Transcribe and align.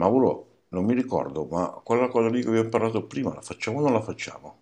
Mauro, 0.00 0.64
non 0.68 0.84
mi 0.84 0.94
ricordo, 0.94 1.46
ma 1.46 1.80
quella 1.84 2.08
cosa 2.08 2.28
lì 2.28 2.42
che 2.42 2.48
abbiamo 2.48 2.68
parlato 2.68 3.06
prima, 3.06 3.34
la 3.34 3.40
facciamo 3.42 3.78
o 3.78 3.82
non 3.82 3.92
la 3.92 4.00
facciamo? 4.02 4.58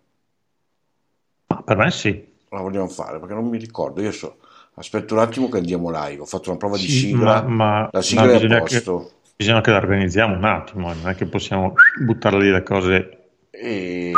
Ma 1.48 1.62
per 1.62 1.77
me 1.77 1.91
sì. 1.91 2.27
La 2.51 2.60
vogliamo 2.60 2.88
fare 2.88 3.19
perché 3.19 3.34
non 3.34 3.46
mi 3.48 3.59
ricordo. 3.59 4.01
Io 4.01 4.10
so, 4.12 4.38
aspetto 4.74 5.15
un 5.15 5.20
attimo 5.20 5.48
che 5.48 5.59
andiamo 5.59 5.91
live. 5.91 6.23
Ho 6.23 6.27
fatto 6.27 6.48
una 6.51 6.59
prova 6.59 6.77
di 6.77 6.82
Sì, 6.87 7.09
sigla. 7.09 7.43
ma, 7.43 7.43
ma- 7.43 7.88
la 7.93 8.02
sigla 8.02 8.24
ma 8.24 8.30
è 8.32 8.34
a 8.34 8.41
bisogna, 8.41 8.62
che, 8.62 8.82
posto. 8.82 9.12
bisogna 9.37 9.60
che 9.60 9.70
la 9.70 9.77
organizziamo 9.77 10.34
un 10.37 10.45
attimo, 10.45 10.93
non 10.93 11.09
è 11.09 11.15
che 11.15 11.27
possiamo 11.27 11.74
buttare 12.01 12.38
lì 12.41 12.51
le 12.51 12.63
cose. 12.63 13.13
E... 13.51 14.13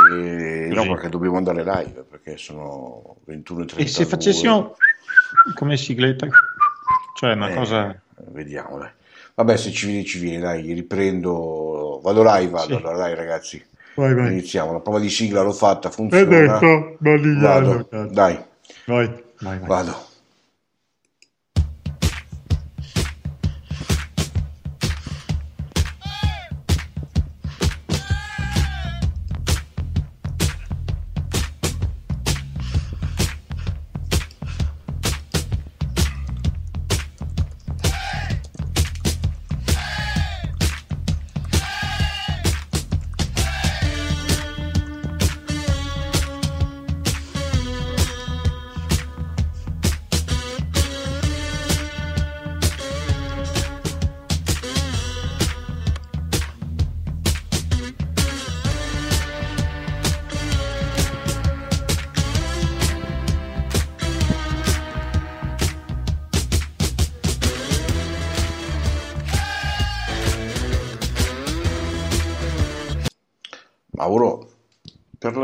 No, 0.71 0.85
perché 0.87 1.09
dobbiamo 1.09 1.37
andare 1.37 1.63
live 1.63 2.03
perché 2.03 2.37
sono 2.37 3.17
21.32. 3.25 3.81
E 3.83 3.87
se 3.87 4.05
facessimo 4.05 4.75
come 5.55 5.77
sigletta, 5.77 6.27
cioè 7.17 7.33
una 7.33 7.49
Eh, 7.49 7.55
cosa... 7.55 8.01
Vediamo, 8.31 8.77
dai. 8.77 8.91
Vabbè, 9.35 9.57
se 9.57 9.71
ci 9.71 9.87
viene, 9.87 10.03
ci 10.03 10.19
viene, 10.19 10.39
dai, 10.39 10.73
riprendo. 10.73 11.99
Vado 12.03 12.23
live, 12.23 12.49
vado, 12.51 12.65
Sì. 12.65 12.73
allora, 12.73 12.97
dai, 12.97 13.15
ragazzi. 13.15 13.63
Vai, 13.95 14.13
Iniziamo. 14.13 14.71
La 14.73 14.79
prova 14.79 14.99
di 14.99 15.09
sigla 15.09 15.41
l'ho 15.41 15.51
fatta, 15.53 15.89
È 15.89 15.91
funziona. 15.91 16.59
detto, 16.59 16.97
Vado, 17.33 17.87
dai, 18.11 18.39
Vai, 18.85 19.09
vai, 19.39 19.59
vai. 19.59 19.67
vado. 19.67 20.09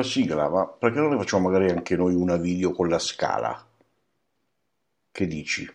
Sigla, 0.07 0.49
ma 0.49 0.65
perché 0.67 0.99
non 0.99 1.11
ne 1.11 1.17
facciamo 1.17 1.49
magari 1.49 1.69
anche 1.71 1.95
noi 1.95 2.15
una 2.15 2.37
video 2.37 2.71
con 2.71 2.87
la 2.89 2.99
scala? 2.99 3.63
Che 5.11 5.27
dici? 5.27 5.69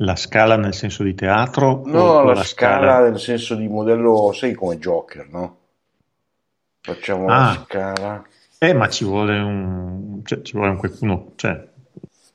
La 0.00 0.16
scala 0.16 0.56
nel 0.56 0.74
senso 0.74 1.02
di 1.02 1.14
teatro? 1.14 1.82
No, 1.86 2.00
o 2.02 2.22
la, 2.32 2.42
scala 2.44 3.00
nel 3.00 3.18
senso 3.18 3.54
di 3.54 3.66
modello, 3.68 4.32
sai 4.32 4.54
come 4.54 4.78
Joker, 4.78 5.28
no? 5.28 5.56
Facciamo 6.80 7.26
la 7.26 7.50
Ah. 7.50 7.64
scala. 7.64 8.24
Eh, 8.58 8.72
ma 8.74 8.88
ci 8.88 9.04
vuole 9.04 9.38
un... 9.38 10.20
Cioè, 10.24 10.42
ci 10.42 10.52
vuole 10.52 10.70
un 10.70 10.76
qualcuno... 10.76 11.32
Cioè, 11.36 11.66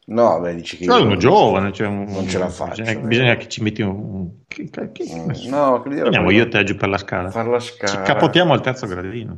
No, 0.05 0.37
beh, 0.41 0.55
dici 0.55 0.75
che 0.75 0.83
ci 0.83 0.89
io 0.89 1.01
uno 1.05 1.15
giovane, 1.15 1.71
cioè 1.71 1.87
un- 1.87 2.03
non 2.03 2.27
ce 2.27 2.37
la 2.37 2.49
faccio. 2.49 2.81
Bisogna, 2.83 3.07
bisogna 3.07 3.35
che 3.37 3.47
ci 3.47 3.63
metti 3.63 3.81
un... 3.81 4.29
Che, 4.47 4.69
che- 4.69 4.91
che- 4.91 5.47
No, 5.47 5.81
che 5.81 6.01
Andiamo 6.01 6.29
io 6.31 6.43
e 6.43 6.47
te 6.49 6.63
giù 6.65 6.75
per 6.75 6.89
la 6.89 6.97
scala. 6.97 7.29
far 7.31 7.47
la 7.47 7.59
Ci 7.59 7.73
scala. 7.73 8.01
capotiamo 8.01 8.51
al 8.51 8.59
terzo 8.61 8.85
gradino. 8.85 9.37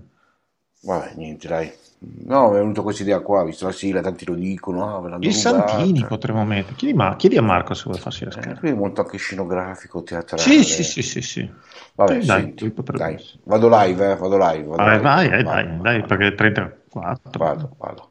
Vabbè, 0.86 1.14
niente, 1.16 1.48
dai. 1.48 1.72
No, 2.26 2.50
mi 2.50 2.58
è 2.58 2.60
venuta 2.60 2.82
questa 2.82 3.02
idea 3.02 3.20
qua, 3.20 3.44
visto 3.44 3.66
la 3.66 3.72
sigla, 3.72 4.02
tanti 4.02 4.26
lo 4.26 4.36
dicono, 4.36 4.84
ah, 4.86 5.00
rubata. 5.00 5.32
Santini 5.32 6.06
potremmo 6.06 6.46
mettere. 6.46 6.76
Chiedi, 6.76 6.94
ma, 6.96 7.16
chiedi 7.16 7.38
a 7.38 7.42
Marco 7.42 7.74
se 7.74 7.84
vuole 7.86 8.00
farsi 8.00 8.26
la 8.26 8.32
Eh, 8.32 8.60
qui 8.60 8.70
è 8.70 8.74
molto 8.74 9.02
anche 9.02 9.18
scenografico, 9.18 10.04
teatrale. 10.04 10.42
Sì, 10.44 10.64
sì, 10.64 10.84
sì, 10.84 11.02
sì, 11.02 11.22
sì. 11.22 11.50
Vabbè, 11.96 12.18
Eh, 12.18 12.26
dai, 12.26 12.42
senti, 12.42 12.74
dai, 12.94 13.18
vado 13.44 13.70
live, 13.70 14.12
eh, 14.12 14.16
vado 14.16 14.38
live. 14.38 14.64
Vado 14.68 14.84
Vai, 14.84 14.92
live. 14.98 15.02
vai, 15.02 15.26
eh, 15.26 15.30
Vado, 15.30 15.44
dai, 15.44 15.66
vado, 15.68 15.82
dai, 15.82 16.02
vado. 16.02 16.08
perché 16.08 16.36
34. 16.36 17.40
Vado, 17.40 17.76
vado. 17.78 18.10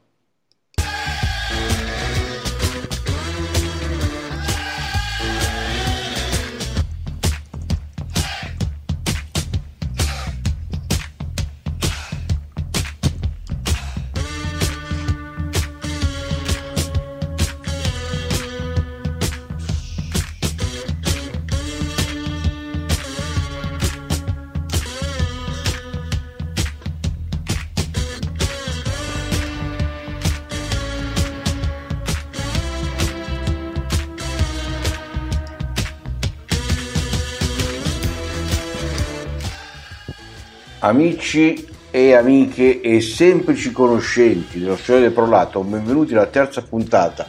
Amici 40.95 41.67
e 41.91 42.13
amiche 42.13 42.79
e 42.79 43.01
semplici 43.01 43.73
conoscenti 43.73 44.61
dello 44.61 44.77
Storia 44.77 45.01
del 45.01 45.11
Prolato, 45.11 45.61
benvenuti 45.61 46.13
alla 46.13 46.27
terza 46.27 46.61
puntata 46.61 47.27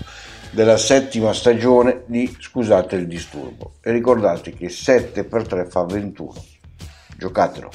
della 0.53 0.77
settima 0.77 1.33
stagione 1.33 2.05
di 2.07 2.33
Scusate 2.39 2.95
il 2.95 3.09
disturbo. 3.09 3.73
E 3.83 3.91
ricordate 3.91 4.53
che 4.53 4.69
7 4.69 5.25
per 5.25 5.49
3 5.49 5.67
fa 5.67 5.83
21. 5.83 6.33
Giocatelo. 7.19 7.71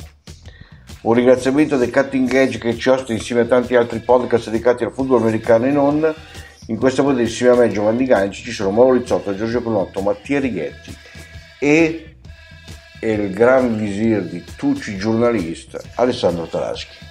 Un 1.02 1.14
ringraziamento 1.14 1.76
del 1.76 1.92
Cutting 1.92 2.34
Edge 2.36 2.58
che 2.58 2.78
ci 2.78 2.88
ospita 2.88 3.12
insieme 3.12 3.42
a 3.42 3.46
tanti 3.48 3.76
altri 3.76 4.00
podcast 4.00 4.50
dedicati 4.50 4.86
al 4.86 4.94
football 4.94 5.20
americano 5.20 5.66
e 5.66 5.72
non. 5.72 6.16
In 6.68 6.78
questa 6.78 7.02
puntata 7.02 7.24
insieme 7.24 7.54
a 7.54 7.60
me 7.60 7.70
Giovanni 7.70 8.06
Ganci 8.06 8.44
ci 8.44 8.52
sono 8.52 8.72
Mauro 8.72 8.94
Rizzotto, 8.94 9.36
Giorgio 9.36 9.62
Conotto, 9.62 10.00
Mattia 10.00 10.40
Righetti 10.40 10.96
e 11.60 12.11
e 13.04 13.14
il 13.14 13.34
gran 13.34 13.76
visir 13.78 14.24
di 14.24 14.44
tutti 14.56 14.92
i 14.92 14.98
giornalisti 14.98 15.76
Alessandro 15.96 16.46
Talaschi. 16.46 17.10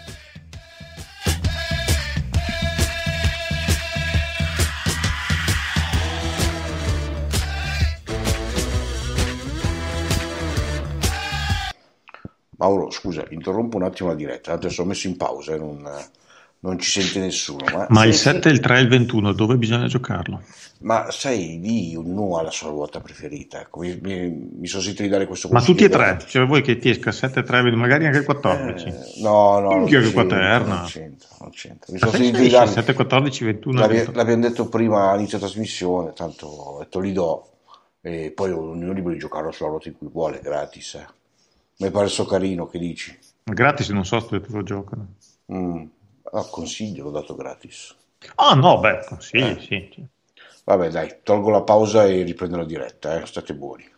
Mauro, 12.50 12.90
scusa, 12.90 13.24
interrompo 13.30 13.76
un 13.76 13.82
attimo 13.82 14.10
la 14.10 14.14
diretta, 14.14 14.52
adesso 14.52 14.82
ho 14.82 14.84
messo 14.84 15.08
in 15.08 15.16
pausa, 15.16 15.54
eh, 15.54 15.58
non, 15.58 15.88
non 16.62 16.78
ci 16.78 16.90
sente 16.90 17.18
nessuno. 17.20 17.64
Ma, 17.72 17.86
Ma 17.88 18.04
il 18.04 18.14
sai- 18.14 18.34
7, 18.34 18.48
il 18.50 18.60
3 18.60 18.78
e 18.78 18.80
il 18.82 18.88
21, 18.88 19.32
dove 19.32 19.56
bisogna 19.56 19.86
giocarlo? 19.86 20.42
ma 20.82 21.10
sai, 21.10 21.60
di 21.60 21.94
ognuno 21.94 22.38
ha 22.38 22.42
la 22.42 22.50
sua 22.50 22.70
ruota 22.70 23.00
preferita. 23.00 23.68
mi, 23.76 23.98
mi- 24.00 24.48
mi 24.60 24.66
sono 24.66 24.82
sentito 24.82 25.02
di 25.02 25.08
dare 25.10 25.26
questo 25.26 25.48
Ma 25.48 25.54
consiglio. 25.58 25.76
tutti 25.76 25.90
e 25.90 25.94
tre, 25.94 26.24
cioè 26.26 26.46
vuoi 26.46 26.62
che 26.62 26.78
ti 26.78 26.88
esca 26.88 27.12
7, 27.12 27.42
3, 27.42 27.70
magari 27.76 28.06
anche 28.06 28.18
il 28.18 28.24
14. 28.24 28.86
Eh, 28.88 29.20
no, 29.22 29.58
no, 29.58 29.70
non 29.70 29.84
che 29.84 30.00
c'entra, 30.00 30.12
quaterna. 30.12 30.74
non 30.76 30.84
c'entra, 30.86 31.28
non 31.40 31.50
c'entra. 31.50 31.92
Mi 31.92 31.98
Ma 32.00 32.06
sono 32.06 32.12
sentito 32.22 32.38
di 32.42 32.48
darli. 32.48 32.72
7, 32.72 32.92
14, 32.94 33.44
21. 33.44 33.78
L'abbi- 33.80 33.94
28? 33.94 34.18
L'abbiamo 34.18 34.42
detto 34.48 34.68
prima 34.68 35.10
all'inizio 35.10 35.38
trasmissione, 35.38 36.12
tanto 36.14 36.46
ho 36.46 36.78
detto 36.78 36.98
li 37.00 37.12
do. 37.12 37.44
e 38.02 38.32
poi 38.34 38.50
ognuno 38.52 38.92
è 38.92 38.94
libero 38.94 39.12
di 39.12 39.18
giocarlo 39.18 39.50
sulla 39.50 39.68
ruota 39.68 39.88
in 39.88 39.96
cui 39.98 40.08
vuole, 40.10 40.40
gratis. 40.42 40.94
Eh. 40.94 41.06
Mi 41.84 41.90
pare 41.90 42.08
so 42.08 42.24
carino, 42.24 42.66
che 42.66 42.78
dici? 42.78 43.14
Gratis 43.44 43.90
non 43.90 44.06
so 44.06 44.18
se 44.20 44.40
lo 44.46 44.62
giocano. 44.62 45.06
Mm. 45.52 45.84
Ah, 46.32 46.46
consiglio, 46.48 47.04
l'ho 47.04 47.10
dato 47.10 47.34
gratis. 47.34 47.94
Ah 48.36 48.54
no, 48.54 48.78
beh, 48.78 49.04
consigli, 49.06 49.42
eh. 49.42 49.60
sì, 49.60 49.90
sì. 49.92 50.06
Vabbè 50.64 50.90
dai, 50.90 51.16
tolgo 51.22 51.50
la 51.50 51.62
pausa 51.62 52.04
e 52.04 52.22
riprendo 52.22 52.56
la 52.56 52.64
diretta, 52.64 53.20
eh. 53.20 53.26
state 53.26 53.54
buoni. 53.54 53.88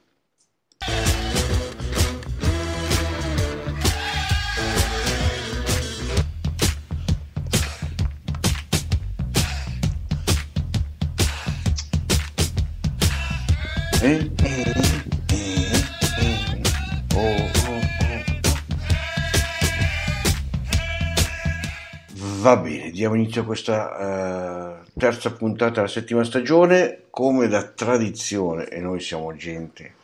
Va 22.43 22.57
bene, 22.57 22.91
diamo 22.91 23.15
inizio 23.15 23.43
a 23.43 23.45
questa 23.45 24.81
uh, 24.83 24.99
terza 24.99 25.31
puntata 25.31 25.75
della 25.75 25.87
settima 25.87 26.25
stagione, 26.25 27.05
come 27.09 27.47
da 27.47 27.63
tradizione, 27.63 28.67
e 28.67 28.81
noi 28.81 28.99
siamo 28.99 29.33
gente 29.37 29.95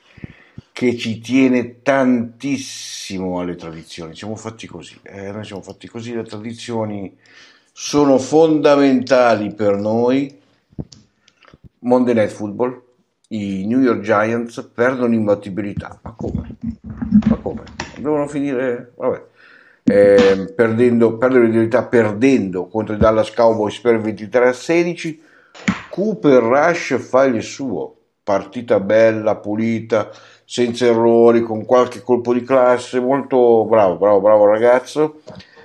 che 0.70 0.96
ci 0.96 1.18
tiene 1.18 1.82
tantissimo 1.82 3.40
alle 3.40 3.56
tradizioni, 3.56 4.14
siamo 4.14 4.36
fatti 4.36 4.68
così, 4.68 4.96
eh, 5.02 5.32
noi 5.32 5.44
siamo 5.44 5.62
fatti 5.62 5.88
così, 5.88 6.14
le 6.14 6.22
tradizioni 6.22 7.18
sono 7.72 8.18
fondamentali 8.18 9.52
per 9.52 9.74
noi. 9.74 10.40
Monday 11.80 12.14
Night 12.14 12.30
Football, 12.30 12.80
i 13.30 13.66
New 13.66 13.80
York 13.80 14.02
Giants 14.02 14.70
perdono 14.72 15.12
imbattibilità. 15.12 15.98
Ma 16.02 16.12
come? 16.12 16.56
Ma 17.28 17.34
come? 17.34 17.64
Devono 17.96 18.28
finire... 18.28 18.92
Vabbè. 18.94 19.26
Eh, 19.90 20.52
perdendo, 20.54 21.16
perdono 21.16 21.44
l'identità 21.44 21.84
perdendo 21.84 22.66
contro 22.66 22.94
i 22.94 22.98
Dallas 22.98 23.32
Cowboys 23.32 23.80
per 23.80 23.98
23 23.98 24.48
a 24.48 24.52
16. 24.52 25.22
Cooper 25.88 26.42
Rush 26.42 26.98
fa 26.98 27.24
il 27.24 27.42
suo. 27.42 27.94
Partita 28.22 28.80
bella, 28.80 29.36
pulita, 29.36 30.10
senza 30.44 30.84
errori, 30.84 31.40
con 31.40 31.64
qualche 31.64 32.02
colpo 32.02 32.34
di 32.34 32.42
classe. 32.42 33.00
Molto 33.00 33.64
bravo, 33.64 33.96
bravo, 33.96 34.20
bravo 34.20 34.44
ragazzo. 34.44 35.22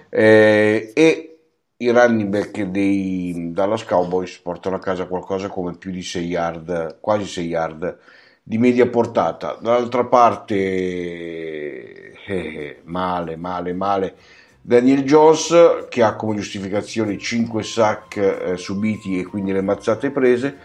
Eh, 0.10 0.92
e 0.94 1.38
i 1.76 1.90
running 1.90 2.30
back 2.30 2.62
dei 2.62 3.52
Dallas 3.52 3.84
Cowboys 3.84 4.38
portano 4.38 4.78
a 4.78 4.80
casa 4.80 5.06
qualcosa 5.06 5.50
come 5.50 5.76
più 5.76 5.92
di 5.92 6.02
6 6.02 6.26
yard, 6.26 7.00
quasi 7.02 7.26
6 7.26 7.46
yard 7.46 7.98
di 8.42 8.58
media 8.58 8.88
portata. 8.88 9.58
Dall'altra 9.62 10.06
parte, 10.06 12.13
eh, 12.26 12.82
male, 12.86 13.36
male, 13.36 13.74
male. 13.74 14.16
Daniel 14.62 15.04
Jones 15.04 15.88
che 15.90 16.04
ha 16.04 16.16
come 16.16 16.36
giustificazione 16.36 17.18
5 17.18 17.64
sack 17.64 18.18
eh, 18.18 18.58
subiti 18.58 19.20
e 19.20 19.26
quindi 19.26 19.52
le 19.52 19.62
mazzate 19.62 20.10
prese. 20.10 20.58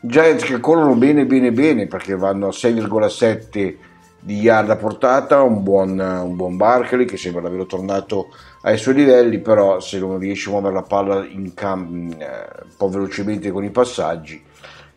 Giants 0.00 0.44
che 0.44 0.58
corrono 0.58 0.94
bene, 0.94 1.26
bene, 1.26 1.52
bene 1.52 1.86
perché 1.86 2.16
vanno 2.16 2.48
a 2.48 2.50
6,7 2.50 3.76
di 4.18 4.40
yard 4.40 4.70
a 4.70 4.76
portata, 4.76 5.42
un 5.42 5.62
buon, 5.62 5.98
un 5.98 6.34
buon 6.34 6.56
Barkley 6.56 7.04
che 7.04 7.16
sembra 7.16 7.42
davvero 7.42 7.66
tornato 7.66 8.30
ai 8.62 8.76
suoi 8.76 8.94
livelli, 8.94 9.38
però 9.38 9.78
se 9.78 10.00
non 10.00 10.18
riesce 10.18 10.48
a 10.48 10.52
muovere 10.52 10.74
la 10.74 10.82
palla 10.82 11.24
in 11.24 11.54
cam- 11.54 12.10
eh, 12.18 12.48
un 12.64 12.70
po' 12.76 12.88
velocemente 12.88 13.52
con 13.52 13.62
i 13.62 13.70
passaggi, 13.70 14.42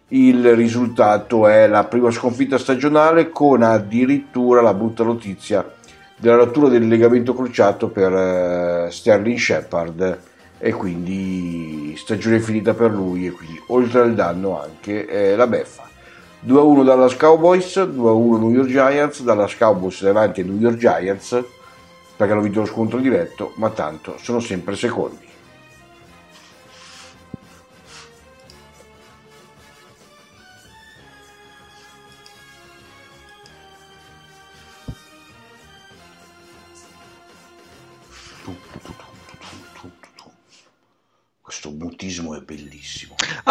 il 0.08 0.56
risultato 0.56 1.48
è 1.48 1.68
la 1.68 1.84
prima 1.84 2.10
sconfitta 2.10 2.58
stagionale 2.58 3.30
con 3.30 3.62
addirittura 3.62 4.62
la 4.62 4.74
brutta 4.74 5.04
notizia 5.04 5.78
della 6.20 6.36
rottura 6.36 6.68
del 6.68 6.88
legamento 6.88 7.34
crociato 7.34 7.88
per 7.88 8.14
eh, 8.14 8.92
Sterling 8.92 9.38
Shepard 9.38 10.20
e 10.58 10.72
quindi 10.74 11.96
stagione 11.98 12.42
finita 12.42 12.74
per 12.74 12.92
lui 12.92 13.26
e 13.26 13.32
quindi 13.32 13.60
oltre 13.68 14.02
al 14.02 14.14
danno 14.14 14.62
anche 14.62 15.08
eh, 15.08 15.36
la 15.36 15.48
beffa. 15.48 15.88
2-1 16.46 16.84
Dallas 16.84 17.16
Cowboys, 17.16 17.78
2-1 17.78 18.40
New 18.40 18.52
York 18.52 18.70
Giants, 18.70 19.24
Dallas 19.24 19.56
Cowboys 19.58 20.02
davanti 20.04 20.42
ai 20.42 20.48
New 20.48 20.60
York 20.60 20.78
Giants 20.78 21.44
perché 22.16 22.34
hanno 22.34 22.42
vinto 22.42 22.60
lo 22.60 22.66
scontro 22.66 23.00
diretto, 23.00 23.54
ma 23.56 23.70
tanto 23.70 24.16
sono 24.22 24.42
sempre 24.42 24.76
secondi. 24.76 25.26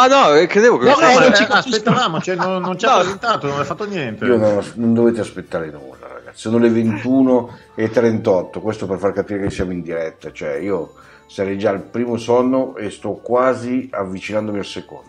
Ah 0.01 0.07
no, 0.07 0.33
eh, 0.37 0.47
credevo 0.47 0.79
che... 0.79 0.85
No, 0.85 0.95
no, 0.95 1.13
no, 1.13 1.19
non 1.19 1.35
ci 1.35 1.43
aspettavamo, 1.43 2.21
cioè, 2.21 2.37
non, 2.37 2.63
non 2.63 2.79
ci 2.79 2.87
ha 2.87 2.93
no. 2.93 3.01
presentato, 3.01 3.49
non 3.49 3.59
ha 3.59 3.65
fatto 3.65 3.85
niente. 3.85 4.25
Io 4.27 4.37
non, 4.37 4.65
non 4.75 4.95
dovete 4.95 5.21
aspettare 5.21 5.71
nulla, 5.73 6.07
ragazzi. 6.07 6.39
Sono 6.39 6.59
le 6.59 6.69
21 6.69 7.59
e 7.75 7.91
38, 7.91 8.61
questo 8.61 8.87
per 8.87 8.99
far 8.99 9.13
capire 9.13 9.41
che 9.41 9.51
siamo 9.51 9.73
in 9.73 9.83
diretta. 9.83 10.31
Cioè, 10.31 10.55
io 10.59 10.95
sarei 11.27 11.59
già 11.59 11.71
al 11.71 11.81
primo 11.83 12.17
sonno 12.17 12.77
e 12.77 12.91
sto 12.91 13.15
quasi 13.15 13.89
avvicinandomi 13.91 14.59
al 14.59 14.67
secondo. 14.67 15.07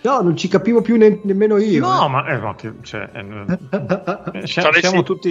No, 0.00 0.20
non 0.20 0.36
ci 0.36 0.48
capivo 0.48 0.80
più 0.80 0.96
ne- 0.96 1.20
nemmeno 1.22 1.58
io. 1.58 1.86
No, 1.86 2.04
eh. 2.04 2.08
ma 2.08 2.26
eh, 2.26 2.36
no, 2.38 2.56
che, 2.56 2.72
cioè, 2.82 3.08
eh, 3.12 4.46
siamo, 4.48 4.72
siamo 4.72 5.02
tutti... 5.04 5.30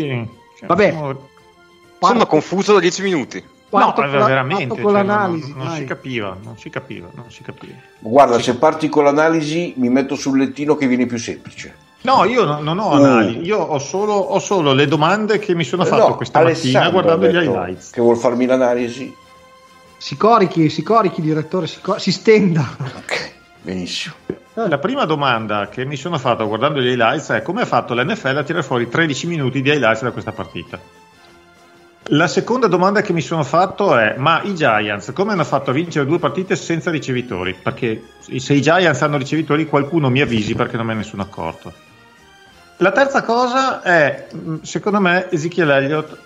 Cioè, 0.57 0.67
Vabbè. 0.67 0.89
siamo- 0.89 1.27
Sono 1.99 2.25
confuso 2.27 2.71
da 2.71 2.79
10 2.79 3.01
minuti. 3.01 3.43
No, 3.71 3.85
Parto 3.93 4.01
con 4.01 4.19
la- 4.19 4.25
veramente, 4.25 4.67
parto 4.67 4.83
con 4.83 4.93
cioè, 4.93 5.03
l'analisi. 5.03 5.53
non, 5.55 5.65
non 5.65 5.75
si 5.75 5.83
capiva, 5.85 6.37
non 6.43 6.57
si 6.57 6.69
capiva, 6.69 7.07
non 7.13 7.31
si 7.31 7.41
capiva. 7.43 7.73
Guarda, 7.99 8.39
se 8.39 8.55
parti 8.55 8.89
con 8.89 9.03
l'analisi, 9.05 9.73
mi 9.77 9.89
metto 9.89 10.15
sul 10.15 10.37
lettino 10.37 10.75
che 10.75 10.87
viene 10.87 11.05
più 11.05 11.17
semplice. 11.17 11.75
No, 12.01 12.23
io 12.25 12.43
no- 12.45 12.61
non 12.61 12.79
ho 12.79 12.89
Mm. 12.89 13.03
analisi, 13.05 13.39
io 13.41 13.59
ho 13.59 13.77
solo, 13.79 14.13
ho 14.13 14.39
solo 14.39 14.73
le 14.73 14.87
domande 14.87 15.37
che 15.39 15.53
mi 15.55 15.63
sono 15.63 15.85
fatto 15.85 16.07
No, 16.09 16.15
questa 16.15 16.39
mattina 16.41 16.57
Alessandro 16.81 16.91
guardando 16.91 17.25
ha 17.25 17.29
gli 17.29 17.35
highlights. 17.45 17.89
Che 17.91 18.01
vuol 18.01 18.17
farmi 18.17 18.45
l'analisi? 18.47 19.15
Si 19.97 20.17
corichi, 20.17 20.69
si 20.69 20.81
corichi, 20.81 21.21
direttore, 21.21 21.67
si, 21.67 21.79
co- 21.79 21.99
si 21.99 22.11
stenda. 22.11 22.67
Ok, 22.97 23.31
benissimo. 23.61 24.15
La 24.55 24.79
prima 24.79 25.05
domanda 25.05 25.69
che 25.69 25.85
mi 25.85 25.95
sono 25.95 26.17
fatto 26.17 26.45
guardando 26.47 26.81
gli 26.81 26.87
highlights 26.87 27.29
è 27.29 27.41
come 27.41 27.61
ha 27.61 27.65
fatto 27.65 27.93
l'NFL 27.93 28.35
a 28.37 28.43
tirare 28.43 28.63
fuori 28.65 28.89
13 28.89 29.27
minuti 29.27 29.61
di 29.61 29.69
highlights 29.69 30.01
da 30.01 30.11
questa 30.11 30.31
partita. 30.33 30.79
La 32.05 32.27
seconda 32.27 32.67
domanda 32.67 33.01
che 33.01 33.13
mi 33.13 33.21
sono 33.21 33.43
fatto 33.43 33.95
è: 33.95 34.15
ma 34.17 34.41
i 34.43 34.55
Giants 34.55 35.11
come 35.13 35.31
hanno 35.33 35.43
fatto 35.43 35.69
a 35.69 35.73
vincere 35.73 36.05
due 36.05 36.19
partite 36.19 36.55
senza 36.55 36.89
ricevitori? 36.91 37.55
Perché 37.61 38.01
se 38.19 38.53
i 38.53 38.61
Giants 38.61 39.01
hanno 39.01 39.17
ricevitori, 39.17 39.65
qualcuno 39.67 40.09
mi 40.09 40.19
avvisi 40.19 40.55
perché 40.55 40.77
non 40.77 40.87
me 40.87 40.95
ne 40.95 41.03
sono 41.03 41.21
accorto. 41.21 41.71
La 42.77 42.91
terza 42.91 43.21
cosa 43.23 43.81
è: 43.83 44.27
mh, 44.33 44.55
secondo 44.61 44.99
me, 44.99 45.29
Ezekiel 45.29 45.69
Elliott 45.69 46.17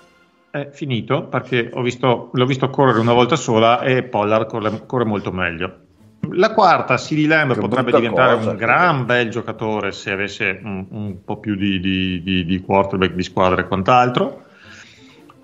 è 0.49 0.69
finito 0.71 1.23
perché 1.23 1.69
ho 1.73 1.81
visto- 1.81 2.29
l'ho 2.31 2.45
visto 2.45 2.69
correre 2.69 2.99
una 2.99 3.11
volta 3.13 3.35
sola 3.35 3.81
e 3.81 4.03
Pollard 4.03 4.47
corre, 4.47 4.85
corre 4.85 5.03
molto 5.03 5.31
meglio. 5.33 5.79
La 6.31 6.53
quarta, 6.53 6.95
CD 6.95 7.27
Lamb 7.27 7.53
Che 7.53 7.59
potrebbe 7.59 7.91
diventare 7.91 8.35
cosa, 8.37 8.49
un 8.51 8.55
che- 8.57 8.65
gran 8.65 9.05
bel 9.05 9.29
giocatore 9.29 9.91
se 9.91 10.11
avesse 10.11 10.59
un, 10.63 10.85
un 10.89 11.23
po' 11.23 11.37
più 11.37 11.55
di, 11.55 11.79
di- 11.81 12.23
di- 12.23 12.45
di 12.45 12.61
quarterback 12.61 13.13
di 13.13 13.23
squadra 13.23 13.61
e 13.61 13.67
quant'altro. 13.67 14.43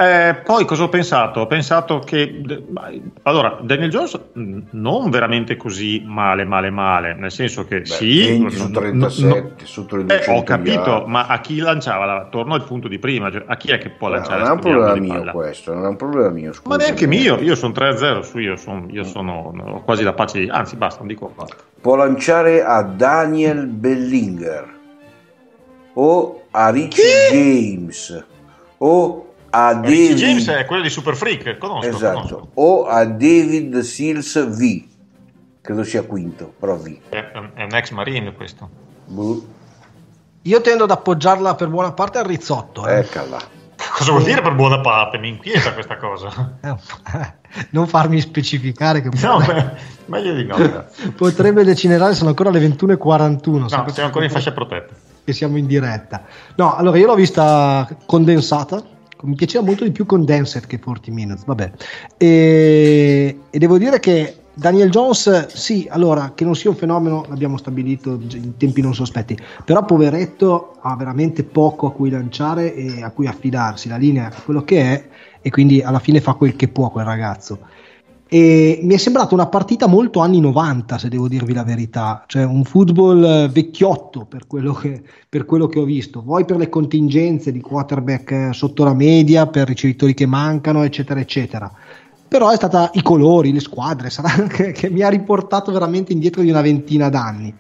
Eh, 0.02 0.34
poi 0.44 0.66
cosa 0.66 0.82
ho 0.84 0.90
pensato? 0.90 1.42
Ho 1.42 1.46
pensato 1.46 2.00
che 2.00 2.42
ma- 2.70 2.90
allora 3.22 3.60
Daniel 3.62 3.92
Jones 3.92 4.20
non 4.34 5.12
veramente 5.12 5.56
così 5.58 6.02
male, 6.04 6.44
male, 6.44 6.72
male, 6.72 7.14
nel 7.14 7.30
senso 7.30 7.66
che 7.66 7.82
Beh, 7.82 7.86
sì, 7.86 8.18
20 8.26 8.50
su 8.56 8.62
non- 8.64 8.72
37, 8.72 9.26
non- 9.28 9.54
sotto 9.62 9.96
le 9.98 10.02
eh, 10.02 10.06
200 10.06 10.32
ho 10.32 10.44
capito, 10.44 11.04
ma 11.06 11.28
a 11.28 11.40
chi 11.40 11.60
lanciava? 11.60 12.06
La- 12.06 12.28
Torno 12.32 12.56
al 12.56 12.64
punto 12.64 12.88
di 12.88 12.98
prima, 12.98 13.30
cioè, 13.30 13.44
a 13.46 13.56
chi 13.58 13.70
è 13.70 13.78
che 13.78 13.90
può 13.90 14.08
lanciare? 14.08 14.40
non 14.40 14.48
è 14.50 14.54
un 14.54 14.60
problema 14.60 14.96
mio 14.96 15.14
palla? 15.20 15.32
questo, 15.34 15.74
non 15.74 15.86
è 15.86 15.88
un 15.90 15.96
problema 15.98 16.30
mio. 16.30 16.48
Ma 16.48 16.54
scusami. 16.54 16.82
neanche 16.82 17.06
mio, 17.06 17.40
io 17.40 17.54
sono 17.56 17.74
3-0 17.74 18.22
su 18.24 18.40
io, 18.40 18.56
sono, 18.56 18.86
io 18.90 19.04
sono 19.04 19.54
ho 19.56 19.82
quasi 19.84 20.02
la 20.04 20.14
pace 20.14 20.40
di... 20.40 20.50
Anzi, 20.50 20.78
basta, 20.78 21.00
non 21.00 21.10
dico 21.10 21.32
qua. 21.36 21.46
Può 21.80 21.96
lanciare 21.96 22.64
a 22.64 22.82
Daniel 22.82 23.68
Bellinger 23.68 24.68
o 25.94 26.44
a 26.50 26.70
Richie 26.72 27.04
James 27.30 28.26
o 28.78 29.31
a 29.52 29.80
Ricky 29.82 30.10
David 30.10 30.18
James 30.18 30.48
è 30.50 30.66
quello 30.66 30.82
di 30.82 30.90
Super 30.90 31.16
Freak, 31.16 31.58
conosco, 31.58 31.88
esatto, 31.88 32.14
conosco. 32.14 32.50
o 32.56 32.86
a 32.86 33.06
David 33.06 33.80
Seals 33.80 34.48
V. 34.58 34.84
Credo 35.62 35.84
sia 35.84 36.04
quinto, 36.04 36.54
però 36.60 36.76
V. 36.76 36.98
È, 37.10 37.32
è 37.32 37.64
un 37.64 37.74
ex 37.76 37.92
marine 37.92 38.34
questo. 38.34 38.68
Boh, 39.06 39.46
Io 40.44 40.62
tendo 40.62 40.86
ad 40.86 40.92
appoggiarla 40.92 41.56
per 41.56 41.68
buona 41.68 41.92
parte 41.92 42.18
al 42.18 42.26
rizzotto. 42.26 42.88
Eh. 42.88 43.00
eccola. 43.00 43.38
cosa 43.98 44.12
vuol 44.12 44.24
dire 44.24 44.42
per 44.42 44.56
buona 44.56 44.80
parte? 44.80 45.18
Mi 45.20 45.30
inquieta 45.30 45.74
questa 45.74 45.98
cosa. 45.98 46.58
Eh, 46.64 46.76
non 47.72 47.86
farmi 47.88 48.22
specificare 48.22 49.02
che 49.02 49.10
No, 49.22 49.38
beh, 49.46 49.72
meglio 50.06 50.34
di 50.34 50.46
no. 50.46 50.56
grazie. 50.56 51.10
potrebbe 51.12 51.64
degenerare, 51.64 52.16
sono 52.16 52.30
ancora 52.30 52.50
le 52.50 52.60
21.41. 52.66 53.58
No, 53.58 53.68
siamo 53.68 53.92
ancora 53.98 54.24
in 54.26 54.32
fascia 54.32 54.52
protetta. 54.54 54.94
che 55.26 55.34
siamo 55.34 55.58
in 55.58 55.66
diretta. 55.68 56.24
No, 56.56 56.76
allora 56.76 56.98
io 56.98 57.06
l'ho 57.08 57.16
vista 57.16 57.88
condensata. 58.06 58.82
Mi 59.24 59.36
piaceva 59.36 59.64
molto 59.64 59.84
di 59.84 59.92
più 59.92 60.06
Condensed 60.06 60.66
che 60.68 60.80
40 60.80 61.12
Minutes, 61.12 61.46
vabbè. 61.46 61.72
E, 62.18 63.40
e 63.50 63.58
devo 63.60 63.78
dire 63.78 64.00
che 64.00 64.36
Daniel 64.54 64.90
Jones, 64.90 65.48
sì, 65.48 65.88
allora, 65.90 66.34
che 66.36 66.44
non 66.44 66.56
sia 66.56 66.70
un 66.70 66.76
fenomeno, 66.76 67.26
l'abbiamo 67.30 67.58
stabilito 67.58 68.20
in 68.34 68.58
tempi 68.58 68.82
non 68.82 68.94
sospetti, 68.94 69.38
però 69.64 69.86
poveretto 69.86 70.78
ha 70.82 70.96
veramente 70.96 71.44
poco 71.44 71.88
a 71.88 71.92
cui 71.94 72.10
lanciare 72.10 72.76
e 72.76 73.02
a 73.02 73.12
cui 73.12 73.28
affidarsi, 73.28 73.88
la 73.88 73.96
linea 73.96 74.30
è 74.30 74.42
quello 74.44 74.64
che 74.64 74.82
è 74.82 75.10
e 75.42 75.50
quindi 75.50 75.82
alla 75.82 76.00
fine 76.00 76.20
fa 76.20 76.34
quel 76.34 76.56
che 76.56 76.68
può 76.68 76.90
quel 76.90 77.06
ragazzo. 77.06 77.60
E 78.34 78.80
mi 78.82 78.94
è 78.94 78.98
sembrata 78.98 79.34
una 79.34 79.48
partita 79.48 79.88
molto 79.88 80.22
anni 80.22 80.40
90, 80.40 80.98
se 80.98 81.10
devo 81.10 81.28
dirvi 81.28 81.52
la 81.52 81.66
verità, 81.66 82.24
cioè 82.28 82.46
un 82.46 82.64
football 82.64 83.22
eh, 83.22 83.50
vecchiotto 83.50 84.24
per 84.24 84.48
quello 84.48 84.72
che, 84.72 85.04
per 85.28 85.44
quello 85.44 85.68
che 85.68 85.80
ho 85.80 85.84
visto, 85.84 86.22
vuoi 86.22 86.46
per 86.46 86.56
le 86.56 86.70
contingenze 86.70 87.52
di 87.52 87.60
quarterback 87.60 88.32
eh, 88.32 88.54
sotto 88.54 88.86
la 88.86 88.94
media, 88.94 89.48
per 89.48 89.68
ricevitori 89.68 90.14
che 90.14 90.26
mancano, 90.28 90.84
eccetera, 90.84 91.20
eccetera. 91.20 91.70
Però 92.26 92.50
è 92.50 92.56
stata 92.56 92.92
i 92.94 93.02
colori, 93.02 93.52
le 93.52 93.60
squadre, 93.60 94.08
sarà 94.10 94.48
che, 94.48 94.72
che 94.72 94.90
mi 94.90 95.02
ha 95.02 95.10
riportato 95.10 95.74
veramente 95.74 96.14
indietro 96.14 96.42
di 96.42 96.50
una 96.50 96.62
ventina 96.62 97.10
d'anni. 97.10 97.54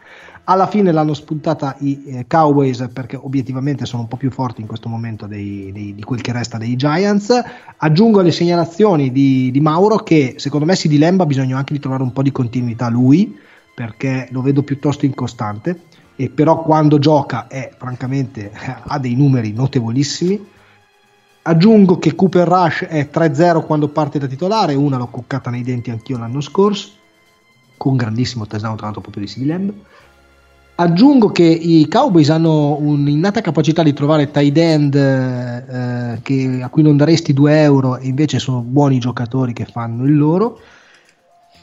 Alla 0.51 0.67
fine 0.67 0.91
l'hanno 0.91 1.13
spuntata 1.13 1.77
i 1.79 2.03
eh, 2.07 2.25
Cowboys 2.27 2.89
perché 2.91 3.15
obiettivamente 3.15 3.85
sono 3.85 4.01
un 4.01 4.09
po' 4.09 4.17
più 4.17 4.29
forti 4.29 4.59
in 4.59 4.67
questo 4.67 4.89
momento 4.89 5.25
dei- 5.25 5.71
dei- 5.71 5.95
di 5.95 6.03
quel 6.03 6.19
che 6.19 6.33
resta 6.33 6.57
dei 6.57 6.75
Giants. 6.75 7.31
Aggiungo 7.77 8.19
alle 8.19 8.33
segnalazioni 8.33 9.13
di, 9.13 9.49
di 9.49 9.61
Mauro 9.61 9.95
che 9.99 10.33
secondo 10.39 10.65
me 10.65 10.75
si 10.75 10.89
dilemma, 10.89 11.25
bisogna 11.25 11.55
anche 11.55 11.71
di 11.71 11.79
trovare 11.79 12.03
un 12.03 12.11
po' 12.11 12.21
di 12.21 12.33
continuità 12.33 12.89
lui 12.89 13.33
perché 13.73 14.27
lo 14.31 14.41
vedo 14.41 14.61
piuttosto 14.61 15.05
incostante 15.05 15.83
e 16.17 16.29
però 16.29 16.61
quando 16.63 16.99
gioca 16.99 17.47
è 17.47 17.71
francamente 17.77 18.51
ha 18.83 18.99
dei 18.99 19.15
numeri 19.15 19.53
notevolissimi. 19.53 20.49
Aggiungo 21.43 21.97
che 21.97 22.13
Cooper 22.13 22.45
Rush 22.45 22.83
è 22.89 23.09
3-0 23.09 23.65
quando 23.65 23.87
parte 23.87 24.19
da 24.19 24.27
titolare, 24.27 24.73
una 24.73 24.97
l'ho 24.97 25.07
cuccata 25.07 25.49
nei 25.49 25.63
denti 25.63 25.91
anch'io 25.91 26.17
l'anno 26.17 26.41
scorso, 26.41 26.89
con 27.77 27.95
grandissimo 27.95 28.45
touchdown 28.45 28.75
tra 28.75 28.83
l'altro 28.87 29.01
proprio 29.01 29.23
di 29.23 29.31
CD 29.31 29.45
Lamb. 29.45 29.73
Aggiungo 30.81 31.29
che 31.29 31.43
i 31.43 31.87
Cowboys 31.87 32.31
hanno 32.31 32.75
un'innata 32.79 33.41
capacità 33.41 33.83
di 33.83 33.93
trovare 33.93 34.31
tight 34.31 34.57
end 34.57 34.95
eh, 34.95 36.19
che- 36.23 36.59
a 36.63 36.69
cui 36.69 36.81
non 36.81 36.97
daresti 36.97 37.33
2 37.33 37.61
euro 37.61 37.97
e 37.97 38.07
invece 38.07 38.39
sono 38.39 38.61
buoni 38.61 38.97
giocatori 38.97 39.53
che 39.53 39.65
fanno 39.65 40.05
il 40.05 40.17
loro. 40.17 40.59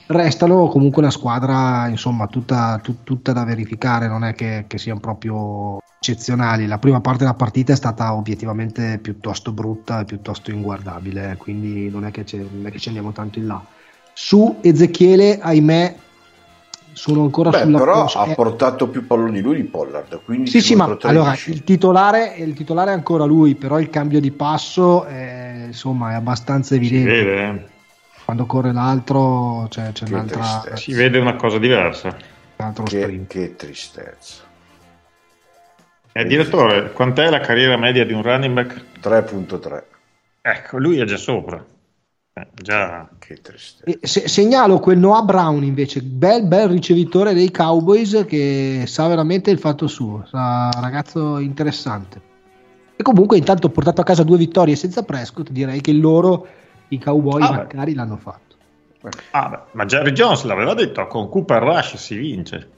Restano 0.06 0.68
comunque 0.68 1.02
una 1.02 1.10
squadra 1.10 1.88
insomma 1.88 2.28
tutta, 2.28 2.78
tut- 2.80 3.02
tutta 3.02 3.32
da 3.32 3.42
verificare, 3.44 4.06
non 4.06 4.22
è 4.22 4.34
che, 4.34 4.66
che 4.68 4.78
siano 4.78 5.00
proprio 5.00 5.78
eccezionali. 6.00 6.68
La 6.68 6.78
prima 6.78 7.00
parte 7.00 7.24
della 7.24 7.34
partita 7.34 7.72
è 7.72 7.76
stata 7.76 8.14
obiettivamente 8.14 9.00
piuttosto 9.02 9.50
brutta 9.50 9.98
e 10.00 10.04
piuttosto 10.04 10.52
inguardabile, 10.52 11.34
quindi 11.38 11.90
non 11.90 12.04
è 12.04 12.12
che, 12.12 12.24
non 12.52 12.66
è 12.66 12.70
che 12.70 12.78
ci 12.78 12.86
andiamo 12.86 13.10
tanto 13.10 13.40
in 13.40 13.48
là. 13.48 13.60
Su 14.14 14.58
Ezechiele, 14.62 15.40
ahimè, 15.40 15.96
sono 16.98 17.22
ancora 17.22 17.50
Beh, 17.50 17.60
sulla 17.62 17.78
però 17.78 18.00
coscia- 18.02 18.20
ha 18.20 18.34
portato 18.34 18.88
più 18.88 19.06
palloni 19.06 19.40
lui 19.40 19.56
di 19.56 19.62
Pollard. 19.64 20.20
15 20.24 20.60
sì, 20.60 20.66
sì, 20.66 20.74
ma 20.74 20.84
allora 21.02 21.30
13. 21.30 21.50
il 21.52 21.64
titolare, 21.64 22.34
il 22.36 22.52
titolare 22.54 22.90
è 22.90 22.94
ancora 22.94 23.24
lui, 23.24 23.54
però 23.54 23.78
il 23.78 23.88
cambio 23.88 24.20
di 24.20 24.32
passo 24.32 25.04
è, 25.04 25.64
insomma, 25.66 26.10
è 26.10 26.14
abbastanza 26.14 26.74
Si 26.74 26.76
evidente. 26.76 27.10
vede, 27.10 27.44
eh. 27.48 27.76
Quando 28.24 28.44
corre 28.46 28.72
l'altro 28.72 29.66
c'è, 29.70 29.92
c'è 29.92 30.04
Che 30.04 30.12
un'altra, 30.12 30.40
tristezza. 30.40 30.76
si 30.76 30.92
vede 30.92 31.18
una 31.18 31.36
cosa 31.36 31.58
diversa. 31.58 32.08
un 32.56 32.64
altro 32.66 32.84
che, 32.84 33.00
sprint. 33.02 33.26
che 33.28 33.56
tristezza. 33.56 34.42
Eh, 36.12 36.24
direttore, 36.24 36.90
quant'è 36.92 37.30
la 37.30 37.38
carriera 37.40 37.76
media 37.76 38.04
di 38.04 38.12
un 38.12 38.22
running 38.22 38.52
back? 38.54 38.82
3.3. 39.00 39.82
Ecco, 40.42 40.78
lui 40.78 40.98
è 40.98 41.04
già 41.04 41.16
sopra. 41.16 41.64
Eh, 42.40 42.46
già. 42.62 43.08
Che 43.18 43.34
tristezza. 43.40 43.84
E 43.84 44.06
se- 44.06 44.28
segnalo 44.28 44.78
quel 44.78 44.98
Noah 44.98 45.22
Brown 45.22 45.64
invece, 45.64 46.02
bel 46.02 46.44
bel 46.44 46.68
ricevitore 46.68 47.34
dei 47.34 47.50
Cowboys 47.50 48.24
che 48.26 48.84
sa 48.86 49.08
veramente 49.08 49.50
il 49.50 49.58
fatto 49.58 49.86
suo, 49.86 50.24
sa, 50.30 50.70
ragazzo 50.80 51.38
interessante. 51.38 52.20
E 52.94 53.02
comunque 53.02 53.38
intanto 53.38 53.66
ho 53.66 53.70
portato 53.70 54.00
a 54.00 54.04
casa 54.04 54.22
due 54.24 54.36
vittorie 54.36 54.76
senza 54.76 55.02
Prescott, 55.02 55.50
direi 55.50 55.80
che 55.80 55.92
loro, 55.92 56.46
i 56.88 56.98
Cowboy 56.98 57.42
Ah, 57.42 57.50
beh. 57.50 57.56
magari 57.56 57.94
l'hanno 57.94 58.16
fatto. 58.16 58.56
Ah, 59.30 59.48
beh, 59.48 59.58
ma 59.72 59.84
Jerry 59.84 60.12
Jones 60.12 60.42
l'aveva 60.44 60.74
detto, 60.74 61.06
con 61.06 61.28
Cooper 61.28 61.62
Rush 61.62 61.96
si 61.96 62.16
vince. 62.16 62.70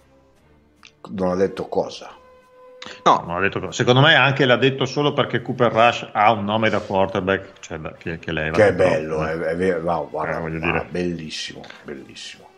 Non 1.12 1.30
ha 1.30 1.34
detto 1.34 1.66
cosa. 1.68 2.10
No, 3.04 3.22
non 3.26 3.36
ha 3.36 3.40
detto. 3.40 3.70
Secondo 3.72 4.00
me 4.00 4.14
anche 4.14 4.44
l'ha 4.46 4.56
detto 4.56 4.86
solo 4.86 5.12
perché 5.12 5.42
Cooper 5.42 5.70
Rush 5.70 6.08
ha 6.12 6.32
un 6.32 6.44
nome 6.44 6.70
da 6.70 6.80
quarterback 6.80 7.60
cioè 7.60 7.78
da- 7.78 7.92
che, 7.92 8.18
che 8.18 8.32
leva. 8.32 8.56
Che 8.56 8.68
è 8.68 8.72
bello, 8.72 9.26
eh. 9.26 9.32
è, 9.32 9.36
è 9.38 9.56
vero, 9.56 9.80
wow, 9.80 10.08
guarda, 10.08 10.38
Eh, 10.38 10.40
voglio 10.40 10.56
ah, 10.58 10.70
dire. 10.70 10.86
bellissimo, 10.88 11.62
bellissimo. 11.82 12.48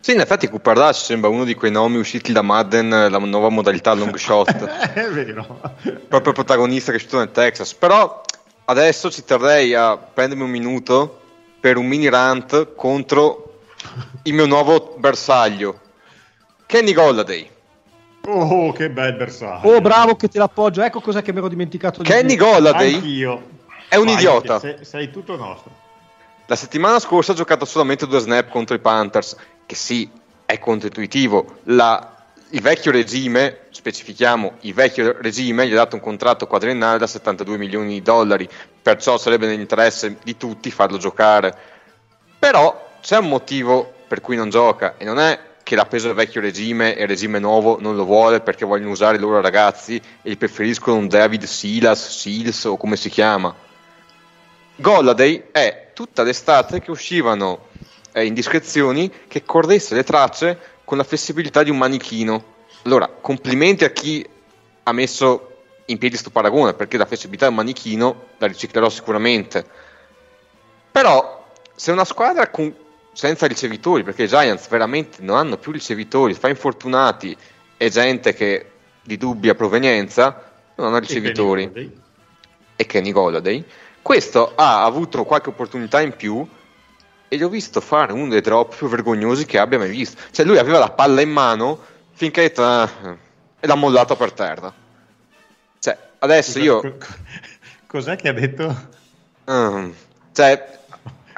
Sì, 0.00 0.12
in 0.12 0.20
effetti 0.20 0.48
Cooper 0.48 0.76
Rush 0.76 1.04
sembra 1.04 1.30
uno 1.30 1.44
di 1.44 1.54
quei 1.54 1.70
nomi 1.70 1.96
usciti 1.98 2.32
da 2.32 2.42
Madden, 2.42 2.88
la 2.88 3.18
nuova 3.18 3.48
modalità 3.50 3.92
long 3.94 4.14
shot, 4.16 4.64
è 4.64 5.08
vero. 5.10 5.60
proprio 6.08 6.32
protagonista 6.32 6.90
cresciuto 6.90 7.18
nel 7.18 7.30
Texas. 7.30 7.72
Però 7.74 8.20
adesso 8.64 9.10
ci 9.10 9.24
terrei 9.24 9.74
a 9.74 9.96
prendermi 9.96 10.42
un 10.42 10.50
minuto 10.50 11.20
per 11.60 11.76
un 11.76 11.86
mini 11.86 12.08
rant 12.08 12.74
contro 12.74 13.60
il 14.24 14.34
mio 14.34 14.46
nuovo 14.46 14.96
bersaglio, 14.98 15.78
Kenny 16.66 16.92
Golladay. 16.92 17.50
Oh, 18.26 18.72
che 18.72 18.88
bel 18.90 19.14
bersaglio. 19.14 19.68
Oh, 19.74 19.80
bravo 19.80 20.14
che 20.16 20.28
te 20.28 20.38
l'appoggio, 20.38 20.82
ecco 20.82 21.00
cos'è 21.00 21.22
che 21.22 21.32
mi 21.32 21.38
ero 21.38 21.48
dimenticato 21.48 22.02
di 22.02 22.08
Kenny. 22.08 22.36
Golladay 22.36 22.94
Anch'io. 22.94 23.42
è 23.88 23.96
un 23.96 24.04
Vai, 24.04 24.14
idiota. 24.14 24.58
Sei, 24.60 24.84
sei 24.84 25.10
tutto 25.10 25.36
nostro. 25.36 25.70
La 26.46 26.56
settimana 26.56 26.98
scorsa 27.00 27.32
ha 27.32 27.34
giocato 27.34 27.64
solamente 27.64 28.06
due 28.06 28.20
snap 28.20 28.48
contro 28.50 28.76
i 28.76 28.78
Panthers, 28.80 29.36
che 29.66 29.74
sì, 29.74 30.08
è 30.46 30.58
controintuitivo. 30.58 31.58
La- 31.64 32.10
il 32.50 32.60
vecchio 32.60 32.92
regime, 32.92 33.60
specifichiamo, 33.70 34.56
il 34.60 34.74
vecchio 34.74 35.16
regime 35.20 35.66
gli 35.66 35.72
ha 35.72 35.76
dato 35.76 35.96
un 35.96 36.02
contratto 36.02 36.46
quadriennale 36.46 36.98
da 36.98 37.06
72 37.06 37.56
milioni 37.56 37.94
di 37.94 38.02
dollari, 38.02 38.46
perciò 38.82 39.16
sarebbe 39.16 39.46
nell'interesse 39.46 40.18
di 40.22 40.36
tutti 40.36 40.70
farlo 40.70 40.98
giocare. 40.98 41.56
Però 42.38 42.90
c'è 43.00 43.16
un 43.18 43.28
motivo 43.28 43.90
per 44.06 44.20
cui 44.20 44.36
non 44.36 44.50
gioca 44.50 44.94
e 44.98 45.04
non 45.04 45.18
è 45.18 45.38
che 45.62 45.74
l'ha 45.76 45.86
preso 45.86 46.08
il 46.08 46.14
vecchio 46.14 46.40
regime 46.40 46.96
e 46.96 47.02
il 47.02 47.08
regime 47.08 47.38
nuovo 47.38 47.80
non 47.80 47.96
lo 47.96 48.04
vuole 48.04 48.40
perché 48.40 48.64
vogliono 48.64 48.90
usare 48.90 49.16
i 49.16 49.20
loro 49.20 49.40
ragazzi 49.40 50.00
e 50.22 50.36
preferiscono 50.36 50.96
un 50.96 51.08
David 51.08 51.44
Silas, 51.44 52.18
Seals 52.18 52.64
o 52.64 52.76
come 52.76 52.96
si 52.96 53.08
chiama. 53.08 53.54
Golladay 54.76 55.48
è 55.52 55.90
tutta 55.94 56.22
l'estate 56.22 56.80
che 56.80 56.90
uscivano 56.90 57.68
eh, 58.12 58.26
indiscrezioni 58.26 59.10
che 59.28 59.44
corresse 59.44 59.94
le 59.94 60.04
tracce 60.04 60.58
con 60.84 60.98
la 60.98 61.04
flessibilità 61.04 61.62
di 61.62 61.70
un 61.70 61.78
manichino. 61.78 62.44
Allora, 62.84 63.08
complimenti 63.08 63.84
a 63.84 63.90
chi 63.90 64.26
ha 64.82 64.92
messo 64.92 65.48
in 65.86 65.98
piedi 65.98 66.14
questo 66.14 66.30
paragone, 66.30 66.74
perché 66.74 66.96
la 66.96 67.06
flessibilità 67.06 67.46
del 67.46 67.54
manichino 67.54 68.28
la 68.38 68.46
riciclerò 68.46 68.88
sicuramente. 68.88 69.64
Però, 70.90 71.46
se 71.74 71.92
una 71.92 72.04
squadra 72.04 72.48
con- 72.50 72.74
senza 73.12 73.46
ricevitori, 73.46 74.02
perché 74.02 74.24
i 74.24 74.28
Giants 74.28 74.68
veramente 74.68 75.22
non 75.22 75.36
hanno 75.36 75.56
più 75.58 75.72
ricevitori, 75.72 76.34
fa 76.34 76.48
infortunati 76.48 77.36
e 77.76 77.90
gente 77.90 78.32
che 78.34 78.70
di 79.02 79.16
dubbia 79.16 79.54
provenienza, 79.54 80.50
non 80.76 80.86
hanno 80.88 80.98
ricevitori 80.98 81.64
E 82.76 82.86
Kenny 82.86 83.12
Golladay. 83.12 83.64
Questo 84.00 84.52
ha 84.56 84.82
avuto 84.84 85.24
qualche 85.24 85.50
opportunità 85.50 86.00
in 86.00 86.16
più 86.16 86.46
e 87.28 87.36
gli 87.36 87.42
ho 87.42 87.48
visto 87.48 87.80
fare 87.80 88.12
uno 88.12 88.28
dei 88.28 88.40
drop 88.40 88.76
più 88.76 88.88
vergognosi 88.88 89.44
che 89.46 89.58
abbia 89.58 89.78
mai 89.78 89.90
visto. 89.90 90.20
Cioè, 90.30 90.44
lui 90.44 90.58
aveva 90.58 90.78
la 90.78 90.90
palla 90.90 91.20
in 91.20 91.30
mano 91.30 91.78
finché 92.12 92.42
detto, 92.42 92.62
"Ah", 92.64 92.90
e 93.60 93.66
l'ha 93.66 93.74
mollato 93.74 94.16
per 94.16 94.32
terra. 94.32 94.72
Cioè, 95.78 95.96
adesso 96.18 96.58
io. 96.58 96.80
Co- 96.80 96.96
co- 96.98 97.06
Cos'è 97.86 98.16
che 98.16 98.28
ha 98.28 98.32
detto? 98.32 98.88
Mm, 99.50 99.90
cioè, 100.32 100.80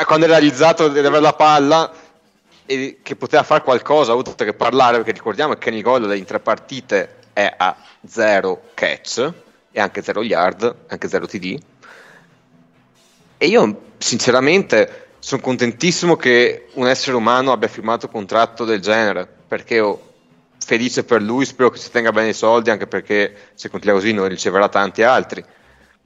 quando 0.04 0.26
ha 0.26 0.28
realizzato 0.28 0.88
di 0.88 0.98
avere 0.98 1.20
la 1.20 1.34
palla 1.34 1.92
e 2.66 2.98
che 3.02 3.16
poteva 3.16 3.42
fare 3.42 3.62
qualcosa 3.62 4.14
oltre 4.14 4.46
che 4.46 4.54
parlare, 4.54 4.96
perché 4.96 5.12
ricordiamo 5.12 5.54
che 5.54 5.80
Golladay 5.80 6.18
in 6.18 6.24
tre 6.24 6.40
partite 6.40 7.16
è 7.32 7.52
a 7.56 7.76
0 8.06 8.70
catch 8.74 9.32
e 9.70 9.80
anche 9.80 10.02
0 10.02 10.22
yard, 10.22 10.74
anche 10.88 11.08
0 11.08 11.26
TD. 11.26 11.58
E 13.36 13.46
io 13.46 13.82
sinceramente 13.98 15.08
sono 15.18 15.42
contentissimo 15.42 16.16
che 16.16 16.68
un 16.74 16.86
essere 16.86 17.16
umano 17.16 17.52
abbia 17.52 17.68
firmato 17.68 18.06
un 18.06 18.12
contratto 18.12 18.64
del 18.64 18.80
genere, 18.80 19.28
perché 19.46 19.80
ho 19.80 20.12
felice 20.58 21.04
per 21.04 21.20
lui, 21.20 21.44
spero 21.44 21.70
che 21.70 21.78
si 21.78 21.90
tenga 21.90 22.12
bene 22.12 22.30
i 22.30 22.34
soldi, 22.34 22.70
anche 22.70 22.86
perché 22.86 23.50
se 23.54 23.68
continua 23.68 23.96
così 23.96 24.12
non 24.12 24.28
riceverà 24.28 24.68
tanti 24.68 25.02
altri. 25.02 25.44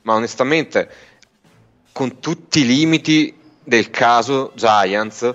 ma 0.02 0.14
onestamente, 0.14 0.88
con 1.92 2.20
tutti 2.20 2.60
i 2.60 2.66
limiti 2.66 3.37
del 3.68 3.90
caso 3.90 4.52
Giants, 4.54 5.34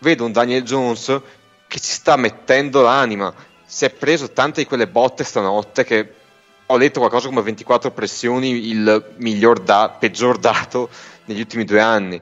vedo 0.00 0.26
un 0.26 0.32
Daniel 0.32 0.62
Jones 0.62 1.18
che 1.66 1.80
ci 1.80 1.92
sta 1.92 2.16
mettendo 2.16 2.82
l'anima. 2.82 3.32
Si 3.64 3.86
è 3.86 3.90
preso 3.90 4.32
tante 4.32 4.60
di 4.60 4.66
quelle 4.66 4.86
botte 4.86 5.24
stanotte 5.24 5.82
che 5.84 6.12
ho 6.66 6.76
letto 6.76 7.00
qualcosa 7.00 7.28
come 7.28 7.40
24 7.40 7.90
pressioni, 7.90 8.68
il 8.68 9.14
miglior 9.16 9.60
da, 9.60 9.96
peggior 9.98 10.36
dato 10.36 10.90
negli 11.24 11.40
ultimi 11.40 11.64
due 11.64 11.80
anni. 11.80 12.20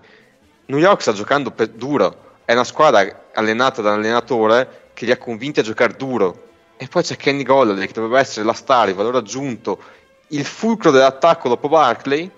New 0.66 0.78
York 0.78 1.00
sta 1.00 1.12
giocando 1.12 1.50
per, 1.50 1.68
duro, 1.70 2.36
è 2.44 2.52
una 2.52 2.62
squadra 2.62 3.26
allenata 3.34 3.82
da 3.82 3.90
un 3.90 3.98
allenatore 3.98 4.90
che 4.94 5.06
li 5.06 5.10
ha 5.10 5.18
convinti 5.18 5.58
a 5.58 5.64
giocare 5.64 5.94
duro. 5.94 6.46
E 6.76 6.86
poi 6.86 7.02
c'è 7.02 7.16
Kenny 7.16 7.42
Golladay 7.42 7.84
che 7.84 7.92
dovrebbe 7.94 8.20
essere 8.20 8.44
la 8.44 8.52
star, 8.52 8.88
il 8.88 8.94
valore 8.94 9.18
aggiunto, 9.18 9.82
il 10.28 10.44
fulcro 10.44 10.92
dell'attacco 10.92 11.48
dopo 11.48 11.68
Barkley, 11.68 12.30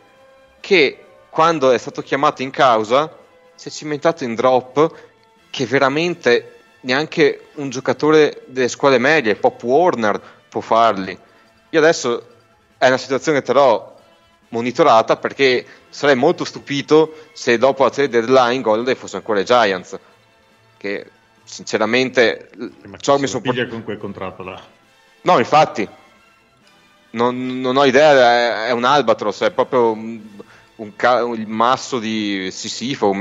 che 0.60 1.04
quando 1.30 1.70
è 1.70 1.78
stato 1.78 2.02
chiamato 2.02 2.42
in 2.42 2.50
causa 2.50 3.16
si 3.54 3.68
è 3.68 3.70
cimentato 3.70 4.24
in 4.24 4.34
drop 4.34 4.92
che 5.50 5.66
veramente 5.66 6.58
neanche 6.80 7.48
un 7.54 7.70
giocatore 7.70 8.42
delle 8.46 8.68
squadre 8.68 8.98
medie, 8.98 9.36
Pop 9.36 9.62
Warner, 9.62 10.20
può 10.48 10.60
farli. 10.60 11.16
Io 11.70 11.78
adesso 11.78 12.26
è 12.78 12.86
una 12.86 12.96
situazione 12.96 13.42
però 13.42 13.98
monitorata 14.48 15.16
perché 15.16 15.64
sarei 15.88 16.16
molto 16.16 16.44
stupito 16.44 17.28
se 17.32 17.58
dopo 17.58 17.84
la 17.84 17.90
trade 17.90 18.08
deadline 18.08 18.62
Golden 18.62 18.96
fosse 18.96 19.16
ancora 19.16 19.40
i 19.40 19.44
Giants 19.44 19.98
che 20.76 21.10
sinceramente 21.44 22.50
ma 22.86 22.96
ciò 22.96 23.18
mi 23.18 23.26
sono 23.26 23.42
piglia 23.42 23.66
con 23.66 23.84
quel 23.84 23.98
contratto 23.98 24.42
là. 24.42 24.60
No 25.22 25.38
infatti. 25.38 25.88
Non, 27.12 27.60
non 27.60 27.76
ho 27.76 27.84
idea 27.84 28.66
è, 28.66 28.70
un 28.70 28.84
albatros 28.84 29.40
è 29.40 29.50
proprio 29.50 29.96
un, 30.80 30.92
un 30.98 31.38
il 31.38 31.46
masso 31.46 31.98
di 31.98 32.48
Sisifo 32.50 33.14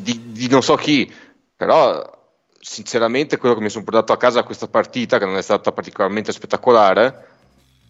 di, 0.00 0.32
di 0.32 0.48
non 0.48 0.62
so 0.62 0.74
chi 0.74 1.12
però 1.56 2.22
sinceramente 2.58 3.36
quello 3.36 3.54
che 3.54 3.60
mi 3.60 3.68
sono 3.68 3.84
portato 3.84 4.12
a 4.12 4.16
casa 4.16 4.40
a 4.40 4.44
questa 4.44 4.68
partita 4.68 5.18
che 5.18 5.26
non 5.26 5.36
è 5.36 5.42
stata 5.42 5.70
particolarmente 5.72 6.32
spettacolare 6.32 7.32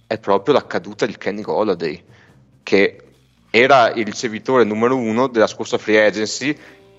è 0.07 0.19
proprio 0.19 0.55
la 0.55 0.67
caduta 0.67 1.07
di 1.07 1.17
Kenny 1.17 1.43
Golladay, 1.43 2.05
che 2.63 3.01
era 3.51 3.93
il 3.93 4.05
ricevitore 4.05 4.65
numero 4.65 4.97
uno 4.97 5.29
della 5.29 5.47
scorsa 5.47 5.79
free 5.79 6.05
agency 6.05 6.57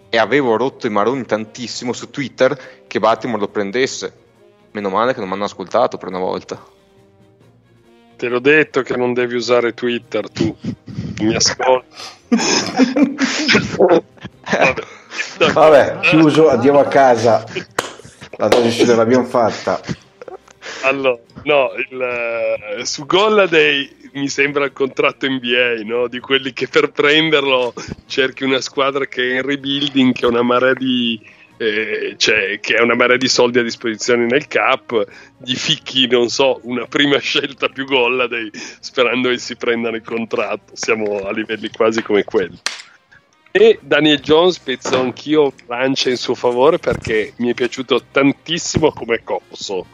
e 0.09 0.17
avevo 0.17 0.55
rotto 0.55 0.87
i 0.87 0.89
maroni 0.89 1.25
tantissimo 1.25 1.93
su 1.93 2.09
Twitter 2.09 2.85
che 2.87 2.99
Baltimore 2.99 3.41
lo 3.41 3.49
prendesse. 3.49 4.23
Meno 4.71 4.89
male 4.89 5.13
che 5.13 5.19
non 5.19 5.27
mi 5.27 5.35
hanno 5.35 5.45
ascoltato 5.45 5.97
per 5.97 6.09
una 6.09 6.19
volta. 6.19 6.74
Te 8.17 8.27
l'ho 8.27 8.39
detto 8.39 8.81
che 8.81 8.95
non 8.95 9.13
devi 9.13 9.35
usare 9.35 9.73
Twitter, 9.73 10.29
tu 10.29 10.55
mi 11.19 11.35
ascolti. 11.35 11.87
Vabbè. 14.47 14.83
Vabbè, 15.53 15.99
chiuso, 16.01 16.49
andiamo 16.49 16.79
a 16.79 16.85
casa. 16.85 17.43
La 18.37 18.47
trasmissione 18.47 18.95
l'abbiamo 18.95 19.25
fatta. 19.25 19.81
Allora, 20.83 21.19
no, 21.43 21.71
il, 21.89 22.79
uh, 22.79 22.83
su 22.83 23.05
Golladay 23.05 23.95
mi 24.13 24.29
sembra 24.29 24.65
il 24.65 24.73
contratto 24.73 25.27
NBA, 25.27 25.83
no? 25.83 26.07
di 26.07 26.19
quelli 26.19 26.53
che 26.53 26.67
per 26.67 26.91
prenderlo 26.91 27.73
cerchi 28.05 28.43
una 28.43 28.61
squadra 28.61 29.05
che 29.05 29.21
è 29.21 29.35
in 29.35 29.41
rebuilding, 29.41 30.13
che 30.13 30.25
ha 30.25 30.29
una 30.29 30.41
marea 30.41 30.73
di, 30.73 31.19
eh, 31.57 32.15
cioè, 32.17 32.59
che 32.59 32.75
ha 32.75 32.83
una 32.83 32.95
marea 32.95 33.17
di 33.17 33.27
soldi 33.27 33.59
a 33.59 33.63
disposizione 33.63 34.25
nel 34.25 34.47
cap, 34.47 35.05
gli 35.37 35.55
ficchi, 35.55 36.07
non 36.07 36.29
so, 36.29 36.59
una 36.63 36.85
prima 36.85 37.17
scelta 37.19 37.69
più 37.69 37.85
Golladay 37.85 38.49
sperando 38.53 39.29
che 39.29 39.37
si 39.37 39.55
prendano 39.55 39.95
il 39.95 40.03
contratto. 40.03 40.75
Siamo 40.75 41.19
a 41.19 41.31
livelli 41.31 41.69
quasi 41.69 42.01
come 42.01 42.23
quelli. 42.23 42.59
E 43.51 43.79
Daniel 43.81 44.19
Jones 44.19 44.59
pezzo 44.59 44.99
anch'io 44.99 45.53
lancia 45.67 46.09
in 46.09 46.17
suo 46.17 46.35
favore 46.35 46.77
perché 46.77 47.33
mi 47.37 47.51
è 47.51 47.53
piaciuto 47.53 48.03
tantissimo 48.11 48.91
come 48.91 49.23
corso 49.23 49.85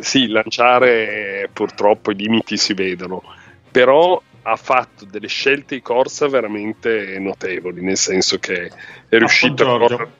sì, 0.00 0.28
lanciare 0.28 1.48
purtroppo 1.52 2.10
i 2.10 2.14
limiti 2.14 2.56
si 2.56 2.74
vedono, 2.74 3.22
però 3.70 4.20
ha 4.42 4.56
fatto 4.56 5.04
delle 5.04 5.28
scelte 5.28 5.76
di 5.76 5.82
corsa 5.82 6.28
veramente 6.28 7.18
notevoli, 7.18 7.82
nel 7.82 7.96
senso 7.96 8.38
che 8.38 8.70
è 9.08 9.18
riuscito 9.18 9.74
a 9.74 9.78
correre. 9.78 10.10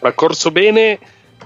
Ha 0.00 0.12
corso 0.12 0.50
bene, 0.50 0.98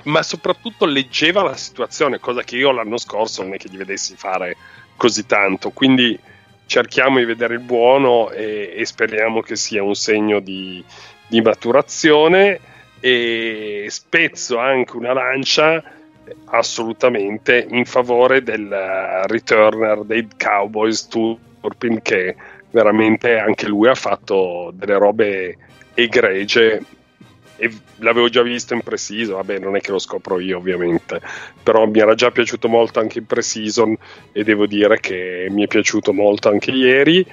ma 0.05 0.23
soprattutto 0.23 0.87
leggeva 0.87 1.43
la 1.43 1.57
situazione, 1.57 2.19
cosa 2.19 2.43
che 2.43 2.57
io 2.57 2.73
l'anno 2.73 2.99
scorso 2.99 3.43
non 3.43 3.55
è 3.55 3.57
che 3.57 3.69
gli 3.71 3.77
vedessi 3.77 4.15
fare 4.17 4.57
così 4.97 5.27
tanto. 5.27 5.71
Quindi 5.71 6.19
cerchiamo 6.67 7.19
di 7.19 7.25
vedere 7.25 7.55
il 7.55 7.61
buono 7.61 8.31
e, 8.31 8.75
e 8.77 8.85
speriamo 8.85 9.41
che 9.41 9.57
sia 9.57 9.83
un 9.83 9.95
segno 9.95 10.41
di, 10.41 10.83
di 11.27 11.41
maturazione. 11.41 12.61
E 13.03 13.87
spezzo 13.89 14.59
anche 14.59 14.97
una 14.97 15.15
lancia 15.15 15.83
assolutamente 16.47 17.67
in 17.71 17.85
favore 17.85 18.43
del 18.43 18.69
returner 19.25 20.05
dei 20.05 20.29
Cowboys 20.37 21.09
Turpin 21.09 22.03
che 22.03 22.37
veramente 22.71 23.39
anche 23.39 23.67
lui 23.67 23.89
ha 23.89 23.95
fatto 23.95 24.71
delle 24.75 24.99
robe 24.99 25.57
egregie 25.95 26.83
e 27.61 27.71
l'avevo 27.97 28.31
già 28.31 28.41
visto 28.41 28.73
in 28.73 28.81
pre-season, 28.81 29.35
vabbè 29.35 29.59
non 29.59 29.77
è 29.77 29.81
che 29.81 29.91
lo 29.91 29.99
scopro 29.99 30.41
io 30.41 30.57
ovviamente, 30.57 31.21
però 31.63 31.87
mi 31.87 31.99
era 31.99 32.15
già 32.15 32.31
piaciuto 32.31 32.69
molto 32.69 33.01
anche 33.01 33.19
in 33.19 33.27
pre-season 33.27 33.95
e 34.33 34.43
devo 34.45 34.67
dire 34.67 34.99
che 34.99 35.47
mi 35.51 35.65
è 35.65 35.67
piaciuto 35.67 36.15
molto 36.15 36.49
anche 36.49 36.71
ieri. 36.71 37.25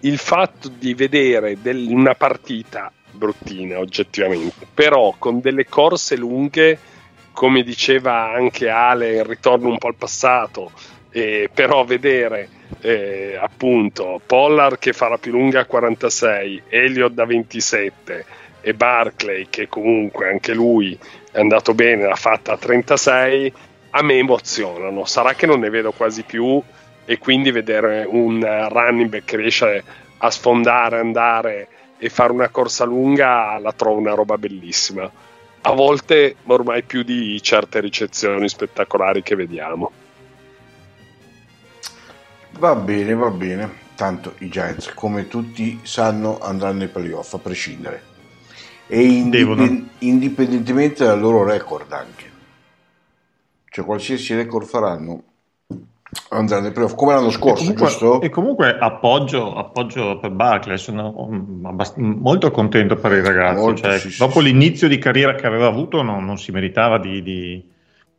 Il 0.00 0.16
fatto 0.16 0.70
di 0.70 0.94
vedere 0.94 1.60
del, 1.60 1.86
una 1.86 2.14
partita 2.14 2.90
bruttina 3.10 3.78
oggettivamente, 3.78 4.66
però 4.72 5.14
con 5.18 5.40
delle 5.40 5.66
corse 5.66 6.16
lunghe 6.16 6.78
come 7.32 7.62
diceva 7.62 8.32
anche 8.32 8.70
Ale, 8.70 9.16
il 9.16 9.24
ritorno 9.24 9.68
un 9.68 9.76
po' 9.76 9.88
al 9.88 9.96
passato, 9.96 10.72
eh, 11.10 11.50
però 11.52 11.84
vedere 11.84 12.48
eh, 12.80 13.38
appunto 13.38 14.20
Pollard 14.24 14.78
che 14.78 14.94
fa 14.94 15.08
la 15.08 15.18
più 15.18 15.32
lunga 15.32 15.60
a 15.60 15.64
46, 15.66 16.62
Elliott 16.68 17.12
da 17.12 17.26
27 17.26 18.24
e 18.68 18.74
Barclay 18.74 19.46
che 19.48 19.68
comunque 19.68 20.28
anche 20.28 20.52
lui 20.52 20.98
è 21.32 21.40
andato 21.40 21.72
bene, 21.72 22.06
l'ha 22.06 22.14
fatta 22.14 22.52
a 22.52 22.58
36, 22.58 23.52
a 23.90 24.02
me 24.02 24.18
emozionano. 24.18 25.06
Sarà 25.06 25.34
che 25.34 25.46
non 25.46 25.60
ne 25.60 25.70
vedo 25.70 25.92
quasi 25.92 26.22
più 26.22 26.62
e 27.04 27.18
quindi 27.18 27.50
vedere 27.50 28.06
un 28.06 28.40
running 28.68 29.08
back 29.08 29.24
che 29.24 29.36
riesce 29.36 29.84
a 30.18 30.30
sfondare, 30.30 30.98
andare 30.98 31.68
e 31.96 32.10
fare 32.10 32.32
una 32.32 32.48
corsa 32.48 32.84
lunga 32.84 33.58
la 33.58 33.72
trovo 33.72 33.98
una 33.98 34.14
roba 34.14 34.36
bellissima 34.36 35.10
a 35.62 35.72
volte 35.72 36.36
ormai 36.46 36.82
più 36.82 37.02
di 37.02 37.40
certe 37.42 37.80
ricezioni 37.80 38.48
spettacolari 38.48 39.22
che 39.22 39.34
vediamo. 39.34 39.90
Va 42.58 42.74
bene, 42.74 43.14
va 43.14 43.30
bene. 43.30 43.86
Tanto 43.94 44.34
i 44.38 44.48
Giants, 44.48 44.92
come 44.94 45.26
tutti 45.26 45.80
sanno, 45.82 46.38
andranno 46.38 46.78
nei 46.78 46.88
playoff 46.88 47.34
a 47.34 47.38
prescindere. 47.38 48.07
E 48.88 49.02
indipend- 49.02 49.88
indipendentemente 49.98 51.04
dal 51.04 51.20
loro 51.20 51.44
record 51.44 51.92
anche. 51.92 52.26
Cioè 53.70 53.84
qualsiasi 53.84 54.34
record 54.34 54.66
faranno, 54.66 55.22
andrà 56.30 56.60
nei 56.60 56.72
playoff 56.72 56.94
come 56.94 57.12
l'anno 57.12 57.30
scorso, 57.30 57.62
e 57.62 57.66
comunque, 57.66 57.86
giusto? 57.86 58.20
E 58.22 58.28
comunque 58.30 58.78
appoggio, 58.78 59.54
appoggio 59.54 60.18
per 60.18 60.30
Barclay, 60.30 60.78
sono 60.78 61.28
abbast- 61.64 61.96
molto 61.98 62.50
contento 62.50 62.96
per 62.96 63.12
i 63.12 63.22
ragazzi. 63.22 63.76
Cioè, 63.76 63.98
sì, 63.98 64.16
dopo 64.18 64.40
sì, 64.40 64.46
l'inizio 64.46 64.88
sì. 64.88 64.94
di 64.94 64.98
carriera 65.00 65.34
che 65.34 65.46
aveva 65.46 65.66
avuto, 65.66 66.02
non, 66.02 66.24
non 66.24 66.38
si 66.38 66.50
meritava 66.50 66.98
di, 66.98 67.22
di, 67.22 67.62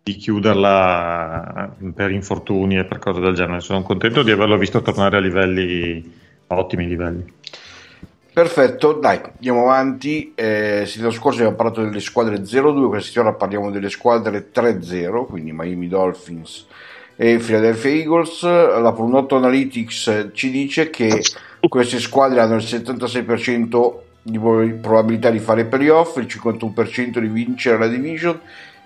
di, 0.03 0.15
chiuderla 0.15 1.75
per 1.95 2.11
infortuni 2.11 2.77
e 2.77 2.85
per 2.85 2.99
cose 2.99 3.19
del 3.19 3.33
genere. 3.33 3.59
Sono 3.59 3.81
contento 3.81 4.21
di 4.21 4.31
averlo 4.31 4.57
visto 4.57 4.81
tornare 4.83 5.17
a 5.17 5.19
livelli 5.19 6.27
ottimi 6.47 6.87
livelli. 6.87 7.25
Perfetto, 8.31 8.93
dai, 8.93 9.19
andiamo 9.35 9.63
avanti. 9.63 10.33
Eh, 10.35 10.83
settimana 10.85 11.13
scorsa 11.13 11.39
abbiamo 11.39 11.55
parlato 11.55 11.83
delle 11.83 11.99
squadre 11.99 12.37
0-2, 12.37 12.87
questa 12.87 13.07
settimana 13.07 13.33
parliamo 13.33 13.71
delle 13.71 13.89
squadre 13.89 14.49
3-0, 14.53 15.25
quindi 15.25 15.51
Miami 15.51 15.87
Dolphins 15.87 16.67
e 17.15 17.37
Philadelphia 17.37 17.91
Eagles. 17.91 18.43
La 18.43 18.93
Prunotto 18.93 19.35
Analytics 19.35 20.29
ci 20.33 20.51
dice 20.51 20.89
che 20.89 21.21
queste 21.67 21.99
squadre 21.99 22.39
hanno 22.39 22.55
il 22.55 22.63
76% 22.63 23.93
di 24.21 24.37
probabilità 24.37 25.29
di 25.29 25.39
fare 25.39 25.65
playoff, 25.65 26.17
il 26.17 26.27
51% 26.27 27.19
di 27.19 27.27
vincere 27.27 27.77
la 27.77 27.87
division 27.87 28.39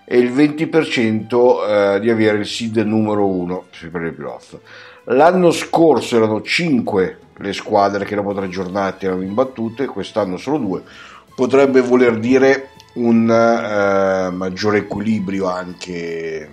e 0.06 0.18
il 0.18 0.32
20% 0.32 1.96
eh, 1.96 2.00
di 2.00 2.10
avere 2.10 2.40
il 2.40 2.46
seed 2.46 2.78
numero 2.78 3.28
1 3.28 3.66
per 3.92 4.04
i 4.04 4.12
playoff. 4.12 4.56
L'anno 5.06 5.52
scorso 5.52 6.16
erano 6.16 6.42
5 6.42 7.18
le 7.38 7.54
squadre 7.54 8.06
che 8.06 8.16
dopo 8.16 8.34
tre 8.34 8.48
giornate 8.48 9.06
erano 9.06 9.22
imbattute, 9.22 9.86
quest'anno 9.86 10.38
solo 10.38 10.58
2. 10.58 10.82
Potrebbe 11.36 11.82
voler 11.82 12.20
dire 12.20 12.70
un 12.94 13.30
eh, 13.30 14.30
maggiore 14.32 14.80
equilibrio 14.80 15.48
anche 15.48 16.50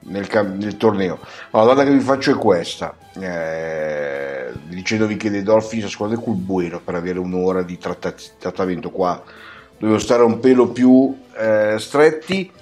nel, 0.00 0.54
nel 0.56 0.76
torneo. 0.76 1.18
Allora, 1.50 1.74
la 1.74 1.74
domanda 1.74 1.84
che 1.84 1.96
vi 1.96 2.04
faccio 2.04 2.30
è 2.32 2.34
questa. 2.34 2.96
Eh, 3.18 4.52
dicendovi 4.68 5.16
che 5.16 5.30
dei 5.30 5.42
Dolphins 5.42 5.84
a 5.84 5.88
squadre 5.88 6.16
cul 6.16 6.36
buono 6.36 6.80
per 6.80 6.94
avere 6.94 7.18
un'ora 7.18 7.62
di 7.62 7.76
tratta- 7.76 8.14
trattamento 8.38 8.90
qua 8.90 9.20
dovevo 9.80 9.98
stare 9.98 10.22
un 10.22 10.38
pelo 10.40 10.68
più 10.68 11.16
eh, 11.36 11.76
stretti 11.78 12.52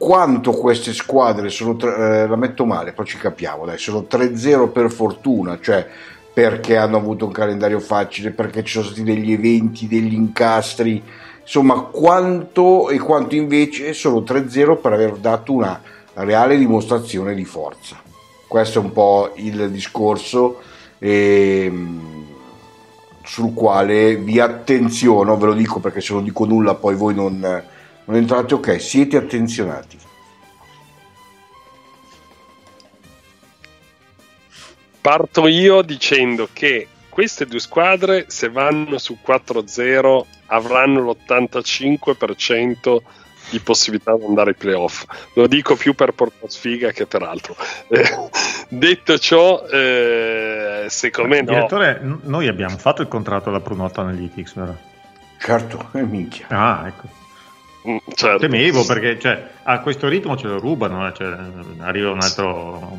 quanto 0.00 0.52
queste 0.52 0.94
squadre 0.94 1.50
sono 1.50 1.76
eh, 1.78 2.26
la 2.26 2.36
metto 2.36 2.64
male 2.64 2.92
poi 2.92 3.04
ci 3.04 3.18
capiamo 3.18 3.66
dai 3.66 3.76
sono 3.76 4.06
3-0 4.10 4.72
per 4.72 4.90
fortuna 4.90 5.58
cioè 5.60 5.86
perché 6.32 6.78
hanno 6.78 6.96
avuto 6.96 7.26
un 7.26 7.32
calendario 7.32 7.80
facile 7.80 8.30
perché 8.30 8.64
ci 8.64 8.72
sono 8.72 8.86
stati 8.86 9.02
degli 9.02 9.30
eventi 9.30 9.86
degli 9.86 10.14
incastri 10.14 11.02
insomma 11.42 11.82
quanto 11.82 12.88
e 12.88 12.98
quanto 12.98 13.34
invece 13.34 13.92
sono 13.92 14.20
3-0 14.20 14.80
per 14.80 14.92
aver 14.94 15.16
dato 15.16 15.52
una 15.52 15.78
reale 16.14 16.56
dimostrazione 16.56 17.34
di 17.34 17.44
forza. 17.44 18.00
Questo 18.46 18.80
è 18.80 18.82
un 18.82 18.92
po' 18.92 19.32
il 19.34 19.70
discorso 19.70 20.60
ehm, 20.98 22.26
sul 23.22 23.52
quale 23.52 24.16
vi 24.16 24.40
attenziono, 24.40 25.36
ve 25.36 25.46
lo 25.46 25.54
dico 25.54 25.78
perché 25.78 26.00
se 26.00 26.14
non 26.14 26.24
dico 26.24 26.46
nulla 26.46 26.74
poi 26.74 26.94
voi 26.94 27.14
non, 27.14 27.62
non 28.04 28.16
entrate, 28.16 28.54
ok, 28.54 28.80
siete 28.80 29.16
attenzionati. 29.16 29.98
Parto 35.00 35.46
io 35.46 35.80
dicendo 35.82 36.48
che 36.52 36.86
queste 37.08 37.46
due 37.46 37.58
squadre, 37.60 38.26
se 38.28 38.50
vanno 38.50 38.98
su 38.98 39.16
4-0, 39.24 40.24
avranno 40.46 41.00
l'85% 41.00 42.98
di 43.50 43.58
possibilità 43.60 44.16
di 44.16 44.24
andare 44.24 44.50
ai 44.50 44.56
playoff. 44.56 45.04
Lo 45.34 45.46
dico 45.46 45.74
più 45.74 45.94
per 45.94 46.12
portare 46.12 46.50
sfiga 46.50 46.90
che 46.92 47.06
per 47.06 47.22
altro. 47.22 47.56
Eh, 47.88 48.28
detto 48.68 49.18
ciò, 49.18 49.64
eh, 49.66 50.84
secondo 50.88 51.34
me 51.34 51.42
no. 51.42 51.52
Direttore, 51.52 51.98
n- 52.02 52.20
noi 52.24 52.46
abbiamo 52.46 52.76
fatto 52.76 53.02
il 53.02 53.08
contratto 53.08 53.48
alla 53.48 53.60
Pronotto 53.60 54.00
Analytics, 54.00 54.54
vero? 54.54 54.76
Certo, 55.38 55.88
eh, 55.94 56.02
minchia. 56.02 56.46
Ah, 56.48 56.84
ecco. 56.86 57.18
Mm, 57.88 57.96
certo. 58.14 58.38
Temevo 58.38 58.84
perché 58.84 59.18
cioè, 59.18 59.48
a 59.62 59.80
questo 59.80 60.08
ritmo 60.08 60.36
ce 60.36 60.48
lo 60.48 60.58
rubano, 60.58 61.08
eh, 61.08 61.12
cioè, 61.14 61.34
arriva 61.78 62.10
un 62.10 62.20
altro... 62.20 62.98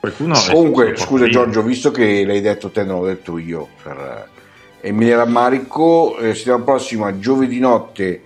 Qualcuno 0.00 0.38
Comunque, 0.50 0.96
scusa 0.96 1.26
Giorgio, 1.26 1.62
visto 1.62 1.90
che 1.90 2.24
l'hai 2.24 2.40
detto 2.40 2.70
te, 2.70 2.84
non 2.84 3.00
l'ho 3.00 3.06
detto 3.06 3.38
io, 3.38 3.68
per 3.82 4.28
eh, 4.80 4.88
Emilia 4.88 5.16
Rammarico, 5.16 6.16
eh, 6.18 6.34
settimana 6.34 6.62
prossima, 6.62 7.18
giovedì 7.18 7.58
notte, 7.58 8.22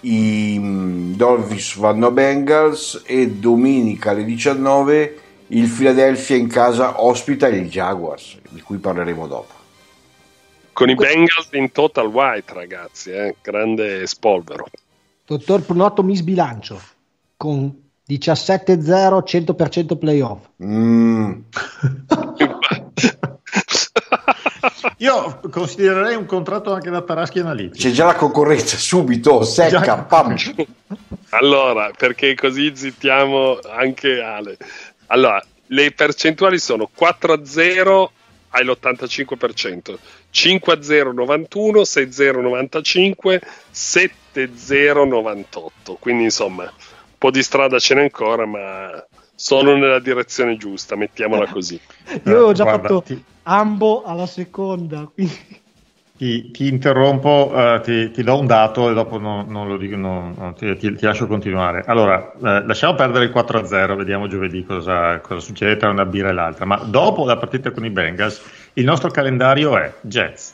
i 0.00 0.56
mm, 0.58 1.14
Dolphins 1.14 1.76
vanno 1.76 2.06
a 2.06 2.10
Bengals 2.10 3.02
e 3.04 3.30
domenica 3.30 4.10
alle 4.10 4.24
19 4.24 5.18
il 5.48 5.68
Philadelphia 5.68 6.36
in 6.36 6.48
casa 6.48 7.02
ospita 7.02 7.48
il 7.48 7.68
Jaguars, 7.68 8.38
di 8.50 8.60
cui 8.60 8.78
parleremo 8.78 9.26
dopo. 9.26 9.52
Con 10.72 10.88
i 10.88 10.94
Bengals 10.94 11.48
in 11.52 11.70
total 11.70 12.06
white, 12.06 12.52
ragazzi, 12.52 13.10
eh? 13.10 13.36
grande 13.40 14.06
spolvero. 14.06 14.66
Dottor 15.26 15.62
Prunotto 15.62 16.02
mi 16.02 16.14
sbilancio 16.16 16.80
con 17.36 17.74
17-0 18.06 19.22
100% 19.24 19.96
playoff. 19.98 20.48
Mm, 20.62 21.32
Io 24.98 25.40
considererei 25.50 26.14
un 26.14 26.26
contratto 26.26 26.74
anche 26.74 26.90
da 26.90 27.00
Taraschi 27.00 27.38
Analytics. 27.38 27.82
c'è 27.82 27.90
già 27.90 28.04
la 28.04 28.14
concorrenza, 28.14 28.76
subito, 28.76 29.42
secca, 29.44 29.80
Già- 29.80 30.02
pam. 30.02 30.34
Allora, 31.30 31.90
perché 31.96 32.34
così 32.34 32.76
zittiamo 32.76 33.58
anche 33.76 34.20
Ale. 34.20 34.56
Allora, 35.06 35.42
le 35.66 35.90
percentuali 35.92 36.58
sono 36.58 36.88
4-0 36.96 38.08
all'85%, 38.50 39.24
5-0 39.34 39.34
91, 39.34 39.98
6-0 40.34 41.12
95, 42.40 43.40
7-0 43.70 45.04
98. 45.04 45.94
Quindi 46.00 46.24
insomma, 46.24 46.64
un 46.64 46.70
po' 47.18 47.30
di 47.30 47.42
strada 47.42 47.78
ce 47.78 47.94
n'è 47.94 48.02
ancora, 48.02 48.44
ma 48.46 49.04
sono 49.36 49.76
nella 49.76 50.00
direzione 50.00 50.56
giusta, 50.56 50.96
mettiamola 50.96 51.46
così. 51.46 51.74
Io 51.74 52.20
avevo 52.24 52.52
già 52.52 52.64
Guarda, 52.64 52.82
fatto 52.88 53.02
ti- 53.02 53.24
ambo 53.44 54.02
alla 54.04 54.26
seconda, 54.26 55.08
quindi 55.12 55.62
Ti, 56.16 56.52
ti 56.52 56.68
interrompo, 56.68 57.50
eh, 57.52 57.80
ti, 57.82 58.10
ti 58.12 58.22
do 58.22 58.38
un 58.38 58.46
dato 58.46 58.88
e 58.88 58.94
dopo 58.94 59.18
non, 59.18 59.46
non 59.48 59.66
lo 59.66 59.76
dico, 59.76 59.96
non- 59.96 60.32
non- 60.38 60.54
ti, 60.54 60.76
ti- 60.76 60.94
ti 60.94 61.04
lascio 61.04 61.26
continuare. 61.26 61.82
Allora, 61.86 62.32
eh, 62.34 62.64
lasciamo 62.64 62.94
perdere 62.94 63.24
il 63.24 63.32
4-0, 63.32 63.96
vediamo 63.96 64.28
giovedì 64.28 64.62
cosa, 64.64 65.18
cosa 65.18 65.40
succede 65.40 65.76
tra 65.76 65.90
una 65.90 66.04
birra 66.06 66.28
e 66.28 66.32
l'altra. 66.32 66.66
Ma 66.66 66.76
dopo 66.76 67.24
la 67.24 67.36
partita 67.36 67.72
con 67.72 67.84
i 67.84 67.90
Bengals, 67.90 68.63
il 68.74 68.84
nostro 68.84 69.10
calendario 69.10 69.76
è 69.78 69.92
Jets, 70.02 70.52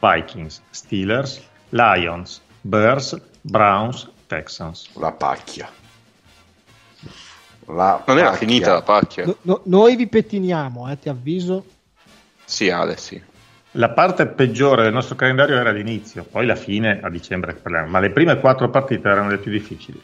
Vikings, 0.00 0.62
Steelers, 0.70 1.40
Lions, 1.70 2.40
Bears, 2.60 3.20
Browns, 3.40 4.08
Texans. 4.26 4.88
La 4.94 5.12
pacchia. 5.12 5.68
La 7.66 8.02
Non 8.06 8.18
era 8.18 8.32
finita 8.32 8.72
la 8.72 8.82
pacchia? 8.82 9.26
no- 9.26 9.36
no- 9.42 9.60
noi 9.64 9.96
vi 9.96 10.06
pettiniamo, 10.06 10.90
eh, 10.90 10.98
ti 10.98 11.08
avviso. 11.08 11.64
Sì, 12.44 12.70
Ale, 12.70 12.96
sì. 12.96 13.20
La 13.72 13.90
parte 13.90 14.26
peggiore 14.26 14.82
del 14.82 14.92
nostro 14.94 15.14
calendario 15.14 15.56
era 15.56 15.70
l'inizio, 15.70 16.24
poi 16.24 16.46
la 16.46 16.54
fine 16.56 17.00
a 17.02 17.10
dicembre, 17.10 17.52
parliamo, 17.52 17.88
ma 17.88 18.00
le 18.00 18.10
prime 18.10 18.40
quattro 18.40 18.70
partite 18.70 19.06
erano 19.08 19.28
le 19.28 19.36
più 19.36 19.50
difficili. 19.52 20.00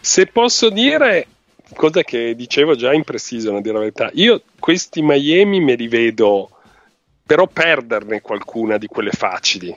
Se 0.00 0.26
posso 0.26 0.70
dire, 0.70 1.26
cosa 1.74 2.02
che 2.02 2.34
dicevo 2.34 2.74
già 2.74 2.92
in 2.92 3.04
precision, 3.04 3.56
a 3.56 3.60
dire 3.60 3.74
la 3.74 3.80
verità, 3.80 4.10
io 4.14 4.42
questi 4.58 5.02
Miami 5.02 5.60
me 5.60 5.74
li 5.74 5.88
vedo, 5.88 6.50
però 7.24 7.46
perderne 7.46 8.20
qualcuna 8.20 8.78
di 8.78 8.86
quelle 8.86 9.12
facili. 9.12 9.76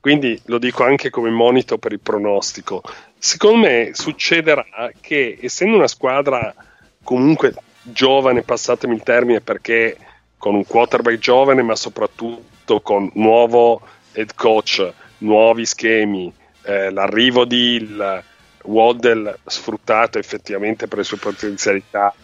Quindi 0.00 0.40
lo 0.46 0.58
dico 0.58 0.82
anche 0.82 1.10
come 1.10 1.28
monito 1.28 1.76
per 1.76 1.92
il 1.92 2.00
pronostico. 2.00 2.82
Secondo 3.18 3.66
me 3.66 3.90
succederà 3.92 4.90
che, 4.98 5.36
essendo 5.40 5.76
una 5.76 5.88
squadra 5.88 6.54
comunque 7.02 7.54
giovane, 7.82 8.42
passatemi 8.42 8.94
il 8.94 9.02
termine, 9.02 9.42
perché 9.42 9.98
con 10.38 10.54
un 10.54 10.64
quarterback 10.64 11.18
giovane, 11.18 11.60
ma 11.60 11.76
soprattutto 11.76 12.80
con 12.80 13.10
nuovo 13.14 13.82
head 14.12 14.34
coach, 14.34 14.90
nuovi 15.18 15.66
schemi, 15.66 16.32
eh, 16.62 16.90
l'arrivo 16.90 17.44
di 17.44 17.74
il 17.74 18.24
Waddell 18.64 19.38
sfruttato 19.46 20.18
effettivamente 20.18 20.86
per 20.86 20.98
le 20.98 21.04
sue 21.04 21.16
potenzialità 21.16 22.14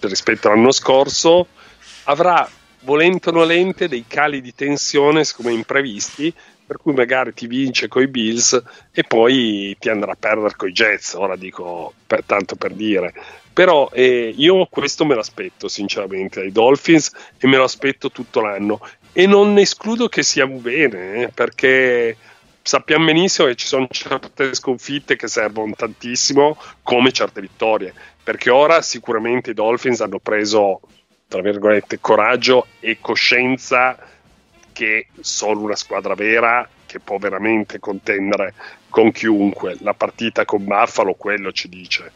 rispetto 0.00 0.48
all'anno 0.48 0.72
scorso, 0.72 1.46
avrà 2.04 2.48
volente 2.80 3.30
o 3.30 3.32
nolente 3.32 3.88
dei 3.88 4.04
cali 4.06 4.40
di 4.40 4.54
tensione 4.54 5.24
come 5.34 5.52
imprevisti 5.52 6.32
per 6.66 6.78
cui 6.78 6.94
magari 6.94 7.34
ti 7.34 7.46
vince 7.46 7.88
coi 7.88 8.06
Bills 8.06 8.60
e 8.90 9.04
poi 9.04 9.76
ti 9.78 9.90
andrà 9.90 10.12
a 10.12 10.16
perdere 10.18 10.54
coi 10.56 10.72
Jets, 10.72 11.12
ora 11.12 11.36
dico 11.36 11.92
per, 12.06 12.24
tanto 12.24 12.56
per 12.56 12.72
dire. 12.72 13.12
Però 13.52 13.90
eh, 13.92 14.32
io 14.34 14.66
questo 14.70 15.04
me 15.04 15.14
l'aspetto 15.14 15.68
sinceramente 15.68 16.40
ai 16.40 16.52
Dolphins 16.52 17.12
e 17.38 17.46
me 17.46 17.58
lo 17.58 17.64
aspetto 17.64 18.10
tutto 18.10 18.40
l'anno 18.40 18.80
e 19.12 19.26
non 19.26 19.58
escludo 19.58 20.08
che 20.08 20.22
sia 20.22 20.46
bene 20.46 21.24
eh, 21.24 21.28
perché 21.28 22.16
sappiamo 22.66 23.04
benissimo 23.04 23.46
che 23.48 23.56
ci 23.56 23.66
sono 23.66 23.86
certe 23.90 24.54
sconfitte 24.54 25.16
che 25.16 25.28
servono 25.28 25.74
tantissimo 25.76 26.56
come 26.82 27.12
certe 27.12 27.42
vittorie 27.42 27.92
perché 28.22 28.48
ora 28.48 28.80
sicuramente 28.80 29.50
i 29.50 29.54
Dolphins 29.54 30.00
hanno 30.00 30.18
preso 30.18 30.80
tra 31.28 31.42
virgolette 31.42 32.00
coraggio 32.00 32.66
e 32.80 32.98
coscienza 33.00 33.98
che 34.72 35.08
sono 35.20 35.60
una 35.60 35.76
squadra 35.76 36.14
vera 36.14 36.66
che 36.86 37.00
può 37.00 37.18
veramente 37.18 37.78
contendere 37.78 38.54
con 38.88 39.12
chiunque. 39.12 39.76
La 39.80 39.94
partita 39.94 40.44
con 40.44 40.64
Buffalo 40.64 41.14
quello 41.14 41.52
ci 41.52 41.68
dice, 41.68 42.12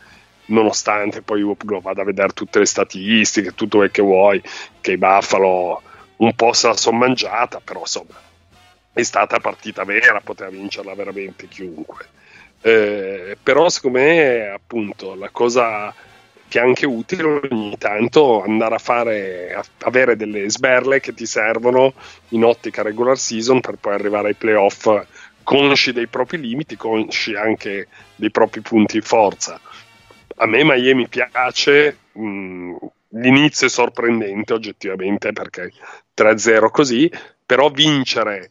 nonostante 0.46 1.20
poi 1.20 1.42
uno 1.42 1.56
vada 1.80 2.02
a 2.02 2.04
vedere 2.04 2.32
tutte 2.32 2.60
le 2.60 2.66
statistiche, 2.66 3.54
tutto 3.54 3.78
quel 3.78 3.90
che 3.90 4.02
vuoi, 4.02 4.42
che 4.80 4.92
i 4.92 4.98
Buffalo 4.98 5.82
un 6.16 6.34
po' 6.34 6.52
se 6.52 6.68
la 6.68 6.76
sono 6.76 6.98
mangiata, 6.98 7.60
però 7.60 7.80
insomma 7.80 8.26
è 9.00 9.04
stata 9.04 9.38
partita 9.38 9.84
vera, 9.84 10.20
poteva 10.20 10.50
vincerla 10.50 10.92
veramente 10.94 11.46
chiunque. 11.46 12.06
Eh, 12.60 13.36
però 13.40 13.68
secondo 13.68 13.98
me 13.98 14.48
appunto 14.48 15.14
la 15.14 15.28
cosa 15.30 15.94
che 16.48 16.58
è 16.58 16.62
anche 16.62 16.84
utile 16.84 17.22
ogni 17.22 17.78
tanto 17.78 18.42
andare 18.42 18.74
a 18.74 18.78
fare 18.78 19.54
a 19.54 19.64
avere 19.82 20.16
delle 20.16 20.50
sberle 20.50 20.98
che 20.98 21.14
ti 21.14 21.26
servono 21.26 21.92
in 22.30 22.42
ottica 22.42 22.82
regular 22.82 23.16
season 23.16 23.60
per 23.60 23.76
poi 23.76 23.94
arrivare 23.94 24.28
ai 24.28 24.34
playoff 24.34 24.88
consci 25.44 25.92
dei 25.92 26.08
propri 26.08 26.38
limiti, 26.40 26.76
consci 26.76 27.34
anche 27.36 27.86
dei 28.16 28.30
propri 28.30 28.60
punti 28.60 28.98
di 28.98 29.06
forza. 29.06 29.60
A 30.40 30.46
me 30.46 30.64
Miami 30.64 31.06
piace, 31.08 31.96
mh, 32.12 32.76
l'inizio 33.10 33.66
è 33.68 33.70
sorprendente 33.70 34.52
oggettivamente 34.52 35.32
perché 35.32 35.70
3-0 36.14 36.70
così, 36.70 37.10
però 37.46 37.70
vincere 37.70 38.50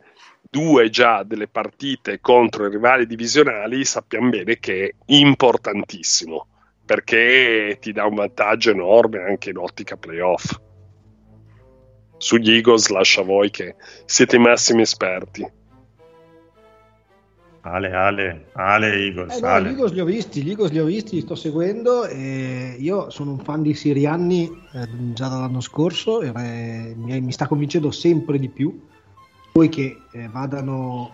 due 0.57 0.89
già 0.89 1.21
delle 1.21 1.47
partite 1.47 2.19
contro 2.19 2.65
i 2.65 2.71
rivali 2.71 3.05
divisionali 3.05 3.85
sappiamo 3.85 4.29
bene 4.29 4.57
che 4.57 4.87
è 4.87 4.93
importantissimo 5.13 6.47
perché 6.83 7.77
ti 7.79 7.91
dà 7.91 8.05
un 8.05 8.15
vantaggio 8.15 8.71
enorme 8.71 9.19
anche 9.19 9.51
in 9.51 9.57
ottica 9.57 9.97
playoff. 9.97 10.59
Sugli 12.17 12.53
Eagles 12.53 12.87
lascia 12.87 13.21
voi 13.21 13.51
che 13.51 13.75
siete 14.05 14.37
i 14.37 14.39
massimi 14.39 14.81
esperti. 14.81 15.47
Ale, 17.61 17.91
Ale, 17.91 18.45
Ale 18.53 18.93
Eagles. 18.93 19.37
Eh 19.37 19.41
no, 19.41 19.47
Ale. 19.47 19.67
gli 19.67 19.71
Eagles 19.73 19.91
li 19.91 19.99
ho 19.99 20.05
visti, 20.05 20.41
gli 20.41 20.49
Eagles 20.49 20.71
li 20.71 20.79
ho 20.79 20.85
visti, 20.85 21.15
li 21.15 21.21
sto 21.21 21.35
seguendo 21.35 22.07
e 22.07 22.77
io 22.79 23.11
sono 23.11 23.31
un 23.31 23.39
fan 23.39 23.61
di 23.61 23.75
Sirianni 23.75 24.49
eh, 24.73 24.87
già 25.13 25.27
dall'anno 25.27 25.59
scorso 25.59 26.21
e 26.21 26.29
eh, 26.29 26.95
mi, 26.95 27.21
mi 27.21 27.31
sta 27.31 27.45
convincendo 27.45 27.91
sempre 27.91 28.39
di 28.39 28.49
più. 28.49 28.95
Poi 29.57 29.69
che 29.69 30.03
eh, 30.11 30.27
vadano 30.27 31.09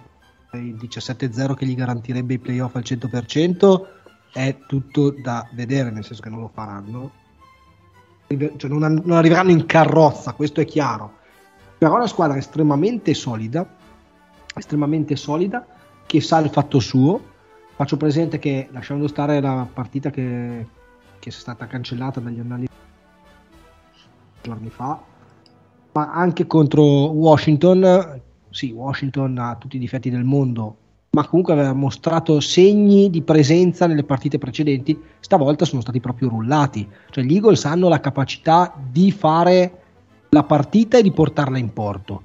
il 0.52 0.76
17-0 0.76 1.54
che 1.54 1.66
gli 1.66 1.76
garantirebbe 1.76 2.34
i 2.34 2.40
playoff 2.40 2.76
al 2.76 2.82
100% 2.82 3.86
è 4.34 4.58
tutto 4.68 5.12
da 5.12 5.48
vedere, 5.54 5.92
nel 5.92 6.04
senso 6.04 6.22
che 6.22 6.28
non 6.28 6.42
lo 6.42 6.52
faranno. 6.54 7.12
Cioè, 8.28 8.70
non, 8.70 9.02
non 9.02 9.12
arriveranno 9.12 9.52
in 9.52 9.66
carrozza, 9.66 10.34
questo 10.34 10.60
è 10.60 10.66
chiaro. 10.66 11.20
Però 11.78 11.94
è 11.94 11.96
una 11.96 12.08
squadra 12.08 12.36
estremamente 12.36 13.14
solida, 13.14 13.66
estremamente 14.54 15.16
solida 15.16 15.66
che 16.06 16.20
sa 16.20 16.40
il 16.40 16.50
fatto 16.50 16.82
suo. 16.82 17.24
Faccio 17.78 17.96
presente 17.96 18.40
che 18.40 18.68
lasciando 18.74 19.08
stare 19.08 19.40
la 19.40 19.66
partita 19.74 20.10
che, 20.10 20.68
che 21.18 21.30
è 21.30 21.32
stata 21.32 21.66
cancellata 21.66 22.20
dagli 22.20 22.40
anali 22.40 22.68
giorni 24.42 24.70
fa, 24.70 25.02
ma 25.94 26.12
anche 26.12 26.46
contro 26.46 26.84
Washington, 26.84 28.22
sì, 28.54 28.72
Washington 28.72 29.38
ha 29.40 29.56
tutti 29.56 29.78
i 29.78 29.80
difetti 29.80 30.12
del 30.12 30.24
mondo, 30.24 30.78
ma 31.10 31.28
comunque 31.28 31.54
aveva 31.54 31.74
mostrato 31.74 32.40
segni 32.40 33.10
di 33.10 33.24
presenza 33.24 33.88
nelle 33.88 34.04
partite 34.04 34.38
precedenti, 34.38 35.00
stavolta 35.20 35.66
sono 35.66 35.82
stati 35.82 36.00
proprio 36.00 36.30
rullati. 36.30 36.88
Cioè 37.10 37.24
gli 37.24 37.34
Eagles 37.34 37.66
hanno 37.66 37.90
la 37.90 38.00
capacità 38.00 38.74
di 38.92 39.12
fare 39.12 39.80
la 40.30 40.44
partita 40.44 41.00
e 41.00 41.02
di 41.02 41.12
portarla 41.12 41.58
in 41.58 41.74
porto. 41.74 42.22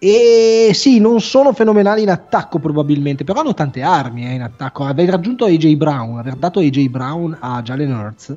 E 0.00 0.70
sì, 0.74 0.98
non 0.98 1.20
sono 1.20 1.52
fenomenali 1.52 2.02
in 2.02 2.10
attacco 2.10 2.58
probabilmente, 2.58 3.24
però 3.24 3.40
hanno 3.40 3.54
tante 3.54 3.82
armi 3.82 4.26
eh, 4.26 4.34
in 4.34 4.42
attacco. 4.42 4.84
Aver 4.84 5.08
raggiunto 5.08 5.44
AJ 5.44 5.74
Brown, 5.74 6.18
aver 6.18 6.34
dato 6.34 6.58
AJ 6.58 6.88
Brown 6.88 7.36
a 7.40 7.62
Jalen 7.62 7.92
Hurts 7.92 8.36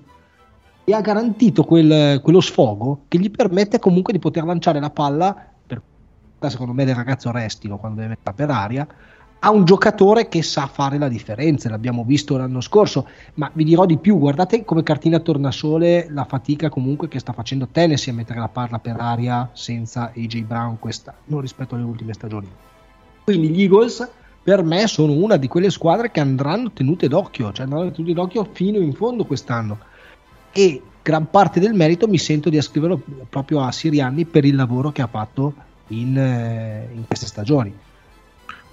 e 0.84 0.94
ha 0.94 1.02
garantito 1.02 1.64
quel, 1.64 2.20
quello 2.22 2.42
sfogo 2.42 3.02
che 3.08 3.20
gli 3.20 3.30
permette 3.30 3.80
comunque 3.80 4.14
di 4.14 4.20
poter 4.20 4.44
lanciare 4.44 4.80
la 4.80 4.90
palla, 4.90 5.51
secondo 6.50 6.74
me 6.74 6.86
del 6.86 6.96
ragazzo 6.96 7.32
restino 7.32 7.78
quando 7.78 8.02
deve 8.02 8.16
metterla 8.16 8.34
per 8.34 8.50
aria, 8.50 8.88
a 9.44 9.50
un 9.50 9.66
giocatore 9.66 10.28
che 10.28 10.44
sa 10.44 10.68
fare 10.68 11.00
la 11.00 11.08
differenza, 11.08 11.68
l'abbiamo 11.68 12.04
visto 12.04 12.38
l'anno 12.38 12.62
scorso, 12.62 13.08
ma 13.36 13.50
vi 13.54 13.64
dirò 13.64 13.88
di 13.88 13.98
più, 13.98 14.20
guardate 14.20 14.64
come 14.64 14.84
cartina 14.84 15.18
tornasole 15.20 16.08
la 16.12 16.26
fatica 16.26 16.70
comunque 16.70 17.08
che 17.08 17.18
sta 17.18 17.34
facendo 17.34 17.68
Tennessee 17.72 18.14
a 18.14 18.16
mettere 18.16 18.40
la 18.40 18.50
palla 18.50 18.78
per 18.78 18.98
aria 19.00 19.50
senza 19.54 20.12
AJ 20.16 20.42
Brown 20.44 20.78
quest'anno 20.78 21.40
rispetto 21.40 21.74
alle 21.74 21.84
ultime 21.84 22.14
stagioni. 22.14 22.48
Quindi 23.24 23.50
gli 23.50 23.62
Eagles 23.62 24.08
per 24.44 24.64
me 24.64 24.86
sono 24.86 25.14
una 25.14 25.38
di 25.38 25.48
quelle 25.48 25.72
squadre 25.72 26.12
che 26.12 26.20
andranno 26.20 26.72
tenute 26.72 27.08
d'occhio, 27.08 27.52
cioè 27.52 27.66
andranno 27.66 27.92
tenute 27.92 28.14
d'occhio 28.14 28.48
fino 28.52 28.78
in 28.78 28.94
fondo 28.94 29.26
quest'anno 29.26 29.80
e 30.52 30.82
gran 31.02 31.30
parte 31.32 31.60
del 31.60 31.74
merito 31.74 32.08
mi 32.08 32.20
sento 32.20 32.50
di 32.50 32.58
ascriverlo 32.58 33.02
proprio 33.28 33.62
a 33.62 33.72
Sirianni 33.72 34.26
per 34.26 34.46
il 34.46 34.56
lavoro 34.56 34.92
che 34.92 35.02
ha 35.02 35.08
fatto 35.08 35.54
in, 35.92 36.18
eh, 36.18 36.90
in 36.94 37.06
queste 37.08 37.26
stagioni. 37.26 37.74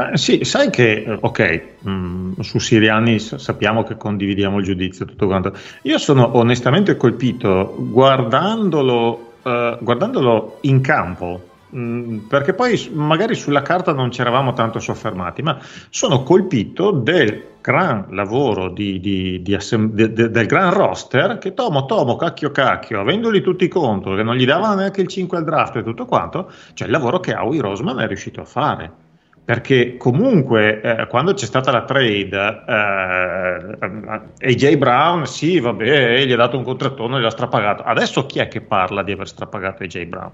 Eh, 0.00 0.16
sì, 0.16 0.44
sai 0.44 0.70
che, 0.70 1.02
eh, 1.02 1.18
ok, 1.20 1.62
mh, 1.80 1.90
mm, 1.90 2.32
su 2.40 2.58
Siriani 2.58 3.18
sappiamo 3.18 3.82
che 3.82 3.96
condividiamo 3.96 4.58
il 4.58 4.64
giudizio 4.64 5.04
tutto 5.04 5.26
quanto. 5.26 5.52
Io 5.82 5.98
sono 5.98 6.36
onestamente 6.36 6.96
colpito 6.96 7.74
guardandolo, 7.78 9.32
uh, 9.42 9.76
guardandolo 9.80 10.58
in 10.62 10.80
campo, 10.80 11.47
perché 11.70 12.54
poi 12.54 12.90
magari 12.94 13.34
sulla 13.34 13.60
carta 13.60 13.92
non 13.92 14.10
ci 14.10 14.22
eravamo 14.22 14.54
tanto 14.54 14.78
soffermati, 14.78 15.42
ma 15.42 15.58
sono 15.90 16.22
colpito 16.22 16.90
del 16.92 17.56
gran 17.60 18.06
lavoro 18.10 18.70
di, 18.70 18.98
di, 19.00 19.42
di 19.42 19.54
assem- 19.54 19.92
de, 19.92 20.12
de, 20.12 20.30
del 20.30 20.46
gran 20.46 20.72
roster 20.72 21.36
che 21.36 21.52
Tomo, 21.52 21.84
Tomo, 21.84 22.16
cacchio, 22.16 22.50
cacchio, 22.50 23.00
avendoli 23.00 23.42
tutti 23.42 23.68
contro, 23.68 24.14
che 24.14 24.22
non 24.22 24.36
gli 24.36 24.46
davano 24.46 24.76
neanche 24.76 25.02
il 25.02 25.08
5 25.08 25.36
al 25.36 25.44
draft 25.44 25.76
e 25.76 25.82
tutto 25.82 26.06
quanto, 26.06 26.50
cioè 26.72 26.86
il 26.86 26.92
lavoro 26.92 27.20
che 27.20 27.34
Howie 27.34 27.60
Roseman 27.60 28.00
è 28.00 28.06
riuscito 28.06 28.40
a 28.40 28.44
fare 28.44 29.06
perché 29.48 29.96
comunque 29.96 30.82
eh, 30.82 31.06
quando 31.06 31.32
c'è 31.32 31.46
stata 31.46 31.70
la 31.70 31.84
trade 31.84 32.64
eh, 32.68 34.46
AJ 34.46 34.76
Brown 34.76 35.26
sì 35.26 35.58
vabbè 35.58 36.26
gli 36.26 36.32
ha 36.32 36.36
dato 36.36 36.58
un 36.58 36.64
contrattone 36.64 37.16
e 37.16 37.20
l'ha 37.20 37.30
strapagato 37.30 37.82
adesso 37.82 38.26
chi 38.26 38.40
è 38.40 38.48
che 38.48 38.60
parla 38.60 39.02
di 39.02 39.12
aver 39.12 39.26
strapagato 39.26 39.84
AJ 39.84 40.04
Brown? 40.04 40.32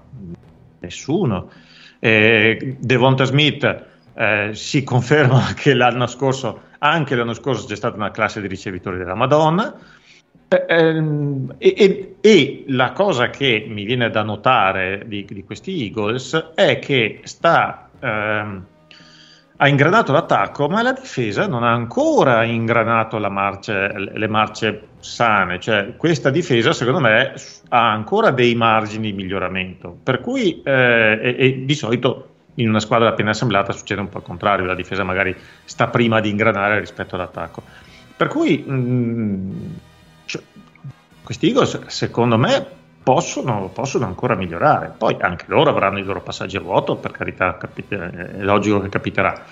Nessuno. 0.85 1.49
Eh, 1.99 2.77
Devonta 2.79 3.25
Smith 3.25 3.85
eh, 4.15 4.49
si 4.53 4.83
conferma 4.83 5.53
che 5.57 5.73
l'anno 5.73 6.07
scorso 6.07 6.61
anche 6.79 7.15
l'anno 7.15 7.33
scorso 7.33 7.65
c'è 7.65 7.75
stata 7.75 7.95
una 7.95 8.11
classe 8.11 8.41
di 8.41 8.47
ricevitori 8.47 8.97
della 8.97 9.15
Madonna. 9.15 9.73
Eh, 10.47 10.65
ehm, 10.67 11.55
e, 11.57 11.73
e, 11.75 12.15
e, 12.21 12.63
la 12.67 12.91
cosa 12.91 13.29
che 13.31 13.65
mi 13.67 13.83
viene 13.83 14.11
da 14.11 14.21
notare 14.21 15.03
di, 15.07 15.25
di 15.27 15.43
questi 15.43 15.83
Eagles 15.83 16.51
è 16.53 16.77
che 16.77 17.21
sta 17.23 17.89
ehm, 17.99 18.65
ha 19.57 19.67
ingranato 19.67 20.11
l'attacco, 20.11 20.67
ma 20.67 20.81
la 20.81 20.91
difesa 20.91 21.47
non 21.47 21.63
ha 21.63 21.71
ancora 21.71 22.43
ingranato 22.43 23.17
marce, 23.29 23.93
le 24.13 24.27
marce 24.27 24.87
sane. 24.99 25.59
Cioè, 25.59 25.95
questa 25.95 26.29
difesa, 26.29 26.73
secondo 26.73 26.99
me, 26.99 27.33
ha 27.69 27.91
ancora 27.91 28.31
dei 28.31 28.53
margini 28.55 29.11
di 29.11 29.13
miglioramento. 29.13 29.97
Per 30.03 30.19
cui, 30.19 30.61
eh, 30.63 31.19
e, 31.21 31.35
e 31.37 31.65
di 31.65 31.73
solito 31.73 32.29
in 32.55 32.69
una 32.69 32.79
squadra 32.79 33.09
appena 33.09 33.31
assemblata 33.31 33.71
succede 33.71 34.01
un 34.01 34.09
po' 34.09 34.17
il 34.17 34.23
contrario, 34.23 34.65
la 34.65 34.75
difesa 34.75 35.03
magari 35.03 35.35
sta 35.63 35.87
prima 35.87 36.19
di 36.19 36.29
ingranare 36.29 36.79
rispetto 36.79 37.15
all'attacco. 37.15 37.63
Per 38.17 38.27
cui, 38.27 38.63
mh, 38.65 38.73
mm, 38.73 39.51
cioè, 40.25 40.41
questi 41.23 41.47
Eagles, 41.47 41.85
secondo 41.87 42.37
me, 42.37 42.67
possono, 43.05 43.69
possono, 43.71 44.05
ancora 44.05 44.33
migliorare. 44.33 44.95
Poi 44.97 45.15
anche 45.19 45.45
loro 45.47 45.69
avranno 45.69 45.99
i 45.99 46.03
loro 46.03 46.23
passaggi 46.23 46.57
a 46.57 46.59
vuoto, 46.59 46.95
per 46.95 47.11
carità, 47.11 47.55
capite, 47.55 48.09
è 48.09 48.41
logico 48.41 48.81
che 48.81 48.89
capiterà. 48.89 49.43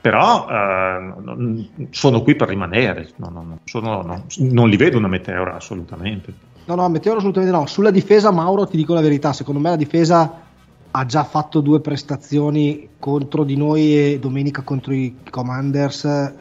Però 0.00 0.48
eh, 0.48 1.68
sono 1.90 2.22
qui 2.22 2.34
per 2.34 2.48
rimanere, 2.48 3.10
no, 3.16 3.28
no, 3.28 3.42
no, 3.42 3.58
sono, 3.64 4.24
non 4.38 4.68
li 4.70 4.78
vedo 4.78 4.96
una 4.96 5.08
meteora 5.08 5.56
assolutamente. 5.56 6.32
No, 6.64 6.74
no, 6.74 6.88
meteora 6.88 7.18
assolutamente 7.18 7.54
no. 7.54 7.66
Sulla 7.66 7.90
difesa, 7.90 8.30
Mauro, 8.30 8.66
ti 8.66 8.78
dico 8.78 8.94
la 8.94 9.02
verità, 9.02 9.34
secondo 9.34 9.60
me 9.60 9.68
la 9.68 9.76
difesa 9.76 10.48
ha 10.92 11.04
già 11.04 11.22
fatto 11.22 11.60
due 11.60 11.80
prestazioni 11.80 12.88
contro 12.98 13.44
di 13.44 13.56
noi 13.58 14.14
e 14.14 14.18
domenica 14.18 14.62
contro 14.62 14.94
i 14.94 15.16
Commanders, 15.28 16.32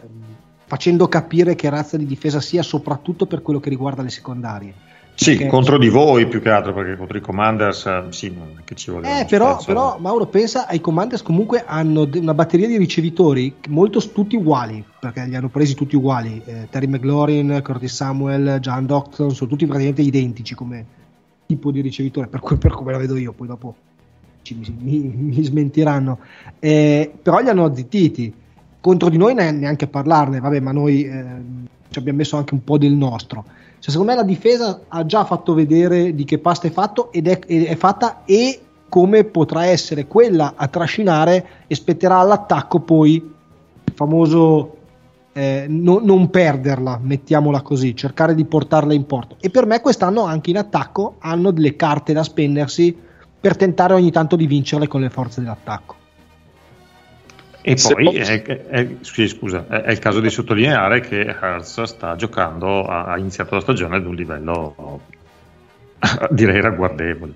facendo 0.65 1.09
capire 1.09 1.55
che 1.55 1.69
razza 1.69 1.97
di 1.97 2.05
difesa 2.05 2.39
sia 2.39 2.63
soprattutto 2.63 3.25
per 3.25 3.41
quello 3.41 3.59
che 3.59 3.69
riguarda 3.69 4.01
le 4.01 4.09
secondarie 4.09 4.87
sì, 5.19 5.31
perché... 5.31 5.47
contro 5.47 5.77
di 5.77 5.89
voi 5.89 6.27
più 6.27 6.41
che 6.41 6.49
altro, 6.49 6.73
perché 6.73 6.95
contro 6.95 7.17
i 7.17 7.21
Commanders 7.21 7.85
eh, 7.85 8.03
sì, 8.09 8.33
non 8.33 8.61
che 8.63 8.75
ci 8.75 8.89
vuole. 8.89 9.19
Eh, 9.19 9.25
però, 9.25 9.61
però, 9.61 9.97
Mauro 9.99 10.27
pensa 10.27 10.65
ai 10.65 10.79
Commanders 10.79 11.21
comunque 11.21 11.65
hanno 11.65 12.09
una 12.13 12.33
batteria 12.33 12.67
di 12.67 12.77
ricevitori 12.77 13.53
molto 13.67 13.99
tutti 13.99 14.37
uguali, 14.37 14.81
perché 14.97 15.25
li 15.25 15.35
hanno 15.35 15.49
presi 15.49 15.75
tutti 15.75 15.97
uguali. 15.97 16.41
Eh, 16.45 16.67
Terry 16.69 16.87
McLaurin, 16.87 17.59
Curtis 17.61 17.93
Samuel, 17.93 18.59
John 18.61 18.85
Docton, 18.85 19.31
sono 19.31 19.49
tutti 19.49 19.65
praticamente 19.65 20.01
identici 20.03 20.55
come 20.55 20.85
tipo 21.45 21.69
di 21.71 21.81
ricevitore, 21.81 22.27
per, 22.27 22.39
cui, 22.39 22.55
per 22.55 22.71
come 22.71 22.93
la 22.93 22.97
vedo 22.97 23.17
io, 23.17 23.33
poi 23.33 23.47
dopo 23.47 23.75
mi, 24.51 24.75
mi, 24.79 24.99
mi 24.99 25.43
smentiranno. 25.43 26.19
Eh, 26.59 27.11
però 27.21 27.39
li 27.39 27.49
hanno 27.49 27.75
zittiti. 27.75 28.33
Contro 28.79 29.09
di 29.09 29.17
noi 29.17 29.33
neanche 29.33 29.87
parlarne, 29.87 30.39
vabbè, 30.39 30.61
ma 30.61 30.71
noi 30.71 31.03
eh, 31.03 31.23
ci 31.89 31.99
abbiamo 31.99 32.19
messo 32.19 32.37
anche 32.37 32.53
un 32.53 32.63
po' 32.63 32.77
del 32.77 32.93
nostro 32.93 33.43
cioè, 33.79 33.91
secondo 33.91 34.11
me 34.11 34.17
la 34.17 34.23
difesa 34.23 34.81
ha 34.87 35.05
già 35.05 35.23
fatto 35.23 35.53
vedere 35.53 36.13
di 36.13 36.25
che 36.25 36.37
pasta 36.37 36.67
è, 36.67 36.71
fatto 36.71 37.11
ed 37.11 37.27
è, 37.27 37.39
è 37.39 37.75
fatta 37.75 38.23
e 38.25 38.59
come 38.89 39.23
potrà 39.23 39.65
essere 39.65 40.07
quella 40.07 40.53
a 40.55 40.67
trascinare 40.67 41.45
e 41.67 41.75
spetterà 41.75 42.17
all'attacco 42.17 42.79
poi 42.79 43.13
il 43.13 43.93
famoso 43.93 44.75
eh, 45.31 45.65
no, 45.69 45.99
non 46.03 46.29
perderla, 46.29 46.99
mettiamola 47.01 47.61
così, 47.61 47.95
cercare 47.95 48.35
di 48.35 48.43
portarla 48.43 48.93
in 48.93 49.05
porto. 49.05 49.37
E 49.39 49.49
per 49.49 49.65
me 49.65 49.79
quest'anno 49.79 50.23
anche 50.23 50.49
in 50.49 50.57
attacco 50.57 51.15
hanno 51.19 51.51
delle 51.51 51.75
carte 51.75 52.11
da 52.11 52.23
spendersi 52.23 52.95
per 53.39 53.55
tentare 53.55 53.93
ogni 53.93 54.11
tanto 54.11 54.35
di 54.35 54.47
vincerle 54.47 54.87
con 54.87 54.99
le 54.99 55.09
forze 55.09 55.39
dell'attacco. 55.39 55.98
E 57.69 57.75
poi 57.75 58.15
è, 58.15 58.41
è, 58.41 58.87
sì, 59.01 59.27
scusa, 59.27 59.67
è, 59.69 59.81
è, 59.83 59.91
il 59.91 59.99
caso 59.99 60.19
di 60.19 60.31
sottolineare 60.31 61.01
che 61.01 61.19
Hertz 61.19 61.83
sta 61.83 62.15
giocando, 62.15 62.83
ha, 62.83 63.05
ha 63.05 63.17
iniziato 63.19 63.53
la 63.53 63.61
stagione 63.61 63.97
ad 63.97 64.07
un 64.07 64.15
livello 64.15 65.01
direi 66.31 66.61
ragguardevole. 66.61 67.33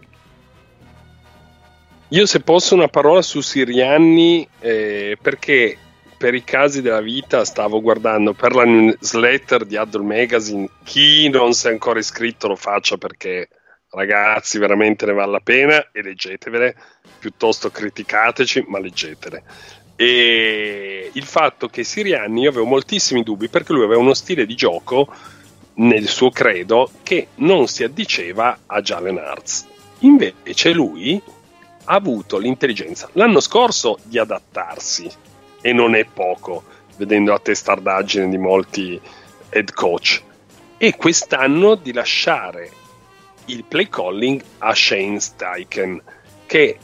Io 2.08 2.26
se 2.26 2.39
posso 2.39 2.74
una 2.74 2.88
parola 2.88 3.22
su 3.22 3.41
Sirianni 3.41 4.48
eh, 4.60 5.17
perché 5.22 5.78
per 6.17 6.34
i 6.34 6.43
casi 6.43 6.82
della 6.82 7.02
vita 7.02 7.46
stavo 7.46 7.80
guardando 7.80 8.34
per 8.34 8.56
la 8.56 8.65
newsletter 8.65 9.65
di 9.65 9.78
Adult 9.78 10.04
Magazine 10.04 10.67
chi 10.84 11.30
non 11.30 11.54
si 11.54 11.67
è 11.67 11.69
ancora 11.69 12.00
iscritto 12.00 12.48
lo 12.48 12.56
faccia 12.56 12.98
perché 12.98 13.50
ragazzi, 13.93 14.58
veramente 14.58 15.06
ne 15.06 15.13
vale 15.13 15.32
la 15.32 15.41
pena 15.43 15.91
e 15.91 16.02
leggetevele, 16.02 16.76
piuttosto 17.19 17.69
criticateci, 17.69 18.65
ma 18.67 18.80
leggetele. 18.80 19.43
E 20.04 21.12
il 21.13 21.24
fatto 21.24 21.70
che 21.70 21.86
Sirianni, 21.86 22.42
io 22.42 22.50
avevo 22.50 22.66
moltissimi 22.66 23.24
dubbi 23.24 23.48
perché 23.48 23.72
lui 23.72 23.86
aveva 23.86 24.02
uno 24.02 24.13
stile 24.13 24.46
di 24.46 24.54
gioco 24.54 25.08
nel 25.76 26.10
suo 26.10 26.30
credo 26.30 26.92
che 27.04 27.30
non 27.36 27.68
si 27.68 27.86
addiceva 27.86 28.60
a 28.66 28.82
Jalen 28.82 29.18
Arts. 29.18 29.66
Invece 30.00 30.74
lui 30.74 31.22
ha 31.86 31.94
avuto 31.94 32.38
l'intelligenza 32.38 33.10
l'anno 33.13 33.39
scorso 33.39 33.98
di 34.04 34.20
adattarsi 34.20 35.10
e 35.62 35.72
non 35.72 35.96
è 35.96 36.04
poco, 36.04 36.66
vedendo 36.98 37.32
la 37.32 37.39
testardaggine 37.39 38.28
di 38.28 38.38
molti 38.38 39.00
head 39.50 39.72
coach, 39.72 40.22
e 40.78 40.98
quest'anno 40.98 41.76
di 41.76 41.94
lasciare 41.94 42.70
il 43.46 43.63
play 43.63 43.88
calling 43.88 44.44
a 44.58 44.76
Shane 44.76 45.22
Steichen, 45.22 46.02
che 46.46 46.78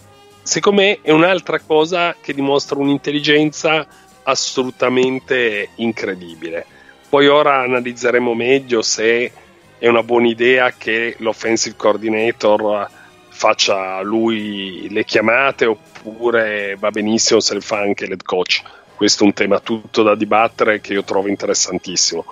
secondo 0.43 0.82
me 0.82 0.99
è 1.02 1.12
un'altra 1.12 1.60
cosa 1.60 2.15
che 2.19 2.34
dimostra 2.34 2.80
un'intelligenza 2.80 3.88
assolutamente 4.23 5.69
incredibile. 5.75 6.65
Poi 7.10 7.28
ora 7.28 7.62
analizzeremo 7.62 8.34
meglio 8.34 8.82
se 8.82 9.32
è 9.80 9.88
una 9.88 10.04
buona 10.04 10.28
idea 10.28 10.71
che 10.71 11.15
l'offensive 11.19 11.75
coordinator 11.75 12.88
faccia 13.30 14.02
lui 14.02 14.88
le 14.89 15.06
chiamate 15.06 15.65
oppure 15.65 16.75
va 16.78 16.91
benissimo 16.91 17.39
se 17.39 17.54
le 17.56 17.62
fa 17.62 17.80
anche 17.80 18.06
l'head 18.06 18.23
coach. 18.23 18.62
Questo 18.95 19.23
è 19.23 19.25
un 19.25 19.34
tema 19.34 19.60
tutto 19.60 20.04
da 20.04 20.13
dibattere 20.13 20.82
che 20.82 20.93
io 20.93 21.04
trovo 21.04 21.30
interessantissimo. 21.30 22.25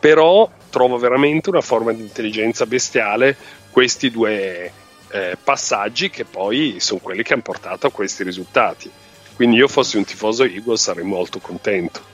Però 0.00 0.50
trovo 0.70 0.96
veramente 0.96 1.50
una 1.50 1.60
forma 1.60 1.92
di 1.92 2.00
intelligenza 2.00 2.66
bestiale 2.66 3.36
questi 3.70 4.10
due 4.10 4.72
eh, 5.14 5.38
passaggi 5.42 6.10
che 6.10 6.24
poi 6.24 6.80
sono 6.80 6.98
quelli 7.00 7.22
che 7.22 7.34
hanno 7.34 7.42
portato 7.42 7.86
a 7.86 7.92
questi 7.92 8.24
risultati. 8.24 8.90
Quindi 9.36 9.56
io 9.56 9.68
fossi 9.68 9.96
un 9.96 10.04
tifoso 10.04 10.42
Eagles 10.42 10.82
sarei 10.82 11.04
molto 11.04 11.38
contento. 11.38 12.12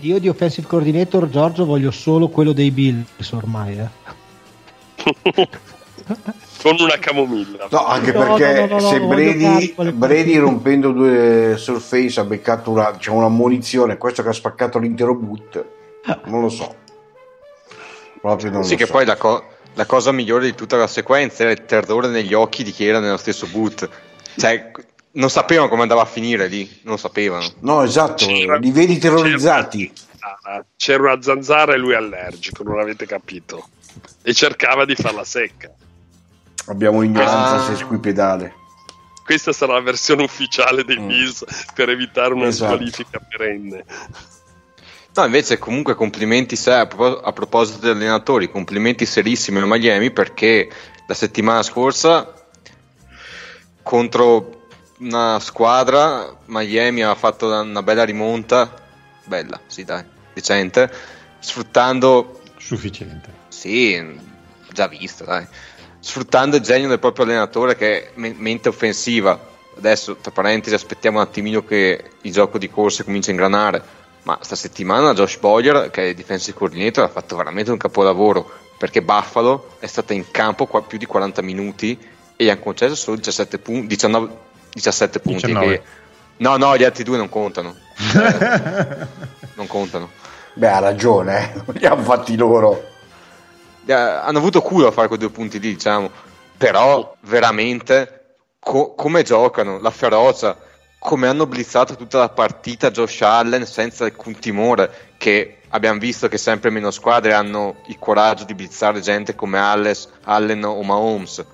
Io 0.00 0.20
di 0.20 0.28
offensive 0.28 0.68
coordinator 0.68 1.28
Giorgio 1.28 1.64
voglio 1.64 1.90
solo 1.90 2.28
quello 2.28 2.52
dei 2.52 2.70
Bills 2.70 3.32
ormai. 3.32 3.78
Eh. 3.78 3.88
con 6.62 6.76
una 6.78 6.98
camomilla. 6.98 7.66
No, 7.68 7.86
anche 7.86 8.12
perché 8.12 8.66
no, 8.66 8.78
no, 8.78 8.88
se 8.88 9.00
Brady, 9.00 9.74
Brady, 9.92 10.36
rompendo 10.36 10.92
due 10.92 11.54
surface 11.56 12.20
ha 12.20 12.24
beccato 12.24 12.70
una, 12.70 12.92
diciamo, 12.92 13.18
una 13.18 13.28
munizione, 13.28 13.98
questo 13.98 14.22
che 14.22 14.28
ha 14.28 14.32
spaccato 14.32 14.78
l'intero 14.78 15.14
boot, 15.16 15.64
non 16.26 16.40
lo 16.40 16.48
so. 16.48 16.82
Proprio 18.20 18.50
non 18.50 18.64
sì, 18.64 18.72
lo 18.72 18.78
che 18.78 18.86
so. 18.86 18.92
poi 18.92 19.04
la, 19.04 19.16
co- 19.16 19.44
la, 19.74 19.86
cosa 19.86 20.12
migliore 20.12 20.46
di 20.46 20.54
tutta 20.54 20.76
la 20.76 20.86
sequenza 20.86 21.42
era 21.42 21.52
il 21.52 21.64
terrore 21.64 22.08
negli 22.08 22.34
occhi 22.34 22.62
di 22.62 22.72
chi 22.72 22.86
era 22.86 23.00
nello 23.00 23.16
stesso 23.16 23.46
boot. 23.46 23.88
Cioè, 24.36 24.70
non 25.12 25.30
sapevano 25.30 25.68
come 25.68 25.82
andava 25.82 26.02
a 26.02 26.06
finire 26.06 26.48
lì, 26.48 26.80
non 26.82 26.98
sapevano. 26.98 27.46
No, 27.60 27.82
esatto, 27.82 28.26
c'era, 28.26 28.56
li 28.56 28.70
vedi 28.70 28.98
terrorizzati. 28.98 29.92
C'era, 30.76 31.02
una 31.02 31.22
zanzara 31.22 31.74
e 31.74 31.78
lui 31.78 31.94
allergico, 31.94 32.62
non 32.62 32.80
avete 32.80 33.06
capito. 33.06 33.68
E 34.22 34.32
cercava 34.32 34.84
di 34.84 34.94
farla 34.94 35.24
secca. 35.24 35.70
Abbiamo 36.66 37.02
ignoranza 37.02 37.64
ah. 37.64 37.66
sesquipedale. 37.66 38.62
Questa 39.24 39.52
sarà 39.52 39.74
la 39.74 39.80
versione 39.80 40.22
ufficiale 40.22 40.84
dei 40.84 40.98
mm. 40.98 41.06
Bills 41.06 41.44
per 41.74 41.88
evitare 41.88 42.34
una 42.34 42.46
esatto. 42.46 42.74
squalifica 42.74 43.18
perenne. 43.18 43.84
No, 45.16 45.24
invece 45.24 45.58
comunque 45.58 45.94
complimenti 45.94 46.58
a, 46.68 46.80
a 46.80 47.32
proposito 47.32 47.78
degli 47.78 47.90
allenatori, 47.90 48.50
complimenti 48.50 49.06
serissimi 49.06 49.58
a 49.58 49.66
Miami 49.66 50.10
perché 50.10 50.68
la 51.06 51.14
settimana 51.14 51.62
scorsa 51.62 52.32
contro 53.82 54.66
una 54.98 55.38
squadra 55.38 56.36
Miami 56.46 57.02
ha 57.02 57.14
fatto 57.14 57.46
una 57.46 57.82
bella 57.82 58.04
rimonta, 58.04 58.74
bella, 59.24 59.60
sì 59.66 59.84
dai, 59.84 60.02
decente, 60.32 60.92
sfruttando... 61.38 62.40
Sufficiente. 62.56 63.42
Sì, 63.48 64.18
già 64.72 64.88
visto, 64.88 65.24
dai 65.24 65.46
sfruttando 66.04 66.56
il 66.56 66.62
genio 66.62 66.86
del 66.88 66.98
proprio 66.98 67.24
allenatore 67.24 67.76
che 67.76 68.12
è 68.12 68.12
mente 68.14 68.68
offensiva. 68.68 69.52
Adesso, 69.78 70.16
tra 70.16 70.30
parentesi, 70.30 70.74
aspettiamo 70.74 71.16
un 71.16 71.24
attimino 71.24 71.64
che 71.64 72.10
il 72.20 72.30
gioco 72.30 72.58
di 72.58 72.68
corse 72.68 73.04
cominci 73.04 73.30
a 73.30 73.32
ingranare. 73.32 73.82
Ma 74.24 74.38
sta 74.40 74.56
settimana 74.56 75.12
Josh 75.12 75.38
Boyer, 75.38 75.90
che 75.90 76.02
è 76.02 76.06
il 76.06 76.14
defensive 76.14 76.56
coordinator, 76.56 77.04
ha 77.04 77.08
fatto 77.08 77.36
veramente 77.36 77.70
un 77.70 77.76
capolavoro 77.76 78.50
perché 78.76 79.02
Buffalo 79.02 79.76
è 79.78 79.86
stata 79.86 80.12
in 80.12 80.30
campo 80.30 80.66
qua 80.66 80.82
più 80.82 80.98
di 80.98 81.06
40 81.06 81.42
minuti 81.42 81.98
e 82.36 82.44
gli 82.44 82.48
hanno 82.48 82.60
concesso 82.60 82.94
solo 82.94 83.16
17, 83.16 83.58
pun- 83.58 83.86
19, 83.86 84.36
17 84.72 85.20
punti. 85.20 85.46
19. 85.46 85.66
Che... 85.66 85.82
No, 86.38 86.56
no, 86.56 86.76
gli 86.76 86.84
altri 86.84 87.04
due 87.04 87.16
non 87.16 87.28
contano. 87.28 87.74
non 89.54 89.66
contano. 89.66 90.10
Beh, 90.54 90.68
ha 90.68 90.78
ragione, 90.78 91.54
eh. 91.54 91.72
li 91.78 91.86
hanno 91.86 92.02
fatti 92.02 92.36
loro. 92.36 92.92
Eh, 93.86 93.92
hanno 93.92 94.38
avuto 94.38 94.62
culo 94.62 94.88
a 94.88 94.90
fare 94.90 95.06
quei 95.06 95.18
due 95.18 95.30
punti 95.30 95.60
lì, 95.60 95.74
diciamo. 95.74 96.10
Però 96.56 97.14
veramente 97.22 98.36
co- 98.58 98.94
come 98.94 99.22
giocano, 99.22 99.78
la 99.80 99.90
ferocia, 99.90 100.56
come 101.04 101.28
hanno 101.28 101.44
blizzato 101.44 101.96
tutta 101.96 102.16
la 102.16 102.30
partita 102.30 102.90
Josh 102.90 103.20
Allen 103.20 103.66
senza 103.66 104.04
alcun 104.06 104.38
timore, 104.38 105.12
che 105.18 105.58
abbiamo 105.68 105.98
visto 105.98 106.28
che 106.28 106.38
sempre 106.38 106.70
meno 106.70 106.90
squadre 106.90 107.34
hanno 107.34 107.82
il 107.88 107.98
coraggio 107.98 108.44
di 108.44 108.54
blizzare 108.54 109.02
gente 109.02 109.34
come 109.34 109.58
Alles, 109.58 110.08
Allen 110.22 110.64
o 110.64 110.82
Mahomes. 110.82 111.44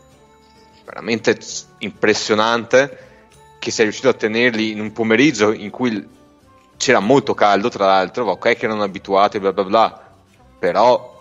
Veramente 0.85 1.37
impressionante 1.79 2.99
che 3.59 3.73
sia 3.73 3.83
riuscito 3.83 4.09
a 4.09 4.13
tenerli 4.13 4.71
in 4.71 4.79
un 4.79 4.93
pomeriggio 4.93 5.51
in 5.51 5.71
cui 5.71 6.09
c'era 6.77 7.01
molto 7.01 7.35
caldo, 7.35 7.69
tra 7.71 7.87
l'altro, 7.87 8.27
ok 8.27 8.55
che 8.55 8.67
erano 8.67 8.85
abituati, 8.85 9.41
bla 9.41 9.53
bla 9.53 9.65
bla, 9.65 10.13
però 10.61 11.21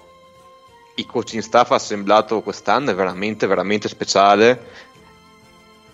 il 0.93 1.05
coaching 1.07 1.41
staff 1.41 1.71
assemblato 1.71 2.41
quest'anno 2.41 2.91
è 2.91 2.93
veramente, 2.93 3.47
veramente 3.47 3.87
speciale. 3.87 4.87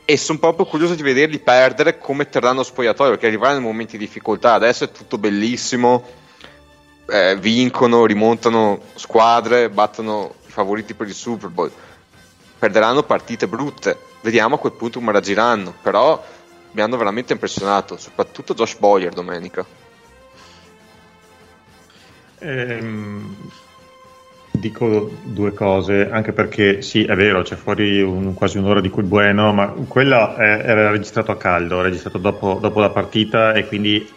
E 0.08 0.18
sono 0.18 0.38
proprio 0.38 0.68
curioso 0.68 0.94
di 0.94 1.02
vederli 1.02 1.40
perdere 1.40 1.98
come 1.98 2.30
terranno 2.30 2.62
spogliatoio, 2.62 3.12
perché 3.12 3.26
arrivare 3.26 3.54
nei 3.54 3.64
momenti 3.64 3.98
di 3.98 4.06
difficoltà 4.06 4.54
adesso 4.54 4.84
è 4.84 4.92
tutto 4.92 5.18
bellissimo. 5.18 6.04
Eh, 7.08 7.36
vincono, 7.38 8.06
rimontano 8.06 8.82
squadre, 8.94 9.70
battono 9.70 10.36
i 10.48 10.52
favoriti 10.52 10.94
per 10.94 11.08
il 11.08 11.16
Super 11.16 11.50
Bowl. 11.50 11.72
Perderanno 12.60 13.02
partite 13.02 13.48
brutte. 13.48 13.98
Vediamo 14.22 14.56
a 14.56 14.60
quel 14.60 14.74
punto 14.74 15.00
come 15.00 15.12
reagiranno. 15.12 15.74
Però 15.82 16.24
mi 16.72 16.82
hanno 16.82 16.98
veramente 16.98 17.34
impressionato, 17.34 17.98
soprattutto 17.98 18.54
Josh 18.54 18.76
Boyer 18.78 19.12
domenica. 19.12 19.66
Ehm, 22.40 23.36
dico 24.60 25.12
due 25.24 25.54
cose, 25.54 26.10
anche 26.10 26.32
perché 26.32 26.82
sì, 26.82 27.04
è 27.04 27.16
vero, 27.16 27.42
c'è 27.42 27.56
fuori 27.56 28.02
un, 28.02 28.34
quasi 28.34 28.58
un'ora 28.58 28.82
di 28.82 28.90
quel 28.90 29.06
bueno, 29.06 29.54
ma 29.54 29.68
quello 29.88 30.36
era 30.38 30.92
registrato 30.92 31.32
a 31.32 31.38
caldo, 31.38 31.82
registrato 31.82 32.18
dopo, 32.18 32.58
dopo 32.62 32.80
la 32.80 32.90
partita 32.90 33.54
e 33.54 33.68
quindi 33.68 34.08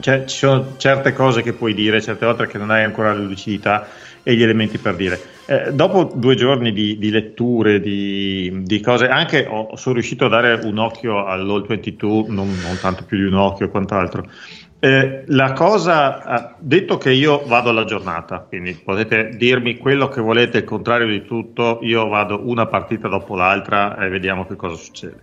cioè, 0.00 0.24
ci 0.26 0.36
sono 0.36 0.74
certe 0.76 1.12
cose 1.12 1.42
che 1.42 1.52
puoi 1.52 1.74
dire, 1.74 2.00
certe 2.00 2.24
volte 2.24 2.46
che 2.46 2.58
non 2.58 2.70
hai 2.70 2.84
ancora 2.84 3.12
la 3.12 3.20
lucidità 3.20 3.88
e 4.22 4.34
gli 4.34 4.42
elementi 4.42 4.78
per 4.78 4.96
dire. 4.96 5.20
Eh, 5.46 5.72
dopo 5.72 6.10
due 6.14 6.34
giorni 6.34 6.72
di, 6.72 6.98
di 6.98 7.10
letture, 7.10 7.80
di, 7.80 8.62
di, 8.64 8.80
cose, 8.80 9.06
anche 9.08 9.46
ho, 9.48 9.76
sono 9.76 9.94
riuscito 9.94 10.26
a 10.26 10.28
dare 10.28 10.54
un 10.64 10.78
occhio 10.78 11.24
all'All 11.24 11.66
22, 11.66 12.24
non, 12.28 12.48
non 12.60 12.78
tanto 12.80 13.04
più 13.04 13.18
di 13.18 13.24
un 13.24 13.34
occhio 13.34 13.68
quant'altro. 13.68 14.28
Eh, 14.78 15.24
la 15.28 15.52
cosa, 15.52 16.54
detto 16.58 16.98
che 16.98 17.10
io 17.10 17.42
vado 17.46 17.70
alla 17.70 17.84
giornata, 17.84 18.40
quindi 18.40 18.74
potete 18.74 19.30
dirmi 19.30 19.78
quello 19.78 20.08
che 20.08 20.20
volete, 20.20 20.58
il 20.58 20.64
contrario 20.64 21.06
di 21.06 21.24
tutto, 21.24 21.78
io 21.80 22.06
vado 22.08 22.42
una 22.44 22.66
partita 22.66 23.08
dopo 23.08 23.34
l'altra 23.36 23.96
e 23.96 24.10
vediamo 24.10 24.46
che 24.46 24.54
cosa 24.54 24.76
succede. 24.76 25.20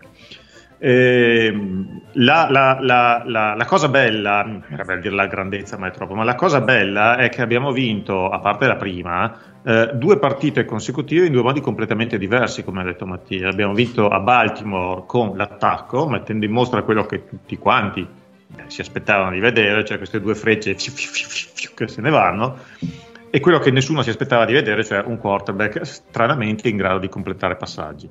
Eh, 0.79 1.55
la, 2.13 2.47
la, 2.49 2.77
la, 2.81 3.23
la, 3.55 3.65
cosa 3.65 3.87
bella, 3.87 4.43
per 4.67 4.99
dire 4.99 5.15
la 5.15 5.27
grandezza 5.27 5.77
ma 5.77 5.87
è 5.87 5.91
troppo, 5.91 6.15
ma 6.15 6.23
la 6.23 6.35
cosa 6.35 6.59
bella 6.59 7.15
è 7.15 7.29
che 7.29 7.41
abbiamo 7.41 7.71
vinto, 7.71 8.29
a 8.29 8.39
parte 8.39 8.65
la 8.67 8.75
prima, 8.75 9.39
eh, 9.63 9.91
due 9.93 10.17
partite 10.17 10.65
consecutive 10.65 11.27
in 11.27 11.31
due 11.31 11.43
modi 11.43 11.61
completamente 11.61 12.17
diversi, 12.17 12.63
come 12.63 12.81
ha 12.81 12.83
detto 12.83 13.05
Mattia. 13.05 13.47
Abbiamo 13.47 13.73
vinto 13.73 14.09
a 14.09 14.19
Baltimore 14.19 15.03
con 15.05 15.37
l'attacco, 15.37 16.09
mettendo 16.09 16.43
in 16.43 16.51
mostra 16.51 16.81
quello 16.81 17.05
che 17.05 17.27
tutti 17.27 17.57
quanti 17.57 18.05
si 18.67 18.81
aspettavano 18.81 19.31
di 19.31 19.39
vedere, 19.39 19.83
cioè 19.85 19.97
queste 19.97 20.19
due 20.19 20.35
frecce 20.35 20.75
che 20.75 21.87
se 21.87 22.01
ne 22.01 22.09
vanno, 22.09 22.57
e 23.29 23.39
quello 23.39 23.59
che 23.59 23.71
nessuno 23.71 24.01
si 24.01 24.09
aspettava 24.09 24.45
di 24.45 24.53
vedere, 24.53 24.83
cioè 24.83 25.03
un 25.05 25.17
quarterback 25.17 25.85
stranamente 25.85 26.69
in 26.69 26.77
grado 26.77 26.99
di 26.99 27.09
completare 27.09 27.55
passaggi. 27.55 28.07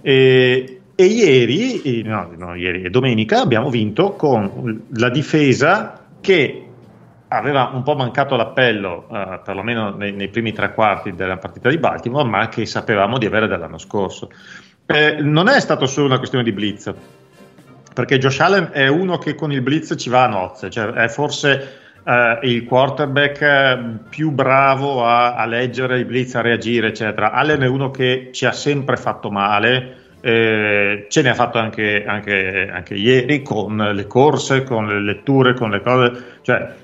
E, 0.00 0.80
e 0.94 1.04
ieri, 1.04 2.02
no, 2.02 2.30
no, 2.36 2.54
ieri 2.54 2.88
domenica 2.88 3.40
abbiamo 3.40 3.68
vinto 3.68 4.12
con 4.12 4.84
la 4.92 5.10
difesa 5.10 6.06
che 6.20 6.64
aveva 7.28 7.70
un 7.74 7.82
po' 7.82 7.96
mancato 7.96 8.36
l'appello, 8.36 9.08
eh, 9.10 9.40
perlomeno 9.44 9.90
nei, 9.90 10.12
nei, 10.12 10.28
primi 10.28 10.52
tre 10.52 10.72
quarti 10.72 11.14
della 11.14 11.36
partita 11.36 11.68
di 11.68 11.78
Baltimore, 11.78 12.28
ma 12.28 12.48
che 12.48 12.64
sapevamo 12.64 13.18
di 13.18 13.26
avere 13.26 13.48
dall'anno 13.48 13.78
scorso. 13.78 14.30
Eh, 14.86 15.16
non 15.20 15.48
è 15.48 15.58
stato 15.60 15.86
solo 15.86 16.06
una 16.06 16.18
questione 16.18 16.44
di 16.44 16.52
blitz, 16.52 16.94
perché 17.94 18.18
Josh 18.18 18.40
Allen 18.40 18.70
è 18.72 18.88
uno 18.88 19.18
che 19.18 19.36
con 19.36 19.52
il 19.52 19.62
blitz 19.62 19.94
ci 19.96 20.10
va 20.10 20.24
a 20.24 20.28
nozze, 20.28 20.68
cioè 20.68 20.86
è 20.88 21.08
forse 21.08 21.82
eh, 22.04 22.38
il 22.42 22.64
quarterback 22.64 23.40
eh, 23.40 23.78
più 24.08 24.30
bravo 24.30 25.04
a, 25.04 25.34
a, 25.34 25.46
leggere 25.46 26.00
i 26.00 26.04
blitz, 26.04 26.34
a 26.34 26.40
reagire, 26.40 26.88
eccetera. 26.88 27.32
Allen 27.32 27.62
è 27.62 27.66
uno 27.66 27.90
che 27.90 28.30
ci 28.32 28.46
ha 28.46 28.52
sempre 28.52 28.96
fatto 28.96 29.30
male. 29.30 30.02
Eh, 30.20 31.06
ce 31.08 31.22
ne 31.22 31.28
ha 31.28 31.34
fatto 31.34 31.58
anche, 31.58 32.04
anche, 32.04 32.68
anche, 32.70 32.94
ieri 32.94 33.42
con 33.42 33.76
le 33.76 34.06
corse, 34.06 34.64
con 34.64 34.86
le 34.86 35.00
letture, 35.00 35.54
con 35.54 35.70
le 35.70 35.80
cose. 35.80 36.24
Cioè, 36.42 36.74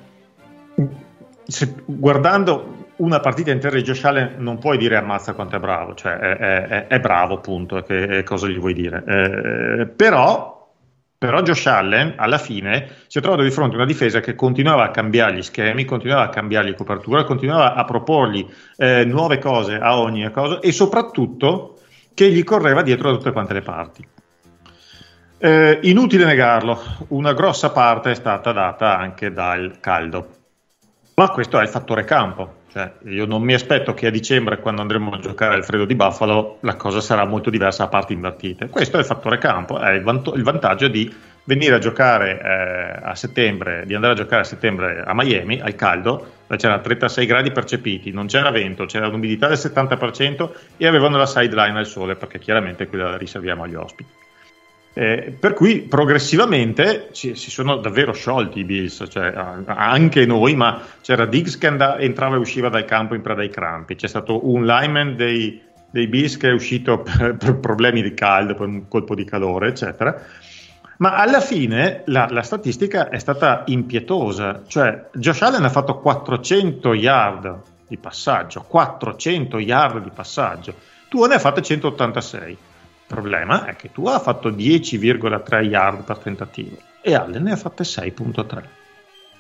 se, 1.45 1.75
guardando 1.85 2.77
una 2.97 3.21
partita 3.21 3.51
intera 3.51 3.77
di 3.77 3.83
Josh 3.83 4.05
Allen 4.05 4.35
non 4.39 4.59
puoi 4.59 4.77
dire 4.77 4.97
ammazza 4.97 5.33
quanto 5.33 5.57
è 5.57 5.59
bravo, 5.59 5.95
cioè 5.95 6.13
è, 6.19 6.37
è, 6.37 6.87
è 6.87 7.01
bravo, 7.01 7.35
appunto, 7.35 7.83
che, 7.83 8.23
cosa 8.25 8.47
gli 8.47 8.59
vuoi 8.59 8.75
dire. 8.75 9.03
Eh, 9.07 9.87
però 9.87 10.60
però 11.21 11.43
Josh 11.43 11.67
Allen 11.67 12.15
alla 12.17 12.39
fine 12.39 12.89
si 13.07 13.19
è 13.19 13.21
trovato 13.21 13.43
di 13.43 13.51
fronte 13.51 13.75
a 13.75 13.77
una 13.77 13.87
difesa 13.87 14.21
che 14.21 14.35
continuava 14.35 14.85
a 14.85 14.91
cambiare 14.91 15.35
gli 15.35 15.43
schemi, 15.43 15.85
continuava 15.85 16.23
a 16.23 16.29
cambiargli 16.31 16.75
copertura, 16.75 17.25
continuava 17.25 17.75
a 17.75 17.85
proporgli 17.85 18.49
eh, 18.79 19.05
nuove 19.05 19.39
cose 19.39 19.75
a 19.75 19.99
ogni 19.99 20.31
cosa 20.31 20.61
e 20.61 20.73
soprattutto 20.73 21.79
che 22.15 22.31
gli 22.31 22.43
correva 22.43 22.81
dietro 22.81 23.11
da 23.11 23.19
tutte 23.19 23.33
quante 23.33 23.53
le 23.53 23.61
parti. 23.61 24.09
Eh, 25.37 25.81
inutile 25.83 26.25
negarlo, 26.25 26.81
una 27.09 27.35
grossa 27.35 27.71
parte 27.71 28.13
è 28.13 28.15
stata 28.15 28.53
data 28.53 28.97
anche 28.97 29.31
dal 29.31 29.77
caldo, 29.79 30.29
ma 31.17 31.29
questo 31.29 31.59
è 31.59 31.63
il 31.63 31.69
fattore 31.69 32.05
campo. 32.05 32.60
Cioè, 32.73 32.93
io 33.07 33.27
non 33.27 33.43
mi 33.43 33.53
aspetto 33.53 33.95
che 33.95 34.07
a 34.07 34.11
dicembre, 34.11 34.61
quando 34.61 34.81
andremo 34.81 35.11
a 35.11 35.19
giocare 35.19 35.55
al 35.55 35.65
freddo 35.65 35.85
di 35.85 35.97
Buffalo, 35.97 36.59
la 36.61 36.77
cosa 36.77 37.01
sarà 37.01 37.25
molto 37.25 37.51
diversa 37.51 37.85
a 37.85 37.89
parti 37.89 38.13
invertite. 38.13 38.69
Questo 38.69 38.97
è 38.97 39.01
il 39.01 39.07
fattore 39.07 39.39
campo, 39.39 39.81
è 39.81 39.91
il, 39.91 40.03
vant- 40.03 40.33
il 40.37 40.45
vantaggio 40.45 40.87
di 40.87 41.13
venire 41.45 41.75
a 41.75 41.79
giocare 41.79 42.41
eh, 42.41 43.09
a 43.09 43.15
settembre, 43.17 43.83
di 43.87 43.95
andare 43.95 44.13
a 44.13 44.17
giocare 44.17 44.43
a 44.43 44.45
settembre 44.45 45.03
a 45.05 45.13
Miami, 45.15 45.61
al 45.61 45.75
caldo, 45.75 46.39
c'erano 46.57 46.81
36 46.81 47.27
gradi 47.27 47.51
percepiti, 47.51 48.13
non 48.13 48.27
c'era 48.27 48.51
vento, 48.51 48.85
c'era 48.85 49.09
l'umidità 49.09 49.49
del 49.49 49.59
70% 49.59 50.51
e 50.77 50.87
avevano 50.87 51.17
la 51.17 51.27
sideline 51.27 51.77
al 51.77 51.87
sole, 51.87 52.15
perché 52.15 52.39
chiaramente 52.39 52.87
quella 52.87 53.11
la 53.11 53.17
riserviamo 53.17 53.65
agli 53.65 53.75
ospiti. 53.75 54.11
Eh, 54.93 55.37
per 55.39 55.55
cui 55.55 55.83
progressivamente 55.83 57.11
ci, 57.13 57.37
si 57.37 57.51
sono 57.51 57.77
davvero 57.77 58.13
sciolti 58.13 58.59
i 58.59 58.65
Bills, 58.65 59.05
cioè, 59.09 59.33
anche 59.67 60.27
noi, 60.27 60.57
ma 60.57 60.83
c'era 61.01 61.27
Diggs 61.27 61.59
che 61.59 61.69
andava, 61.69 61.99
entrava 61.99 62.35
e 62.35 62.39
usciva 62.39 62.69
dal 62.69 62.85
campo 62.85 63.15
in 63.15 63.23
preda 63.23 63.43
ai 63.43 63.51
crampi, 63.51 63.95
c'è 63.95 64.09
stato 64.09 64.51
un 64.51 64.67
lineman 64.67 65.15
dei, 65.15 65.63
dei 65.91 66.09
Bills 66.09 66.37
che 66.37 66.49
è 66.49 66.53
uscito 66.53 67.03
per, 67.07 67.37
per, 67.37 67.59
problemi 67.59 68.03
di 68.03 68.15
caldo, 68.15 68.55
per 68.55 68.67
un 68.67 68.89
colpo 68.89 69.15
di 69.15 69.25
calore, 69.25 69.69
eccetera. 69.69 70.21
Ma 70.97 71.15
alla 71.15 71.41
fine 71.41 72.03
la, 72.07 72.27
la, 72.29 72.43
statistica 72.43 73.09
è 73.09 73.19
stata 73.19 73.63
impietosa, 73.67 74.65
cioè 74.67 75.07
Josh 75.13 75.41
Allen 75.43 75.65
ha 75.65 75.71
fatto 75.71 75.99
400 75.99 76.95
yard 76.95 77.61
di 77.87 77.97
passaggio, 77.97 78.65
400 78.69 79.59
yard 79.61 80.03
di 80.03 80.11
passaggio, 80.13 80.75
tu 81.09 81.25
ne 81.25 81.35
hai 81.35 81.41
fatte 81.41 81.63
186 81.63 82.59
il 83.11 83.17
problema 83.17 83.67
è 83.67 83.75
che 83.75 83.91
tu 83.91 84.07
ha 84.07 84.21
fatto 84.21 84.51
10,3 84.51 85.65
yard 85.65 86.05
per 86.05 86.19
tentativo 86.19 86.77
e 87.03 87.15
Allen 87.15 87.43
ne 87.43 87.53
ha 87.53 87.57
fatte 87.57 87.83
6,3. 87.83 88.80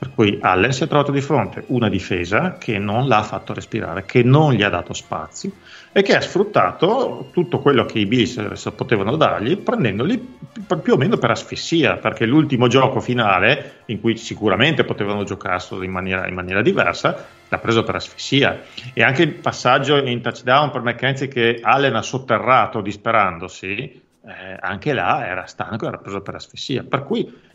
Per 0.00 0.12
cui 0.14 0.38
Allen 0.40 0.72
si 0.72 0.82
è 0.82 0.86
trovato 0.86 1.12
di 1.12 1.20
fronte 1.20 1.64
una 1.66 1.90
difesa 1.90 2.56
che 2.56 2.78
non 2.78 3.06
l'ha 3.06 3.22
fatto 3.22 3.52
respirare, 3.52 4.06
che 4.06 4.22
non 4.22 4.54
gli 4.54 4.62
ha 4.62 4.70
dato 4.70 4.94
spazi 4.94 5.52
e 5.92 6.00
che 6.00 6.16
ha 6.16 6.22
sfruttato 6.22 7.28
tutto 7.34 7.58
quello 7.58 7.84
che 7.84 7.98
i 7.98 8.06
Bills 8.06 8.72
potevano 8.74 9.16
dargli, 9.16 9.58
prendendoli 9.58 10.38
più 10.82 10.94
o 10.94 10.96
meno 10.96 11.18
per 11.18 11.32
asfissia, 11.32 11.98
perché 11.98 12.24
l'ultimo 12.24 12.66
gioco 12.66 12.98
finale, 13.00 13.82
in 13.86 14.00
cui 14.00 14.16
sicuramente 14.16 14.84
potevano 14.84 15.22
giocarselo 15.22 15.82
in 15.82 15.90
maniera, 15.90 16.26
in 16.26 16.34
maniera 16.34 16.62
diversa, 16.62 17.26
l'ha 17.46 17.58
preso 17.58 17.82
per 17.82 17.96
asfissia. 17.96 18.58
E 18.94 19.02
anche 19.02 19.20
il 19.20 19.34
passaggio 19.34 19.98
in 19.98 20.22
touchdown 20.22 20.70
per 20.70 20.80
McKenzie 20.80 21.28
che 21.28 21.60
Allen 21.60 21.96
ha 21.96 22.02
sotterrato 22.02 22.80
disperandosi, 22.80 24.02
eh, 24.24 24.56
anche 24.58 24.94
là 24.94 25.26
era 25.26 25.44
stanco, 25.44 25.86
era 25.86 25.98
preso 25.98 26.22
per 26.22 26.36
asfissia. 26.36 26.84
Per 26.84 27.04
cui 27.04 27.48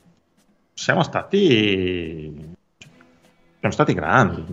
siamo 0.76 1.04
stati, 1.04 2.54
siamo 3.60 3.74
stati 3.74 3.94
grandi. 3.94 4.44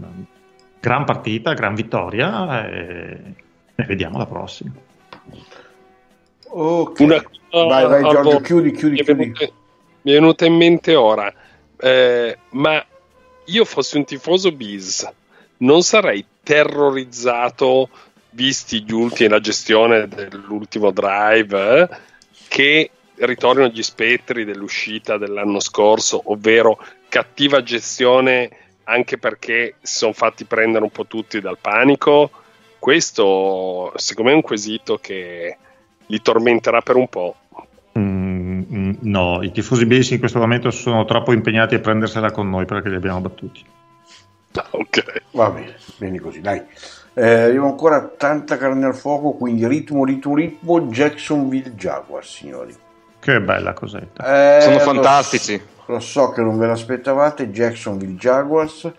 Gran 0.80 1.04
partita, 1.04 1.52
gran 1.52 1.74
vittoria 1.74 2.66
e, 2.66 3.34
e 3.74 3.84
vediamo 3.84 4.18
la 4.18 4.26
prossima. 4.26 4.72
Ok, 6.48 7.00
Una, 7.00 7.22
vai, 7.50 7.86
vai 7.86 8.02
Giorgio, 8.02 8.40
chiudi, 8.40 8.70
chiudi, 8.72 8.94
mi 8.96 9.02
chiudi. 9.02 9.20
Venuta, 9.20 9.52
mi 10.02 10.10
è 10.10 10.14
venuta 10.14 10.46
in 10.46 10.54
mente 10.54 10.94
ora, 10.94 11.32
eh, 11.76 12.38
ma 12.50 12.84
io 13.44 13.64
fossi 13.64 13.96
un 13.96 14.04
tifoso 14.04 14.52
bis, 14.52 15.08
non 15.58 15.82
sarei 15.82 16.24
terrorizzato 16.42 17.88
visti 18.30 18.82
gli 18.82 18.92
ultimi 18.92 19.28
la 19.28 19.40
gestione 19.40 20.08
dell'ultimo 20.08 20.90
drive 20.90 21.82
eh, 21.82 21.88
che 22.48 22.90
ritornano 23.16 23.68
gli 23.68 23.82
spettri 23.82 24.44
dell'uscita 24.44 25.18
dell'anno 25.18 25.60
scorso, 25.60 26.22
ovvero 26.26 26.78
cattiva 27.08 27.62
gestione 27.62 28.50
anche 28.84 29.18
perché 29.18 29.76
si 29.80 29.96
sono 29.98 30.12
fatti 30.12 30.44
prendere 30.44 30.84
un 30.84 30.90
po' 30.90 31.06
tutti 31.06 31.40
dal 31.40 31.58
panico. 31.60 32.30
Questo 32.78 33.92
secondo 33.96 34.30
me 34.30 34.36
è 34.36 34.40
un 34.40 34.46
quesito 34.46 34.98
che 34.98 35.56
li 36.06 36.20
tormenterà 36.20 36.80
per 36.80 36.96
un 36.96 37.08
po'. 37.08 37.36
Mm, 37.98 38.62
mm 38.72 38.92
no, 39.02 39.42
i 39.42 39.52
tifosi 39.52 39.86
Bills 39.86 40.10
in 40.10 40.18
questo 40.18 40.38
momento 40.38 40.70
sono 40.70 41.04
troppo 41.04 41.32
impegnati 41.32 41.74
a 41.74 41.80
prendersela 41.80 42.30
con 42.30 42.50
noi 42.50 42.64
perché 42.64 42.88
li 42.88 42.96
abbiamo 42.96 43.20
battuti. 43.20 43.64
Ah, 44.54 44.66
ok. 44.70 45.22
Va 45.32 45.50
bene, 45.50 45.76
bene 45.96 46.18
così, 46.20 46.40
dai. 46.40 46.62
Eh, 47.14 47.30
abbiamo 47.30 47.68
ancora 47.68 48.06
tanta 48.08 48.56
carne 48.56 48.86
al 48.86 48.94
fuoco, 48.94 49.32
quindi 49.32 49.66
ritmo, 49.66 50.04
ritmo, 50.04 50.34
ritmo, 50.34 50.80
Jacksonville 50.82 51.74
Jaguars, 51.74 52.36
signori. 52.36 52.74
Che 53.22 53.40
bella 53.40 53.72
cosetta. 53.72 54.56
Eh, 54.56 54.62
Sono 54.62 54.80
fantastici. 54.80 55.56
Lo, 55.86 55.94
lo, 55.94 56.00
so 56.00 56.30
che 56.30 56.40
non 56.40 56.58
ve 56.58 56.66
l'aspettavate, 56.66 57.50
Jacksonville 57.50 58.14
Jaguars. 58.14 58.90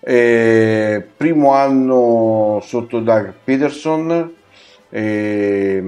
Eh, 0.00 1.06
primo 1.14 1.52
anno 1.52 2.62
sotto 2.64 3.00
Doug 3.00 3.34
Peterson. 3.44 4.34
Eh, 4.88 5.84